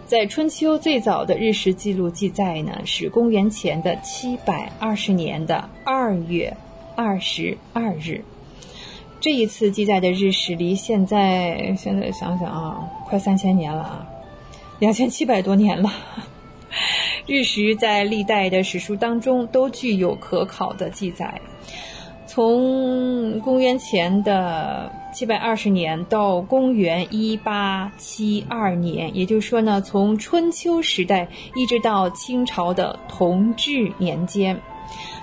[0.07, 6.55] 在春秋最早的日食记录记载呢，是公元前的七百二十年的二月
[6.95, 8.23] 二十二日。
[9.19, 14.07] 这一次记载的日食离现在现在想想啊，快三千年了啊，
[14.79, 15.91] 两千七百多年了。
[17.27, 21.41] 日食在历代的史书当中都具有可考的记载。
[22.25, 34.61] 从公元前的七百二十年到公元一八七二年，也就是说呢，从春秋时代一直到清朝的同治年间，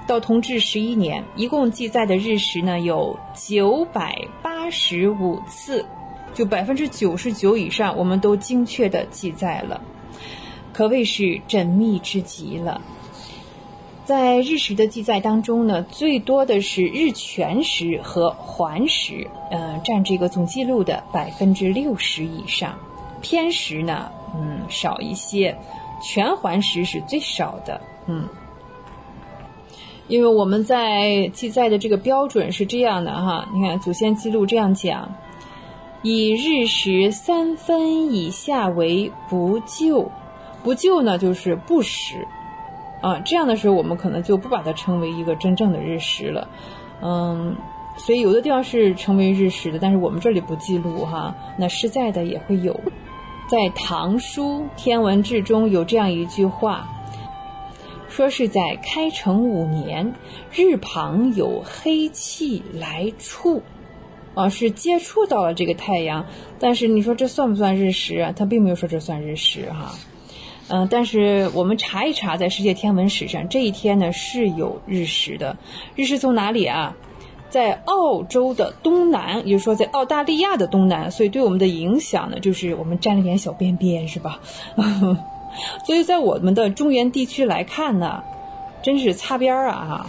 [0.04, 5.86] 到同治十一年，一共记载的日食呢有九百八十五次，
[6.34, 9.80] 就百分之九十九以上，我们都精确的记载了，
[10.72, 12.82] 可谓是缜密之极了。
[14.04, 22.78] 在日食的记载当中呢，最多的是日全食和环食，嗯，占这个总记录的百分之六十以上。
[23.22, 25.56] 偏食呢，嗯，少一些。
[26.02, 28.28] 全环食是最少的，嗯。
[30.06, 35.10] 因为我们在记载的这个标准是这样的哈，你看祖先记录这样讲：
[36.02, 40.10] 以日食三分以下为不救，
[40.62, 42.28] 不救呢就是不食。
[43.04, 46.48] 啊，这样的时候我们可能就不把它称为一个真正的日食了，
[47.02, 47.54] 嗯，
[47.98, 51.34] 所以有的地方是称为日食的，但是我们这里不记录哈。
[51.58, 52.80] 那实在的也会有，
[53.46, 56.88] 在《唐书天文志》中有这样一句话，
[58.08, 60.14] 说是在开成五年，
[60.50, 63.60] 日旁有黑气来触，
[64.34, 66.24] 啊，是接触到了这个太阳，
[66.58, 68.32] 但是你说这算不算日食啊？
[68.34, 69.92] 他并没有说这算日食哈。
[70.68, 75.56] 嗯，但是我们查一查，在世界天文史上，这一天呢是有日食的。
[75.94, 76.96] 日食从哪里啊？
[77.50, 84.40] 在澳洲的东南，也就是说在澳大利亚的东南，所以对我们的影响呢，就是我们沾了点小边边，是吧？
[85.86, 88.24] 所以在我们的中原地区来看呢，
[88.82, 90.06] 真是擦边儿啊，哈，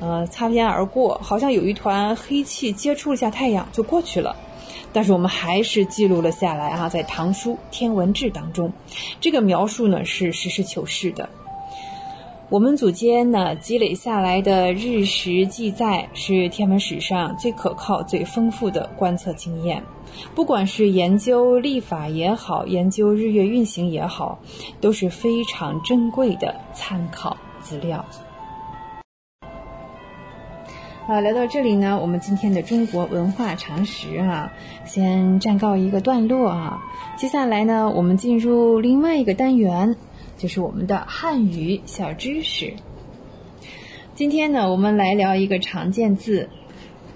[0.00, 4.34] 呃，擦边而过，好像有一团黑气接触了一下太阳就过去了。
[4.92, 8.72] 但是我们还是记录了下来啊，在《唐书天文志》当中，
[9.20, 11.28] 这个描述呢是实事求是的。
[12.50, 19.82] 我们祖先呢积累下来的日食记载，是天文史上最可靠、最丰富的观测经验。
[20.34, 24.38] 不管是研究历法也好，研究日月运行也好，
[24.80, 28.02] 都是非常珍贵的参考资料。
[31.06, 34.52] 啊，来到这里呢，我们今天的中国文化常识啊，
[34.88, 36.82] 先暂告一个段落啊。
[37.16, 39.94] 接下来呢，我们进入另外一个单元，
[40.36, 42.72] 就是我们的汉语小知识。
[44.14, 46.48] 今天呢，我们来聊一个常见字，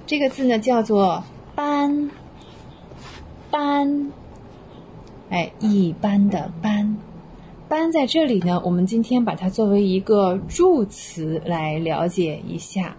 [0.07, 1.25] 这个字呢叫做
[1.57, 2.11] “斑”，
[3.51, 4.13] 斑，
[5.31, 6.97] 哎，一般的“斑”。
[7.69, 12.97] 斑在这里呢，我们今天把它作为一个助词来了解一下。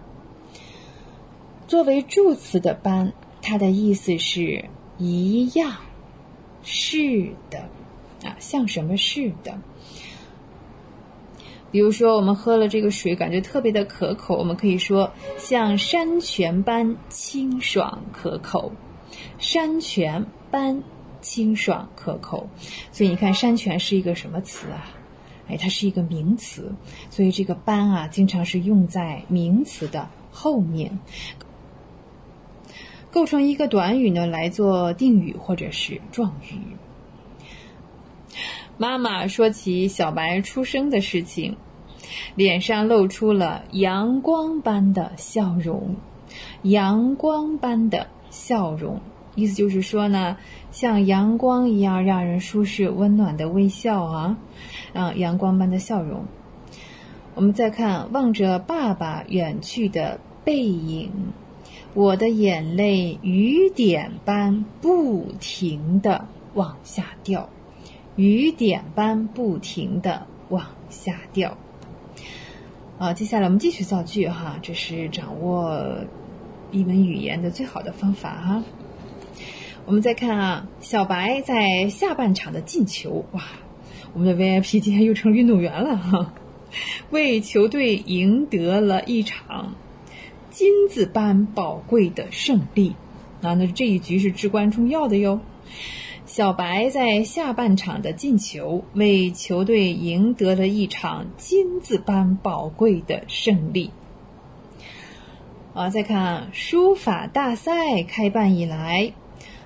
[1.68, 3.12] 作为助词的“斑”，
[3.44, 4.64] 它的意思是
[4.98, 5.76] 一样、
[6.62, 7.68] 是的
[8.24, 9.60] 啊，像什么似的。
[11.70, 18.72] 比如说，我们喝了这个水，感觉特别的可口，我们可以说像山泉般清爽可口。
[19.38, 20.82] 山泉般。
[21.24, 22.46] 清爽可口，
[22.92, 24.92] 所以你看“山泉”是一个什么词啊？
[25.48, 26.70] 哎，它是一个名词，
[27.08, 30.98] 所以这个“斑”啊，经常是用在名词的后面，
[33.14, 36.74] 构成一个短语呢，来做定语或者是状语。
[38.76, 41.56] 妈妈说起小白出生的事情，
[42.34, 45.94] 脸上露出了阳光般的笑容，
[46.62, 49.00] 阳光般的笑容。
[49.36, 50.36] 意思就是说呢，
[50.72, 54.36] 像阳光一样让人舒适、温暖的微笑啊，
[54.92, 56.24] 啊，阳光般的笑容。
[57.36, 61.12] 我们再看，望着爸爸远去的背影，
[61.94, 67.48] 我的眼泪雨点般不停的往下掉，
[68.16, 71.56] 雨点般不停的往下掉。
[72.98, 76.04] 啊，接下来我们继续造句哈，这是掌握
[76.72, 78.64] 一门语言的最好的方法哈。
[79.86, 83.42] 我们再看啊，小白在下半场的进球，哇，
[84.14, 86.34] 我们的 VIP 今天又成运动员了哈，
[87.10, 89.74] 为球队赢得了一场
[90.54, 92.94] 金子般宝贵的胜利
[93.42, 93.54] 啊！
[93.54, 95.40] 那这一局是至关重要的哟。
[96.26, 103.90] 小白在下半场的进球，为球队赢得了一场金子般宝贵的胜利。
[105.74, 109.12] 啊，再看书法大赛开办以来。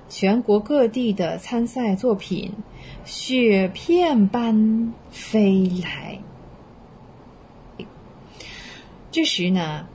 [0.09, 2.55] 全国各地的参赛作品，
[3.05, 6.19] 雪片般飞来。
[9.11, 9.87] 这时呢，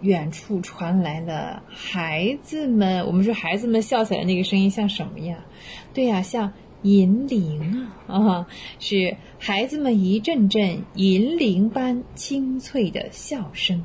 [0.00, 5.44] 远处传来了孩子们，我们说孩子们笑起来那个声音像什么呀？
[5.92, 6.52] 对呀，像
[6.82, 8.46] 银铃啊啊！
[8.78, 13.84] 是孩子们一阵阵银铃般清脆的笑声，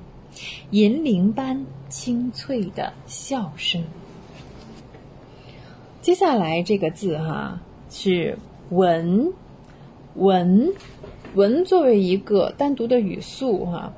[0.71, 3.83] 银铃般清脆的笑声。
[6.01, 7.59] 接下来这个字哈
[7.89, 8.37] 是
[8.69, 9.33] 文，
[10.13, 10.71] 文，
[11.33, 13.91] 文作为一个单独的语速哈，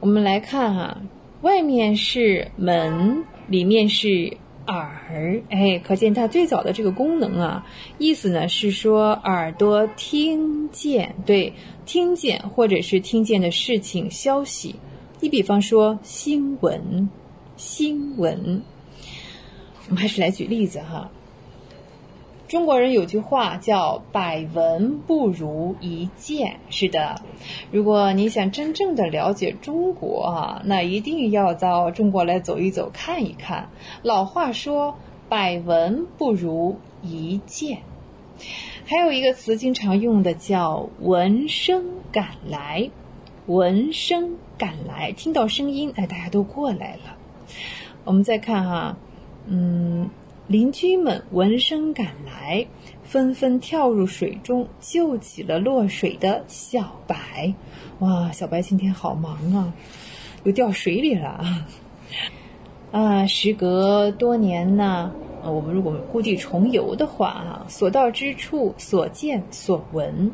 [0.00, 1.00] 我们来看哈，
[1.44, 7.66] 外面是门，里面是耳，哎，可见它最早的这个功能啊，
[7.98, 11.52] 意思呢是说耳朵听见，对，
[11.84, 14.76] 听见或者是听见的事情消息，
[15.20, 17.10] 你比方说新闻，
[17.58, 18.62] 新闻，
[19.90, 21.10] 我们还是来举例子哈。
[22.54, 27.20] 中国人有句话叫“百闻不如一见”，是的。
[27.72, 33.70] 如果你想真正的了解中国啊，那一定要到中国来走一走、看一看。
[34.02, 34.96] 老话说
[35.28, 37.78] “百闻不如一见”，
[38.86, 42.88] 还有一个词经常用的叫“闻声赶来”。
[43.46, 47.16] 闻声赶来，听到声音，哎，大家都过来了。
[48.04, 48.96] 我们再看哈，
[49.48, 50.08] 嗯。
[50.46, 52.66] 邻居们闻声赶来，
[53.02, 57.54] 纷纷跳入水中，救起了落水的小白。
[58.00, 59.72] 哇，小白今天好忙啊，
[60.44, 61.66] 又掉水里了啊！
[62.92, 65.10] 啊，时隔多年呢，
[65.42, 70.30] 我们如果故地重游的话啊，所到之处、所见所闻，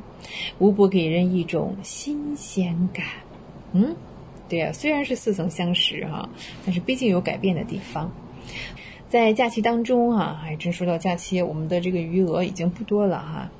[0.58, 3.06] 无不给人一种新鲜感。
[3.72, 3.94] 嗯，
[4.48, 6.28] 对呀，虽然是似曾相识哈，
[6.66, 8.10] 但是毕竟有改变的地方。
[9.10, 13.50] 在假期当中啊，还真说到假期，我们的这个余额已经不多了哈。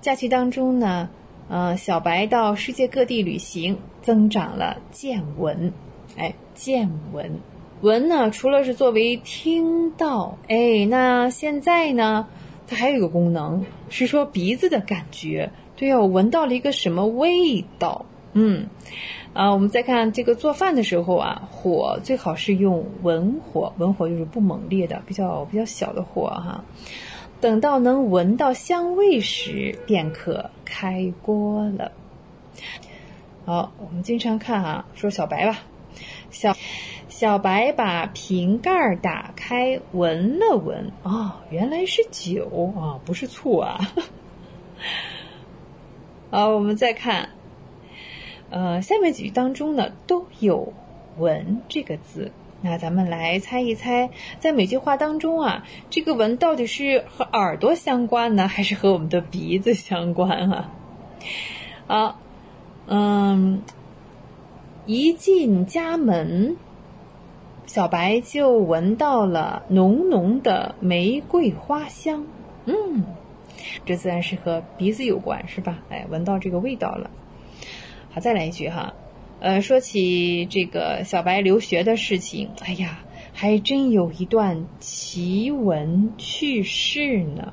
[0.00, 1.08] 假期当中呢，
[1.48, 5.72] 呃，小白到世界各地旅行，增长了见闻。
[6.16, 7.38] 哎，见闻，
[7.80, 12.26] 闻呢，除了是作为听到，哎，那现在呢，
[12.66, 15.52] 它还有一个功能，是说鼻子的感觉。
[15.76, 18.04] 对哦，闻到了一个什么味道？
[18.32, 18.66] 嗯。
[19.38, 26.64] 啊，我们再看这个做饭的时候啊，火最好是用文火，文火就是不猛烈的，比较比较小的火哈。
[27.40, 31.92] 等到能闻到香味时，便可开锅了。
[33.46, 35.60] 好，我们经常看啊，说小白吧，
[36.30, 36.56] 小
[37.08, 43.78] 小白把瓶盖打开，闻了闻，哦，原来是酒啊，不是醋啊。
[46.32, 47.28] 好，我们再看，
[48.50, 50.72] 呃，下面几句当中呢都有
[51.18, 52.32] “闻”这个字。
[52.60, 54.10] 那咱们来猜一猜，
[54.40, 60.72] 在每句话当中啊，这个“闻”到底是和耳朵相关呢，还是和我们的鼻子相关啊？
[61.86, 62.18] 好，
[62.86, 63.62] 嗯，
[64.86, 66.56] 一进家门，
[67.66, 72.26] 小白就闻到了浓浓的玫瑰花香。
[72.64, 73.04] 嗯，
[73.84, 75.78] 这自然是和鼻子有关，是吧？
[75.90, 77.08] 哎，闻到这个味道了。
[78.10, 78.94] 好，再来一句哈。
[79.40, 83.00] 呃，说起这个小白留学的事情，哎呀，
[83.32, 87.52] 还真有一段奇闻趣事呢。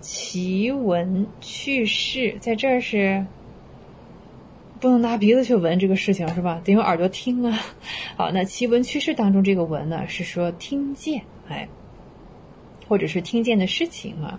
[0.00, 3.26] 奇闻趣事在这儿是
[4.78, 6.62] 不能拿鼻子去闻这个事情是吧？
[6.64, 7.58] 得用耳朵听啊。
[8.16, 11.68] 好，那奇闻趣事当中这个“闻”呢，是说听见，哎，
[12.88, 14.38] 或者是听见的事情啊。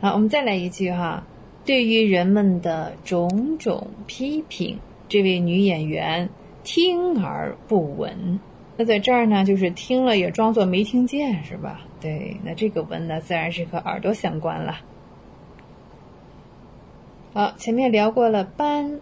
[0.00, 1.24] 好，我们再来一句哈，
[1.70, 4.80] 对于人们的种种批评。
[5.08, 6.28] 这位女演员
[6.64, 8.40] 听而不闻，
[8.76, 11.82] 那在这儿呢，就是听了也装作没听见，是吧？
[12.00, 14.80] 对，那这个闻呢，自然是和耳朵相关了。
[17.34, 18.98] 好，前面聊过了斑、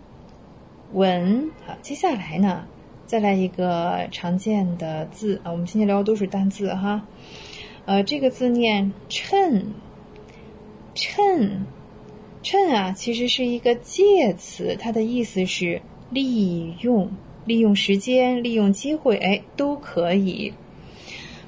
[0.93, 2.67] 闻，好，接下来呢，
[3.07, 7.07] 再来一个常见的字啊，我们今天聊的都是单字哈。
[7.87, 9.73] 呃，这个字念衬
[10.95, 11.65] ”，“衬，
[12.51, 15.83] 趁啊，其实是一个介词，它的意思是。
[16.09, 17.11] 利用
[17.45, 20.55] 利用时间，利用机会，哎，都可以。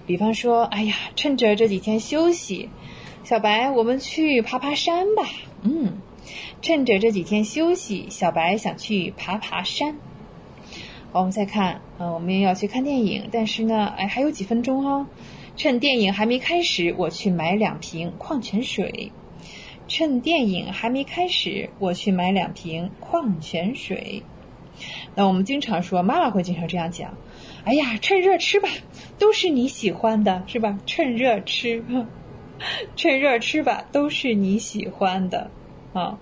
[0.06, 2.68] 比方说，哎呀，趁着这几天休息，
[3.24, 5.26] 小白，我们去爬爬山吧。
[5.62, 5.94] 嗯，
[6.60, 9.96] 趁着这几天休息，小白想去爬爬山。
[11.12, 15.06] 好，我们再看，嗯，我们也要去看电影，但是呢，哎，还有几分钟哈。
[15.56, 19.12] 趁电影还没开始，我去买两瓶矿泉水。
[19.90, 24.22] 趁电影还没开始，我去买两瓶矿泉水。
[25.16, 27.18] 那我们经常说，妈妈会经常这样讲
[27.66, 28.68] ：“哎呀，趁热吃吧，
[29.18, 30.78] 都是你喜欢的，是吧？
[30.86, 31.84] 趁热吃，
[32.94, 35.50] 趁热吃吧，都是你喜欢的。”
[35.92, 36.16] 啊，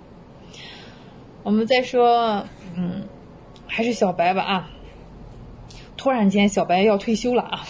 [1.42, 3.06] 我们再说，嗯，
[3.66, 4.70] 还是小白吧啊。
[5.98, 7.66] 突然间，小白要退休了啊！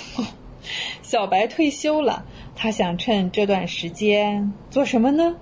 [1.03, 5.37] 小白退休了，他想趁这段时间做什么呢？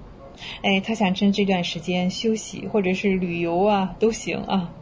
[0.63, 4.73] 哎，他想趁这段时间休息，或者是旅游啊，都行啊。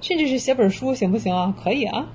[0.00, 1.54] 甚至是写本书行不行啊？
[1.62, 2.08] 可以啊。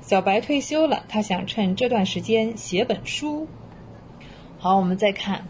[0.00, 3.46] 小白退休了，他想趁这段时间写本书。
[4.58, 5.46] 好，我们再看，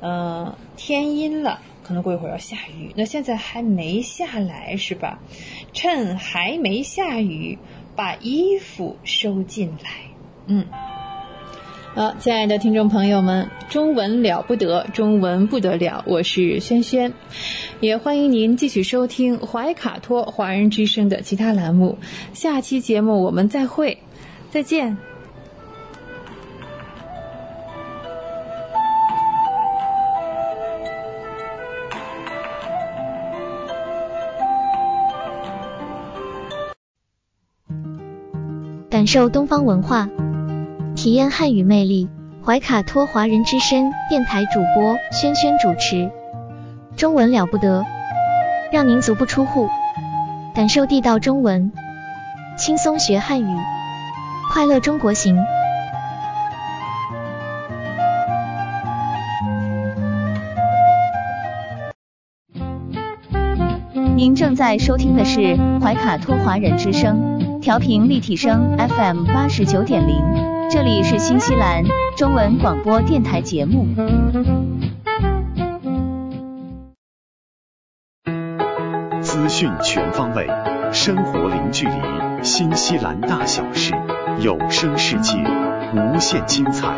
[0.00, 2.92] 嗯，天阴了，可能过一会儿要下雨。
[2.96, 5.20] 那现在还没下来是吧？
[5.72, 7.58] 趁还没下雨，
[7.94, 9.90] 把衣服收进来。
[10.46, 10.66] 嗯。
[11.94, 17.12] 好，亲爱的听众朋友们，中文了不得，中文不得了，我是轩轩，
[17.80, 21.98] 也欢迎您继续收听怀卡托华人之声的其他栏目。
[22.32, 23.98] 下期节目我们再会，
[24.50, 24.96] 再见。
[38.88, 40.08] 感受东方文化。
[41.02, 42.08] 体验汉语魅力，
[42.46, 46.08] 怀卡托华人之声电台主播轩轩主持，
[46.96, 47.84] 中文了不得，
[48.70, 49.68] 让您足不出户，
[50.54, 51.72] 感受地道中文，
[52.56, 53.56] 轻松学汉语，
[54.52, 55.36] 快乐中国行。
[64.14, 70.61] 您正在收听的是怀卡托华人之声，调频立体声 FM 八十九点零。
[70.72, 71.84] 这里是新西兰
[72.16, 73.86] 中文广播电台节目。
[79.20, 80.48] 资讯全方位，
[80.90, 83.92] 生活零距离，新西兰大小事，
[84.40, 85.34] 有声世界，
[85.94, 86.88] 无限精彩。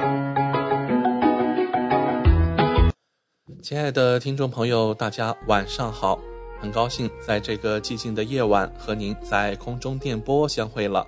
[3.61, 6.21] 亲爱的听众朋友，大家晚上好，
[6.61, 11.05] 很高兴在这个寂静的夜晚和您在空中电波相会了。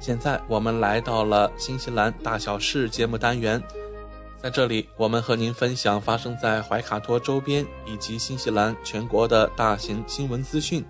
[0.00, 3.62] 现在我们来到了新西兰大小事节目单元，
[4.38, 10.82] 在这里我们和您分享发生在怀卡托周边以及新西兰全国的大型新闻资讯。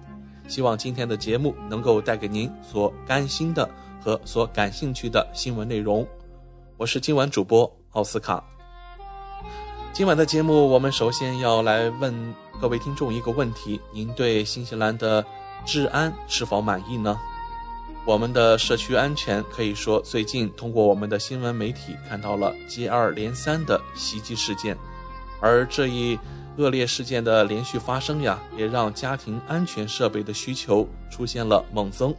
[0.47, 3.69] 希望今天的节目能够带给您所甘心的
[4.01, 6.07] 和所感兴趣的新闻内容。
[6.77, 8.43] 我是今晚主播奥斯卡。
[9.93, 12.15] 今晚的节目，我们首先要来问
[12.61, 15.24] 各位听众一个问题：您对新西兰的
[15.65, 17.20] 治安是否满意呢？
[18.06, 24.77] 我们的社区安全可以说最近通过我们的新闻媒体看到了接二连三的袭击事件，
[25.40, 26.18] 而这一
[26.56, 32.14] 恶劣事件的连续发生呀，也让家庭安全设备的需求出现了猛增。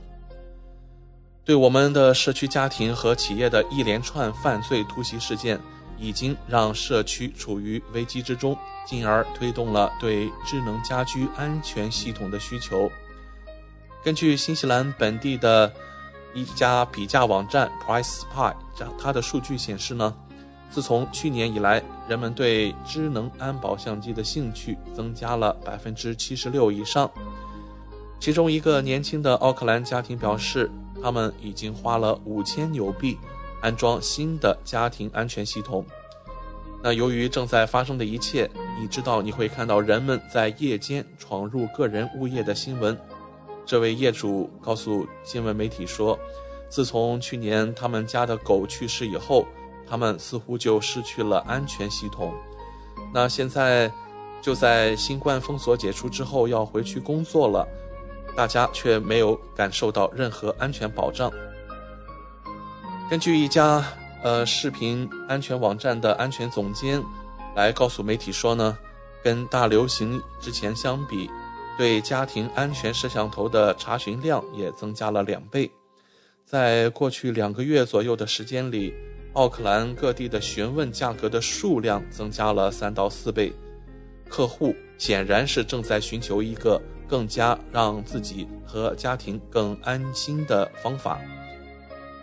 [1.43, 5.59] 对我们的社区家庭和企业的一连串犯罪突袭事件，
[5.97, 8.55] 已经让社区处于危机之中，
[8.85, 12.89] 进而推动了对智能家居安全系统的需求。
[14.03, 15.71] 根据新西兰本地的
[16.33, 18.53] 一家比价网站 PriceSpy，
[18.99, 20.15] 它的数据显示呢，
[20.69, 27.09] 自从去年以来，人们对智能安保相机的兴趣增加了百分之七十六以上。
[28.19, 30.69] 其中一个年轻的奥克兰家庭表示。
[31.03, 33.17] 他们已经花了五千纽币
[33.59, 35.83] 安装新的家庭安全系统。
[36.83, 38.47] 那由于正在发生的一切，
[38.79, 42.95] 你知道你会看到人们在夜间闯入个人物业的新闻。
[43.71, 46.19] 这位业主告诉新闻媒体说，
[46.67, 49.45] 自从去年他们家的狗去世以后，
[49.87, 52.33] 他们似乎就失去了安全系统。
[53.13, 53.89] 那现在
[54.41, 57.65] 就在新冠封锁解除之后要回去工作了。
[58.35, 61.31] 大家却没有感受到任何安全保障。
[63.09, 63.81] 根据一家
[64.21, 67.01] 呃视频安全网站的安全总监
[67.55, 68.77] 来告诉媒体说呢，
[69.23, 71.29] 跟大流行之前相比，
[71.77, 75.69] 对家庭安全摄像头的查询量也增加了两倍。
[76.45, 78.93] 在过去两个月左右的时间里，
[79.33, 83.53] 奥克兰各地的询问价格的数量增加了三到四倍。
[84.29, 86.81] 客户显然是正在寻求一个。
[87.11, 91.19] 更加让自己和家庭更安心的方法，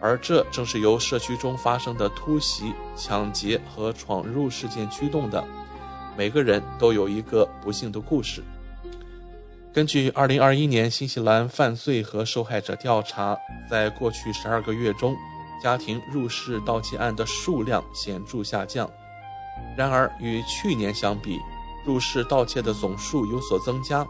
[0.00, 5.44] 而这正是由社区中发生的突袭、抢劫和闯入事件驱动的。
[6.16, 8.42] 每个人都有一个不幸的故事。
[9.78, 13.38] 根据2021年新西兰犯罪和受害者调查，
[13.70, 15.14] 在过去12个月中，
[15.62, 18.90] 家庭入室盗窃案的数量显著下降。
[19.76, 21.38] 然而，与去年相比，
[21.86, 24.04] 入室盗窃的总数有所增加。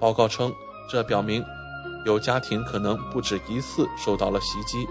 [0.00, 0.52] 报告称，
[0.90, 1.44] 这表明
[2.04, 4.88] 有家庭可能不止一次受到了袭击。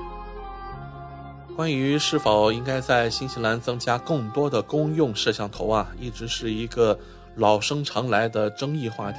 [1.57, 6.97] 关于是否应该在新西兰增加更多的公用摄像头啊，一直是一个
[7.35, 9.17] 老生常来的争议话题。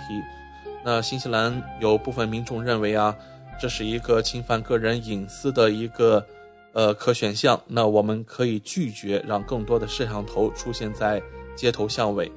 [0.84, 3.16] 那新西兰有部分民众认为啊，
[3.60, 6.26] 这是一个侵犯个人隐私的一个
[6.72, 7.60] 呃可选项。
[7.66, 11.22] 那我们可以拒绝让更多的摄像头出现在
[11.54, 12.30] 街头巷尾。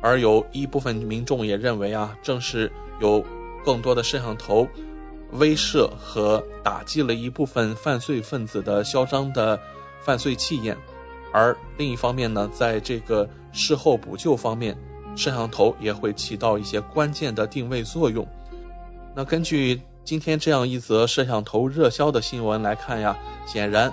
[0.00, 2.70] 而有一部分民众也认为啊，正是
[3.00, 3.24] 有
[3.64, 4.68] 更多的摄像头
[5.32, 9.58] 威慑和打击了一部分犯罪分子的嚣张的
[10.02, 10.76] 犯罪气焰。
[11.32, 14.76] 而另一方面呢，在这个事后补救方面，
[15.16, 18.26] 摄像头也会起到一些关键的定位作用。
[19.14, 23.16] 那根据今天这样一则摄像头热销的新闻来看呀，
[23.46, 23.92] 显然。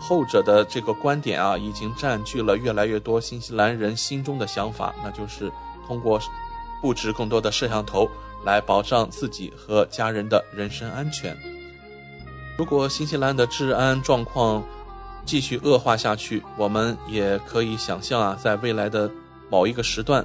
[0.00, 5.50] 后者的这个观点啊，已经占据了越来越多新西兰人心中的想法，那就是
[5.88, 6.20] 通过
[6.80, 8.08] 布置更多的摄像头
[8.44, 11.36] 来保障自己和家人的人身安全。
[12.56, 14.62] 如果新西兰的治安状况
[15.24, 19.10] 继续恶化下去，我们也可以想象啊，在未来的
[19.50, 20.24] 某一个时段，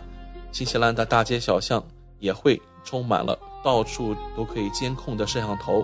[0.53, 1.83] 新西兰的大街小巷
[2.19, 5.83] 也会充满了到处都可以监控的摄像头。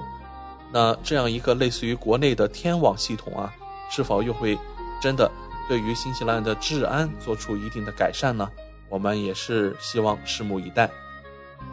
[0.72, 3.54] 那这样一个类似于国内的天网系统啊。
[3.92, 4.56] 是否又会
[5.02, 5.32] 真的
[5.68, 8.48] 对于新西兰的治安做出一定的改善呢？
[8.88, 10.88] 我们也是希望拭目以待。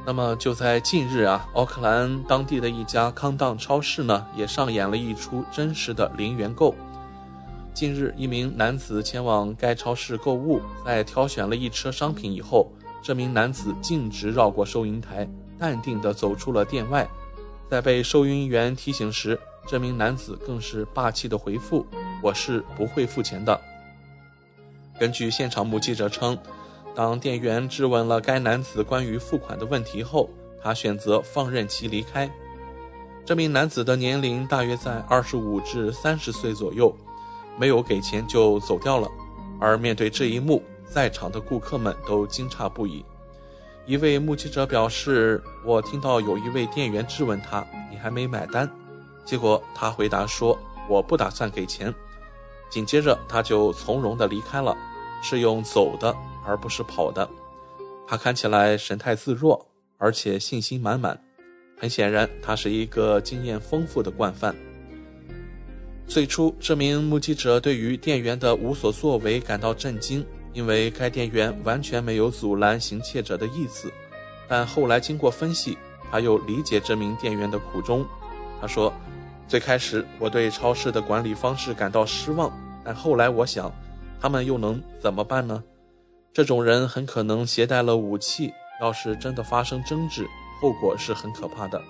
[0.02, 6.74] 那么就在近日啊，奥克兰当地的一家康当超市呢，也上演了一出真实的零元购。
[7.74, 12.73] 近日，一名男子前往该超市购物，在挑选了一车商品以后，
[13.07, 17.09] 这名男子径直绕过收银台，淡定地走出了店外。
[17.70, 21.87] 在被收银员提醒时，这名男子更是霸气地回复。
[22.20, 23.61] 我是不会付钱的。
[24.99, 26.37] 根据现场目击者称，
[26.97, 30.28] 当店员质问了该男子关于付款的问题后，
[30.61, 32.28] 他选择放任其离开。
[33.24, 36.93] 这名男子的年龄大约在二十五至三十岁左右，
[37.57, 39.09] 没有给钱就走掉了。
[39.61, 43.05] 而面对这一幕，在场的顾客们都惊诧不已。
[43.85, 48.71] 一位目击者表示：“我听到有一位店员质问他：‘你还没买单？’
[49.25, 50.59] 结果他回答说
[50.89, 51.95] ：‘我不打算给钱。’”
[52.69, 54.77] 紧接着，他就从容地离开了，
[55.23, 56.13] 是用走的，
[56.45, 57.29] 而不是跑的。
[58.09, 59.65] 他看起来神态自若，
[59.99, 61.17] 而且信心满满。
[61.79, 64.55] 很显然，他是一个经验丰富的惯犯。
[66.09, 70.27] 最初，这名目击者对于店员的无所作为感到震惊，
[70.57, 73.93] 因为该店员完全没有阻拦行窃者的意思。
[74.49, 75.77] 但后来经过分析，
[76.11, 78.05] 他又理解这名店员的苦衷。
[78.61, 78.93] 他说。
[79.49, 82.53] 最开始我对超市的管理方式感到失望，
[82.85, 83.73] 但后来我想，
[84.20, 85.62] 他们又能怎么办呢？
[86.33, 90.27] 这种人很可能携带了武器，要是真的发生争执，
[90.61, 91.81] 后果是很可怕的。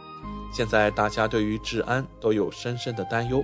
[0.52, 3.42] 现在大家对于治安都有深深的担忧。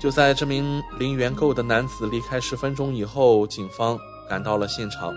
[0.00, 3.98] 就在这名零元购的男子离开十分钟以后，警方
[4.28, 5.14] 赶到了现场。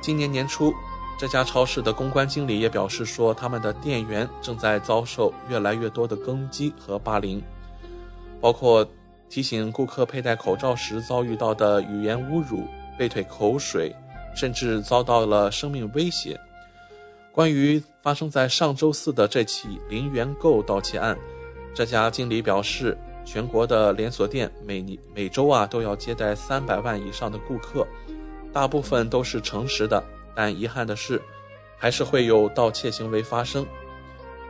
[0.00, 0.72] 今年年初。
[1.18, 7.40] 这家超市的公关经理也表示说，他们的店员正在遭受越来越多的攻击和霸凌，
[8.40, 8.84] 包括
[9.28, 12.66] 提醒顾客佩戴口罩时遭遇到的语言侮辱、
[12.98, 13.94] 被吐口水，
[14.34, 16.40] 甚至遭到了生命威胁。
[17.30, 21.16] 关于发生在上周四的这起零元购盗窃案，
[21.72, 27.86] 这家经理表示，全国的连锁店每年每周啊都要接待三百万以上的顾客，
[28.52, 30.02] 大部分都是诚实的。
[30.34, 31.20] 但遗憾的是，
[31.76, 33.66] 还是会有盗窃行为发生。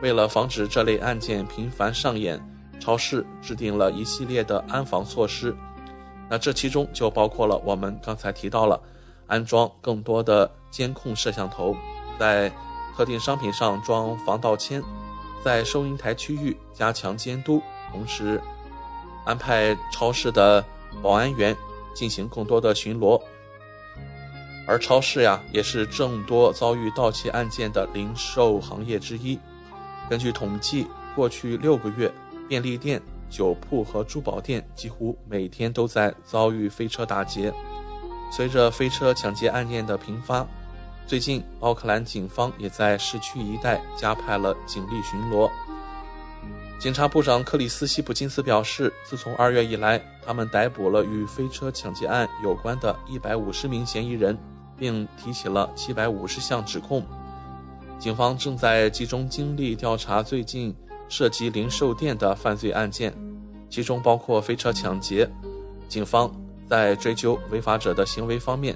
[0.01, 2.41] 为了防止这类案件频繁上演，
[2.79, 5.55] 超市制定了一系列的安防措施。
[6.29, 8.81] 那这其中就包括了我们刚才提到了
[9.27, 11.75] 安装更多的监控摄像头，
[12.17, 12.51] 在
[12.95, 14.81] 特定商品上装防盗签，
[15.43, 18.41] 在收银台区域加强监督，同时
[19.25, 20.63] 安排超市的
[21.01, 21.55] 保安员
[21.95, 23.21] 进行更多的巡逻。
[24.65, 29.37] 而超市呀，也是众多遭遇盗窃案件的零售行业之一。
[30.09, 32.11] 根据统计，过去六个月，
[32.47, 37.53] 便利店、酒铺和珠宝店几乎每天都在遭遇飞车打劫。
[38.31, 40.47] 随着飞车抢劫案件的频发，
[41.05, 45.49] 最近奥克兰警方也在市区一带加派了警力巡逻。
[46.79, 54.37] 警察部长克里斯西普金斯表示，自从二月以来，他们逮捕了与飞车抢劫案有关的一百五十名嫌疑人。
[54.75, 57.05] 并提起了七百五十项指控。
[57.99, 60.75] 警方正在集中精力调查最近
[61.07, 63.13] 涉及零售店的犯罪案件，
[63.69, 65.29] 其中包括飞车抢劫。
[65.87, 66.29] 警方
[66.67, 68.75] 在追究违法者的行为方面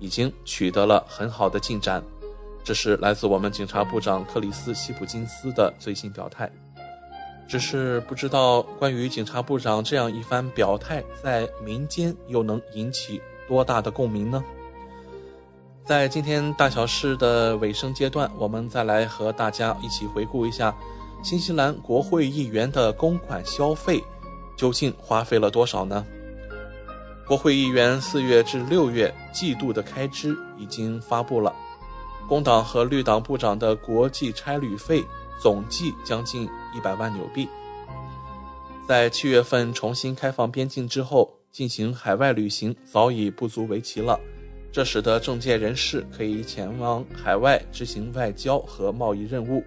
[0.00, 2.02] 已经取得了很好的进展。
[2.64, 6.50] 这是来自我们警察部长克里斯·西普金斯的最新表态。
[7.46, 14.42] 只是不知道关于警察部长这样一番表态，在民间又能引起多大的共鸣呢？
[15.84, 20.74] 在今天大小事的尾声阶段，我们再来和大家一起回顾一下
[21.22, 24.02] 新西兰国会议员的公款消费
[24.56, 26.04] 究竟花费了多少呢？
[27.26, 31.54] 国会议员四月至六月季度的开支已经发布了，
[32.28, 35.04] 工党和绿党部长的国际差旅费
[35.40, 37.48] 总计将近一百万纽币。
[38.86, 44.18] 在七月份重新开放边境之后，进行海外旅行早已不足为奇了。
[44.72, 49.62] 这使得政界人士可以前往海外执行外交和贸易任务。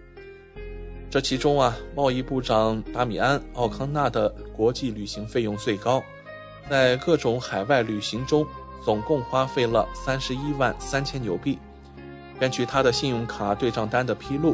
[1.10, 6.04] 这其中啊，贸易部长达米安·奥康纳的国际旅行费用最高，
[6.70, 8.46] 在各种海外旅行中
[8.84, 11.58] 总共花费了三十一万三千纽币。
[12.38, 14.54] 根据他的信用卡对账单的披露，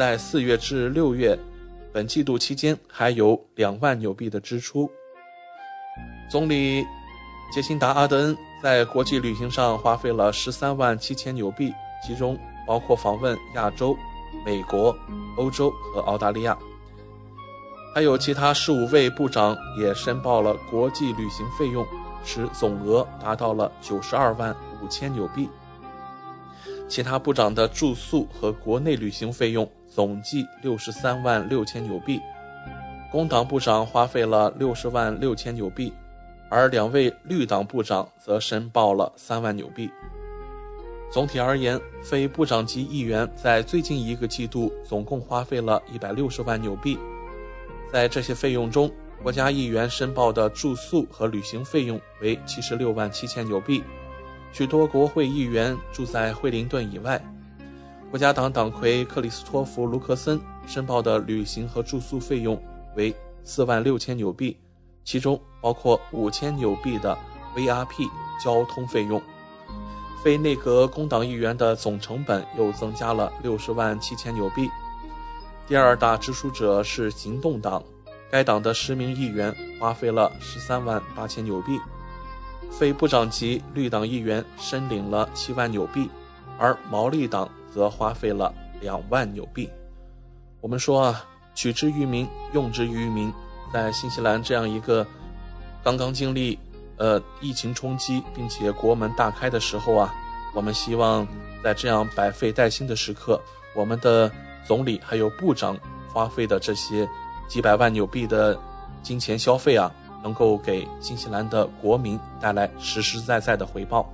[0.00, 1.38] 在四月至六月
[1.92, 4.90] 本季度期间，还有两万纽币的支出。
[6.30, 6.82] 总理
[7.52, 8.34] 杰辛达·阿德恩。
[8.62, 11.70] 在国际旅行上花费了十三万七千纽币，
[12.02, 12.34] 其中
[12.66, 13.94] 包括访问亚洲、
[14.42, 14.96] 美国、
[15.36, 16.56] 欧洲和澳大利亚。
[17.94, 21.86] 还有其他十五位部长也申报了国际旅行费用，
[22.24, 25.46] 使总额达到了九十二万五千纽币。
[26.88, 32.18] 其他部长的住宿和国内旅行费用总计六十三万六千纽币。
[33.10, 35.92] 工党部长花费了六十万六千纽币。
[36.52, 39.88] 而两位绿党部长则申报了三万纽币。
[41.08, 46.98] 总体而言，非部长级议员在最近一个季度总共花费了一百六十万纽币。
[47.92, 48.90] 在这些费用中，
[49.22, 53.84] 国家议员申报的住宿和旅行费用为七十六万七千纽币。
[54.50, 57.22] 许多国会议员住在惠灵顿以外。
[58.10, 62.60] 国家党党魁克里斯托弗·卢克森申报的旅行和住宿费用
[62.96, 63.14] 为
[63.44, 64.56] 四万六千纽币。
[65.04, 67.16] 其中包括五千纽币的
[67.54, 68.08] VRP
[68.44, 69.22] 交通费用，
[70.24, 74.68] 非内阁工党议员的总成本又增加了六十万七千纽币。
[75.68, 77.80] 第二大支出者是行动党，
[78.28, 81.78] 该党的十名议员花费了十三万八千纽币。
[82.72, 86.10] 非部长级绿党议员申领了七万纽币，
[86.58, 89.70] 而毛利党则花费了两万纽币。
[90.60, 91.24] 我们说啊，
[91.54, 93.32] 取之于民，用之于民。
[93.72, 95.06] 在新西兰这样一个
[95.84, 96.58] 刚刚经历
[96.96, 100.12] 呃疫情冲击，并且国门大开的时候啊，
[100.54, 101.24] 我们希望
[101.62, 103.40] 在这样百废待兴的时刻，
[103.76, 104.28] 我们的
[104.66, 105.78] 总理还有部长
[106.12, 107.08] 花费的这些
[107.48, 108.58] 几百万纽币的
[109.04, 109.90] 金钱消费啊，
[110.20, 114.12] 能够给新西兰的国民带来实实在在的回报。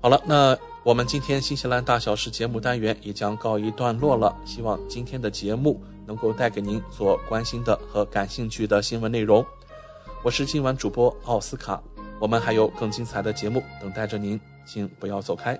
[0.00, 0.56] 好了，那
[0.86, 4.32] 我们今天新西兰大小事节目单元也将告一段落了。
[4.44, 9.44] 希望今天的节目能够带给您所关心的和感兴趣的新闻内容。
[10.22, 11.82] 我是今晚主播奥斯卡，
[12.20, 15.58] 我们还有更精彩的节目等待着您，请不要走开。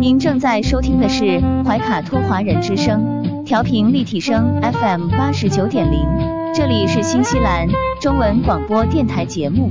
[0.00, 6.00] 您正在收听的是怀卡托华人之声，调频立体声 FM 八十九点零，
[6.54, 7.68] 这里是新西兰
[8.00, 9.70] 中文广播电台节目。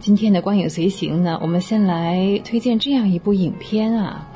[0.00, 4.28] 今天的光影随行呢，我们先来推荐这样一部影片啊，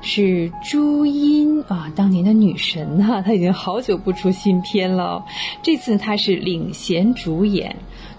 [0.00, 5.24] 是朱茵啊，当年的女神呐，她已经好久不出新片了，
[5.60, 7.76] 这次她是领衔主演，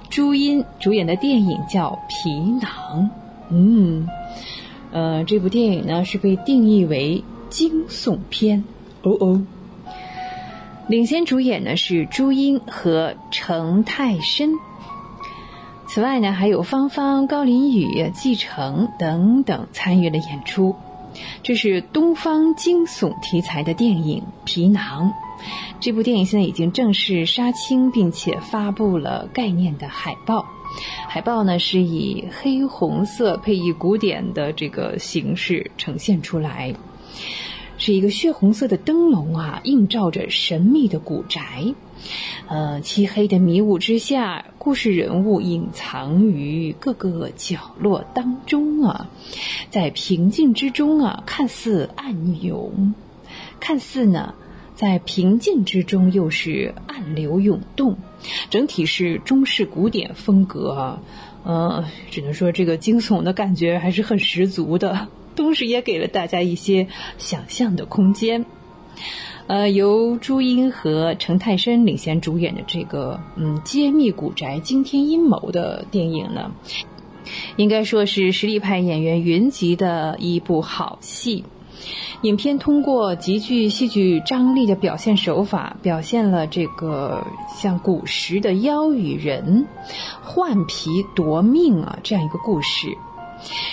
[0.10, 2.30] 朱茵主演的电影叫《皮
[2.62, 2.70] 囊》，
[3.50, 4.08] 嗯，
[4.92, 8.66] 呃，这部电影呢是被定义为惊悚片，
[9.04, 9.42] 哦哦，
[10.88, 14.52] 领衔主演呢是朱茵和程泰申。
[15.91, 20.76] 此外呢，还有芳芳、高林宇、季承等等参与了演出。
[21.41, 25.07] 这是东方惊悚题材的电影《皮囊》。
[25.80, 30.45] 这部电影现在已经正式杀青，并且发布了概念的海报。
[31.07, 36.76] 海报呢是以黑红色配以古典的这个形式呈现出来，
[37.80, 41.74] 是一个血红色的灯笼啊，映照着神秘的古宅。
[42.48, 49.10] 呃，漆黑的迷雾之下，故事人物隐藏于各个角落当中啊，
[49.70, 52.96] 在平静之中啊，看似暗涌，
[53.60, 54.34] 看似呢，
[54.76, 57.98] 在平静之中又是暗流涌动，
[58.50, 61.02] 整体是中式古典风格啊，
[61.44, 68.46] 呃，只能说这个惊悚的感觉还是很十足的，同时也给了大家一些想象的空间。
[69.50, 76.52] 呃，由朱茵和陈泰申领衔主演的这个嗯揭秘古宅惊天阴谋的电影呢，
[77.56, 81.46] 应该说是实力派演员云集的一部好戏。
[82.22, 89.66] 影片通过极具戏剧张力的表现手法，表现了这个像古时的妖与人
[90.22, 92.96] 换皮夺命啊这样一个故事。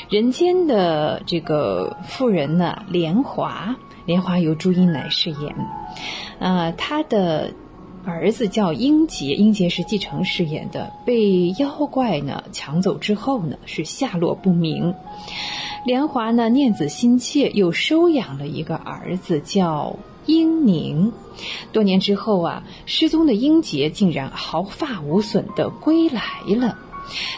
[0.08, 3.76] 人间的这个妇人呢，莲华。
[4.06, 5.54] 莲花由朱茵来饰演，
[6.38, 7.52] 啊，他的
[8.04, 14.94] 儿子叫英杰，英杰是继承饰演的，被妖怪呢抢走之后呢是下落不明。
[15.84, 21.12] 莲华呢念子心切，又收养了一个儿子叫英宁。
[21.72, 26.78] 多年之后啊，失踪的英杰竟然毫发无损的归来了。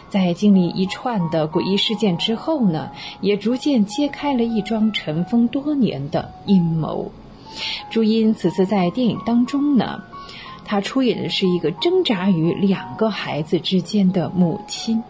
[0.09, 2.91] 在经历一串的诡异事件之后呢，
[3.21, 7.13] 也逐渐揭开了一桩尘封多年的阴谋。
[7.91, 10.03] 朱茵此次在电影当中呢，
[10.65, 15.03] 她出演的是一个挣扎于两个孩子之间的母亲，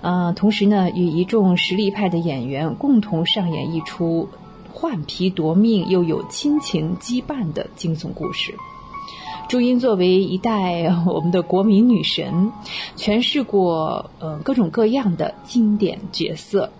[0.00, 4.28] 呃，同时呢，与一众实力派的演员共同上演一出
[4.72, 8.54] 换皮夺命又有亲情羁绊的惊悚故事。
[9.50, 12.52] 朱茵作为一代我们的国民女神，
[12.96, 16.70] 诠释过呃各种各样的经典角色，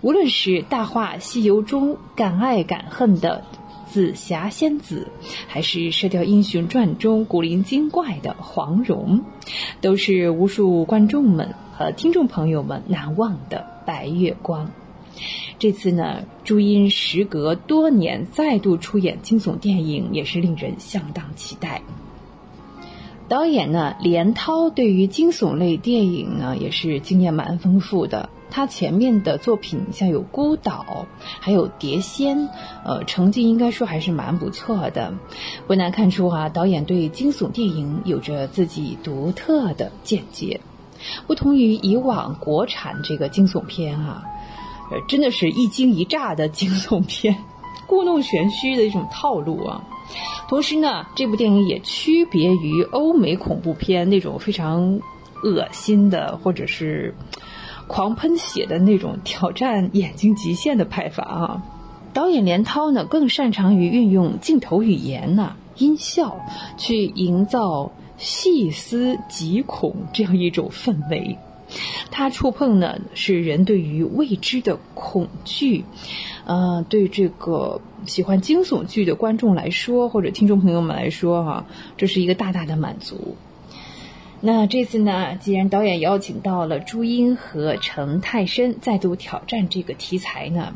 [0.00, 3.42] 无论是《大话西游》中敢爱敢恨的
[3.90, 5.08] 紫霞仙子，
[5.48, 9.24] 还是《射雕英雄传》中古灵精怪的黄蓉，
[9.80, 14.70] 都是无数观众们和听众朋友们难忘的白月光。
[15.58, 21.82] 这次呢，朱茵时隔多年再度出演惊悚电影，也是令人相当期待。
[23.26, 28.28] 导演呢，连涛对于惊悚类电影呢，也是经验蛮丰富的。
[28.50, 30.84] 他前面的作品像有《孤岛》，
[31.40, 32.38] 还有《碟仙》，
[32.84, 35.12] 呃，成绩应该说还是蛮不错的。
[35.66, 40.60] 不难看出啊，导演对惊悚电影有着自己独特的见解。
[41.26, 44.22] 不同于以往国产这个惊悚片啊，
[44.92, 47.36] 呃，真的是一惊一乍的惊悚片，
[47.86, 49.82] 故弄玄虚的一种套路啊。
[50.48, 55.00] 同时呢，这部电影也区别于欧美恐怖片那种非常
[55.42, 57.14] 恶心的，或者是
[57.86, 61.62] 狂喷血的那种挑战眼睛极限的拍法啊。
[62.12, 66.36] 导演连涛呢，更擅长于运用镜头语言呐、音效，
[66.76, 71.36] 去营造细思极恐这样一种氛围。
[72.10, 75.84] 他触碰呢，是人对于未知的恐惧，
[76.44, 81.66] 呃，对这个喜欢惊悚剧的观众来说，或者听众朋友们来说，哈，
[81.96, 83.36] 这是一个大大的满足。
[84.40, 90.74] 那这次呢，既然导演邀请到了朱茵和程泰深再度挑战这个题材呢，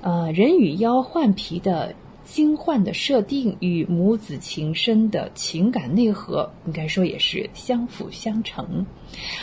[0.00, 1.94] 呃，人与妖换皮的。
[2.26, 8.84] 精幻的设定与母子情深的情感内核，应该说也是相辅相成。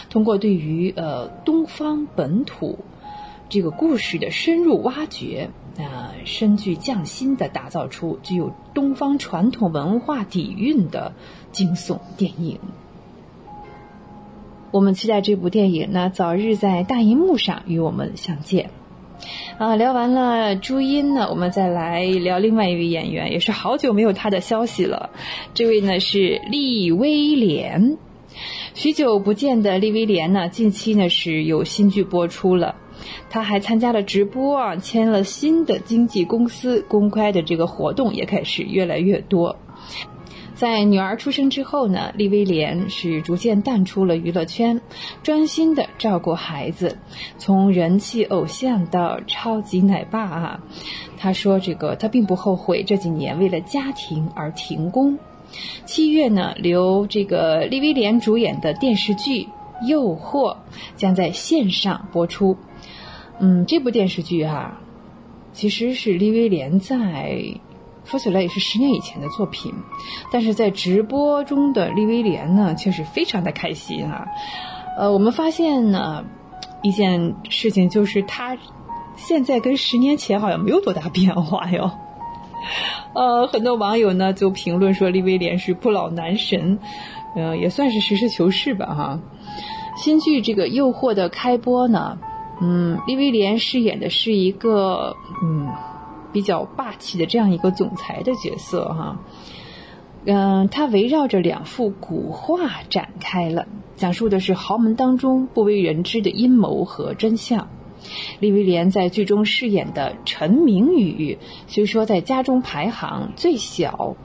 [0.09, 2.77] 通过对于呃东方本土
[3.47, 11.13] 这个故事的深入挖掘，啊，深具匠心的打造出具有东方传统文化底蕴的
[11.53, 12.59] 惊悚电影。
[14.71, 18.71] 我们期待这部电影呢早日在大银幕上与我们相见。
[19.57, 25.11] 啊，聊完了朱茵呢，我们再来聊另外一位演员，也是好久没有她的消息了。
[25.53, 27.97] 这位呢是利威廉，
[28.73, 32.75] 许久不见的利威廉呢，近期呢是有新剧播出了，
[33.29, 39.57] 他还参加了直播啊，签了新的经纪公司，公开的这个活动也开始越来越多。
[40.55, 44.79] 在女儿出生之后呢，利威廉是逐渐淡出了娱乐圈，
[45.23, 46.97] 专心的照顾孩子，
[47.37, 50.59] 从人气偶像到超级奶爸啊。
[51.17, 55.17] 他说：“这个他并不后悔这几年为了家庭而停工。”
[55.85, 59.43] 七月呢，由这个利威廉主演的电视剧
[59.87, 60.53] 《诱惑》
[60.95, 62.55] 将在线上播出。
[63.39, 64.79] 嗯，这部电视剧啊，
[65.51, 67.55] 其实是利威廉在。
[68.05, 69.73] 说起来也是十年以前的作品，
[70.31, 74.27] 但是在直播中的利威廉呢，却是非常的开心啊。
[74.97, 76.25] 呃，我们发现呢，
[76.83, 78.57] 一件事情就是他
[79.15, 81.91] 现在跟十年前好像没有多大变化哟。
[83.13, 86.79] 呃，很多网友呢就评论说利威廉是不老男神，
[87.35, 89.19] 呃，也算是实事求是吧哈。
[89.95, 92.17] 新剧这个《诱惑》的开播呢，
[92.61, 95.67] 嗯，利威廉饰演的是一个嗯。
[96.33, 99.19] 比较霸气的这样一个总裁的角色哈，
[100.25, 107.69] 嗯，他围绕着两幅古画展开了，讲述的是豪门当中不为人知的阴谋和真相。
[108.41, 111.37] 李威廉在剧中饰演的陈明宇，
[111.67, 114.17] 虽说在家中排行最小，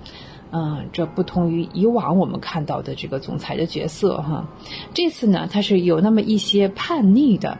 [0.50, 4.48] 嗯，这不同于以往我们看到的这个总裁的角色哈。
[4.94, 7.58] 这次呢，他是有那么一些叛逆的。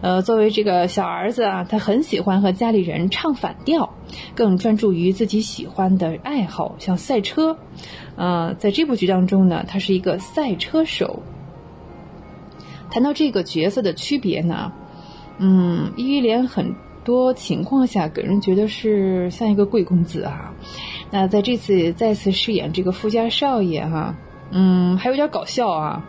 [0.00, 3.94] 呃，作为这个小儿子啊，他很喜欢和家里人唱反调，
[4.34, 7.58] 更专注于自己喜欢的爱好，像赛车。
[8.14, 11.22] 呃，在这部剧当中呢，他是一个赛车手。
[12.90, 14.72] 谈到这个角色的区别呢，
[15.38, 20.54] 嗯，伊威廉很多情况下给人觉得是像一个贵公子啊。
[21.10, 24.14] 那在这次再次饰演这个富家少爷哈，
[24.52, 26.04] 嗯，还有点搞笑啊。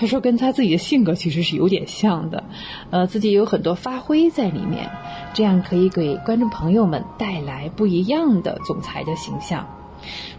[0.00, 2.42] 他说：“跟他自己的性格其实是有点像的，
[2.88, 4.90] 呃，自己有很多发挥在里面，
[5.34, 9.68] 这样可以给观众朋友们带来不一样的总裁的形象。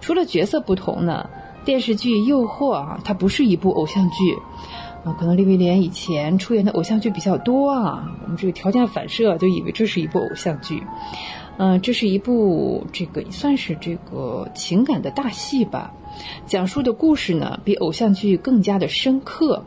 [0.01, 1.29] 除了角色不同呢，
[1.63, 4.33] 电视剧《诱惑》啊，它不是一部偶像剧，
[5.05, 10.81] 啊，可能李威廉以前出演的偶像剧比较多啊，我们这个条件反射就以为这是一部偶像剧，
[11.57, 15.93] 嗯，这是一部这个算是这个情感的大戏吧。”
[16.45, 19.65] 讲述的故事呢，比偶像剧更加的深刻。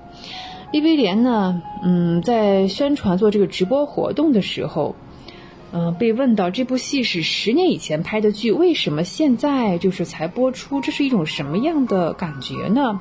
[0.73, 4.97] 利威廉呢，嗯，在宣传做这个直播活动的时候，
[5.73, 10.81] 嗯，被问到这部戏是十年以前拍的剧，为什么现在就是才播出？
[10.81, 13.01] 这是一种什么样的感觉呢？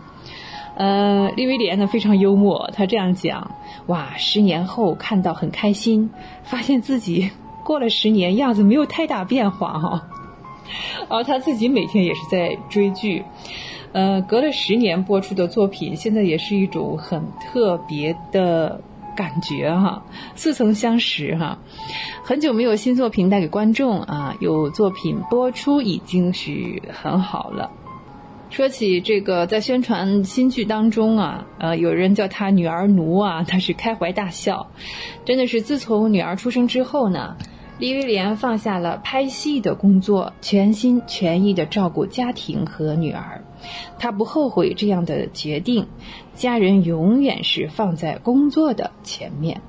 [0.75, 3.55] 呃，利威廉呢非常幽默，他这样讲：
[3.87, 6.09] 哇，十年后看到很开心，
[6.43, 7.29] 发现自己
[7.63, 10.07] 过了十年样子没有太大变化哈。
[11.09, 13.23] 而 他自己每天也是在追剧。
[13.91, 18.81] 呃，隔了十年播出的作品，现在也是一种很特别的
[19.15, 20.03] 感觉哈，
[20.33, 21.59] 似曾相识哈。
[22.23, 27.69] 很久没有新作品带给观众啊，有作品播出已经是很好了。
[28.49, 34.65] 说起这个，在宣传新剧当中啊，呃，有人叫他“女儿奴”啊，他是开怀大笑。
[35.23, 37.37] 真的是自从女儿出生之后呢。
[37.83, 43.43] 李威廉放下了拍戏的工作，全心全意的照顾家庭和女儿。
[43.99, 45.85] 他不后悔这样的决定，
[46.33, 49.59] 家人永远是放在工作的前面。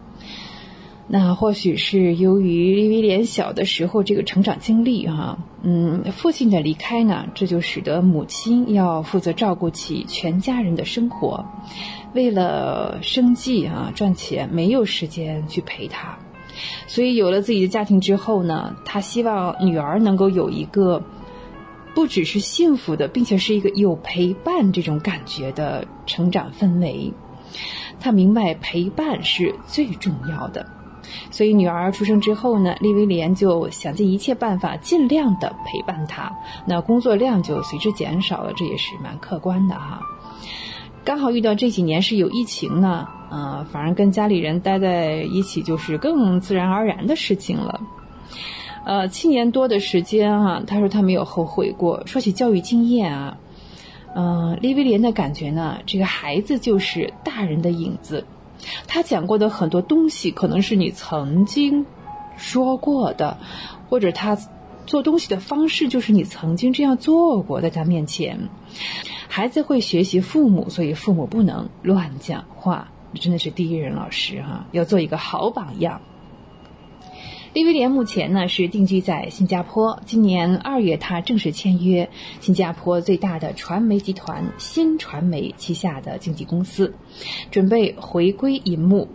[1.09, 11.45] 那或许是由于李威廉小的时候这个成长经历哈，嗯，父亲的离开呢，这就使得母亲要负责照顾起全家人的生活，
[12.15, 16.17] 为了生计啊赚钱，没有时间去陪他。
[16.87, 21.03] 所以有了自己的家庭之后呢，他希望女儿能够有一个
[21.95, 27.13] 不只是幸福的，并且是一个有陪伴这种感觉的成长氛围。
[28.01, 30.67] 他明白陪伴是最重要的，
[31.31, 36.33] 所以女儿出生之后呢，利威廉就想尽一切办法，尽量的陪伴她。
[36.67, 40.01] 那工作量就随之减少了，这也是蛮客观的哈。
[41.05, 43.07] 刚好遇到这几年是有疫情呢。
[43.35, 47.81] 啊，反而跟家里人待在一起就是更自然而然的事情了。
[48.85, 52.07] 呃，七年多的时间啊，他说他没有后悔过。
[52.07, 53.39] 说起教育经验啊，
[54.15, 58.25] 嗯，利威廉的感觉呢，这个孩子就是大人的影子。
[58.87, 61.87] 他讲过的很多东西，可能是你曾经
[62.37, 63.39] 说过的，
[63.89, 64.39] 或者他
[64.87, 68.39] 做东西的方式，就是你曾经这样做过，在他面前，
[69.29, 72.93] 孩子会学习父母，所以父母不能乱讲话。
[73.15, 76.01] 真的是第一任老师哈，要做一个好榜样。
[77.53, 82.11] 利威廉目前呢是定居在新加坡，今年二月他正式签约
[82.41, 86.95] 新加坡最大的传媒集团新传媒旗下的经纪公司，
[87.53, 89.07] 准备回归银幕。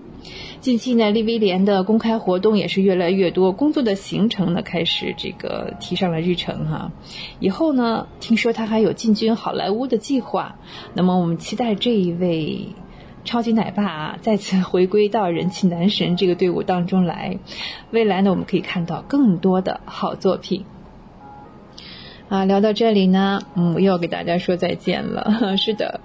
[0.62, 6.94] 近期呢，利威廉的公开活动也是越来越多，工作的行程呢开始这个提上了日程哈。
[7.42, 10.56] 以后呢，听说他还有进军好莱坞的计划，
[10.94, 12.68] 那么我们期待这一位。
[13.30, 17.38] 超级奶爸啊，再次回归到人气男神这个队伍当中来。
[17.92, 20.66] 未来呢，我们可以看到更多的好作品。
[22.28, 25.56] 啊，聊到这里呢，嗯，又要给大家说再见了。
[25.62, 26.02] 是的，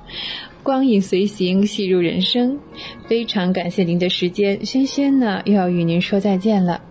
[0.62, 2.60] 光影随行，戏入人生。
[3.06, 6.82] 非常感谢您的时间，轩轩呢又要与您说再见了。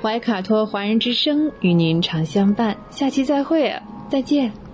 [0.00, 3.74] 怀卡托华人之声与您常相伴，下期再会，
[4.08, 4.67] 再见。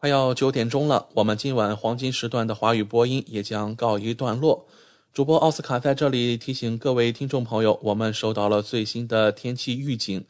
[0.00, 4.66] 快要九点钟了，我们今晚黄金时段的华语播音也将告一段落。
[5.12, 10.24] 主播奥斯卡在这里提醒各位听众朋友，我们收到了最新的天气预警，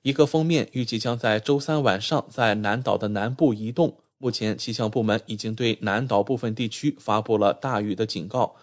[0.00, 3.98] 一个封面预计将在周三晚上在南岛的南部移动。
[4.16, 8.56] 目前气象部门已经对南岛部分地区发布了大雨的警告，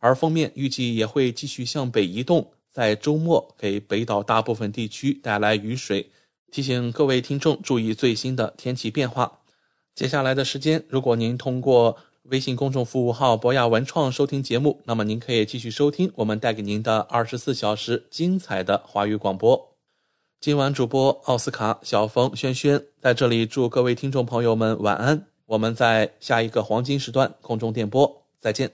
[0.00, 6.10] 而封面预计也会继续向北移动，在周末给北岛大部分地区带来雨水。
[6.50, 9.36] 提醒各位听众注意最新的天气变化。
[9.94, 19.68] 接下来的时间，如果您通过微信公众服务号“博雅文创”收听节目，那么您可以继续收听我们带给您的二十四小时精彩的华语广播。
[20.40, 25.26] 今晚主播奥斯卡、小峰、轩轩在这里祝各位听众朋友们晚安。
[25.44, 28.70] 我们在下一个黄金时段空中电波再见。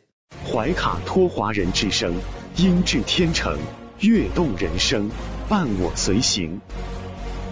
[0.48, 2.14] 怀卡托华人之声，
[2.56, 3.58] 音质天成，
[4.00, 5.10] 悦动人生，
[5.48, 6.60] 伴我随行。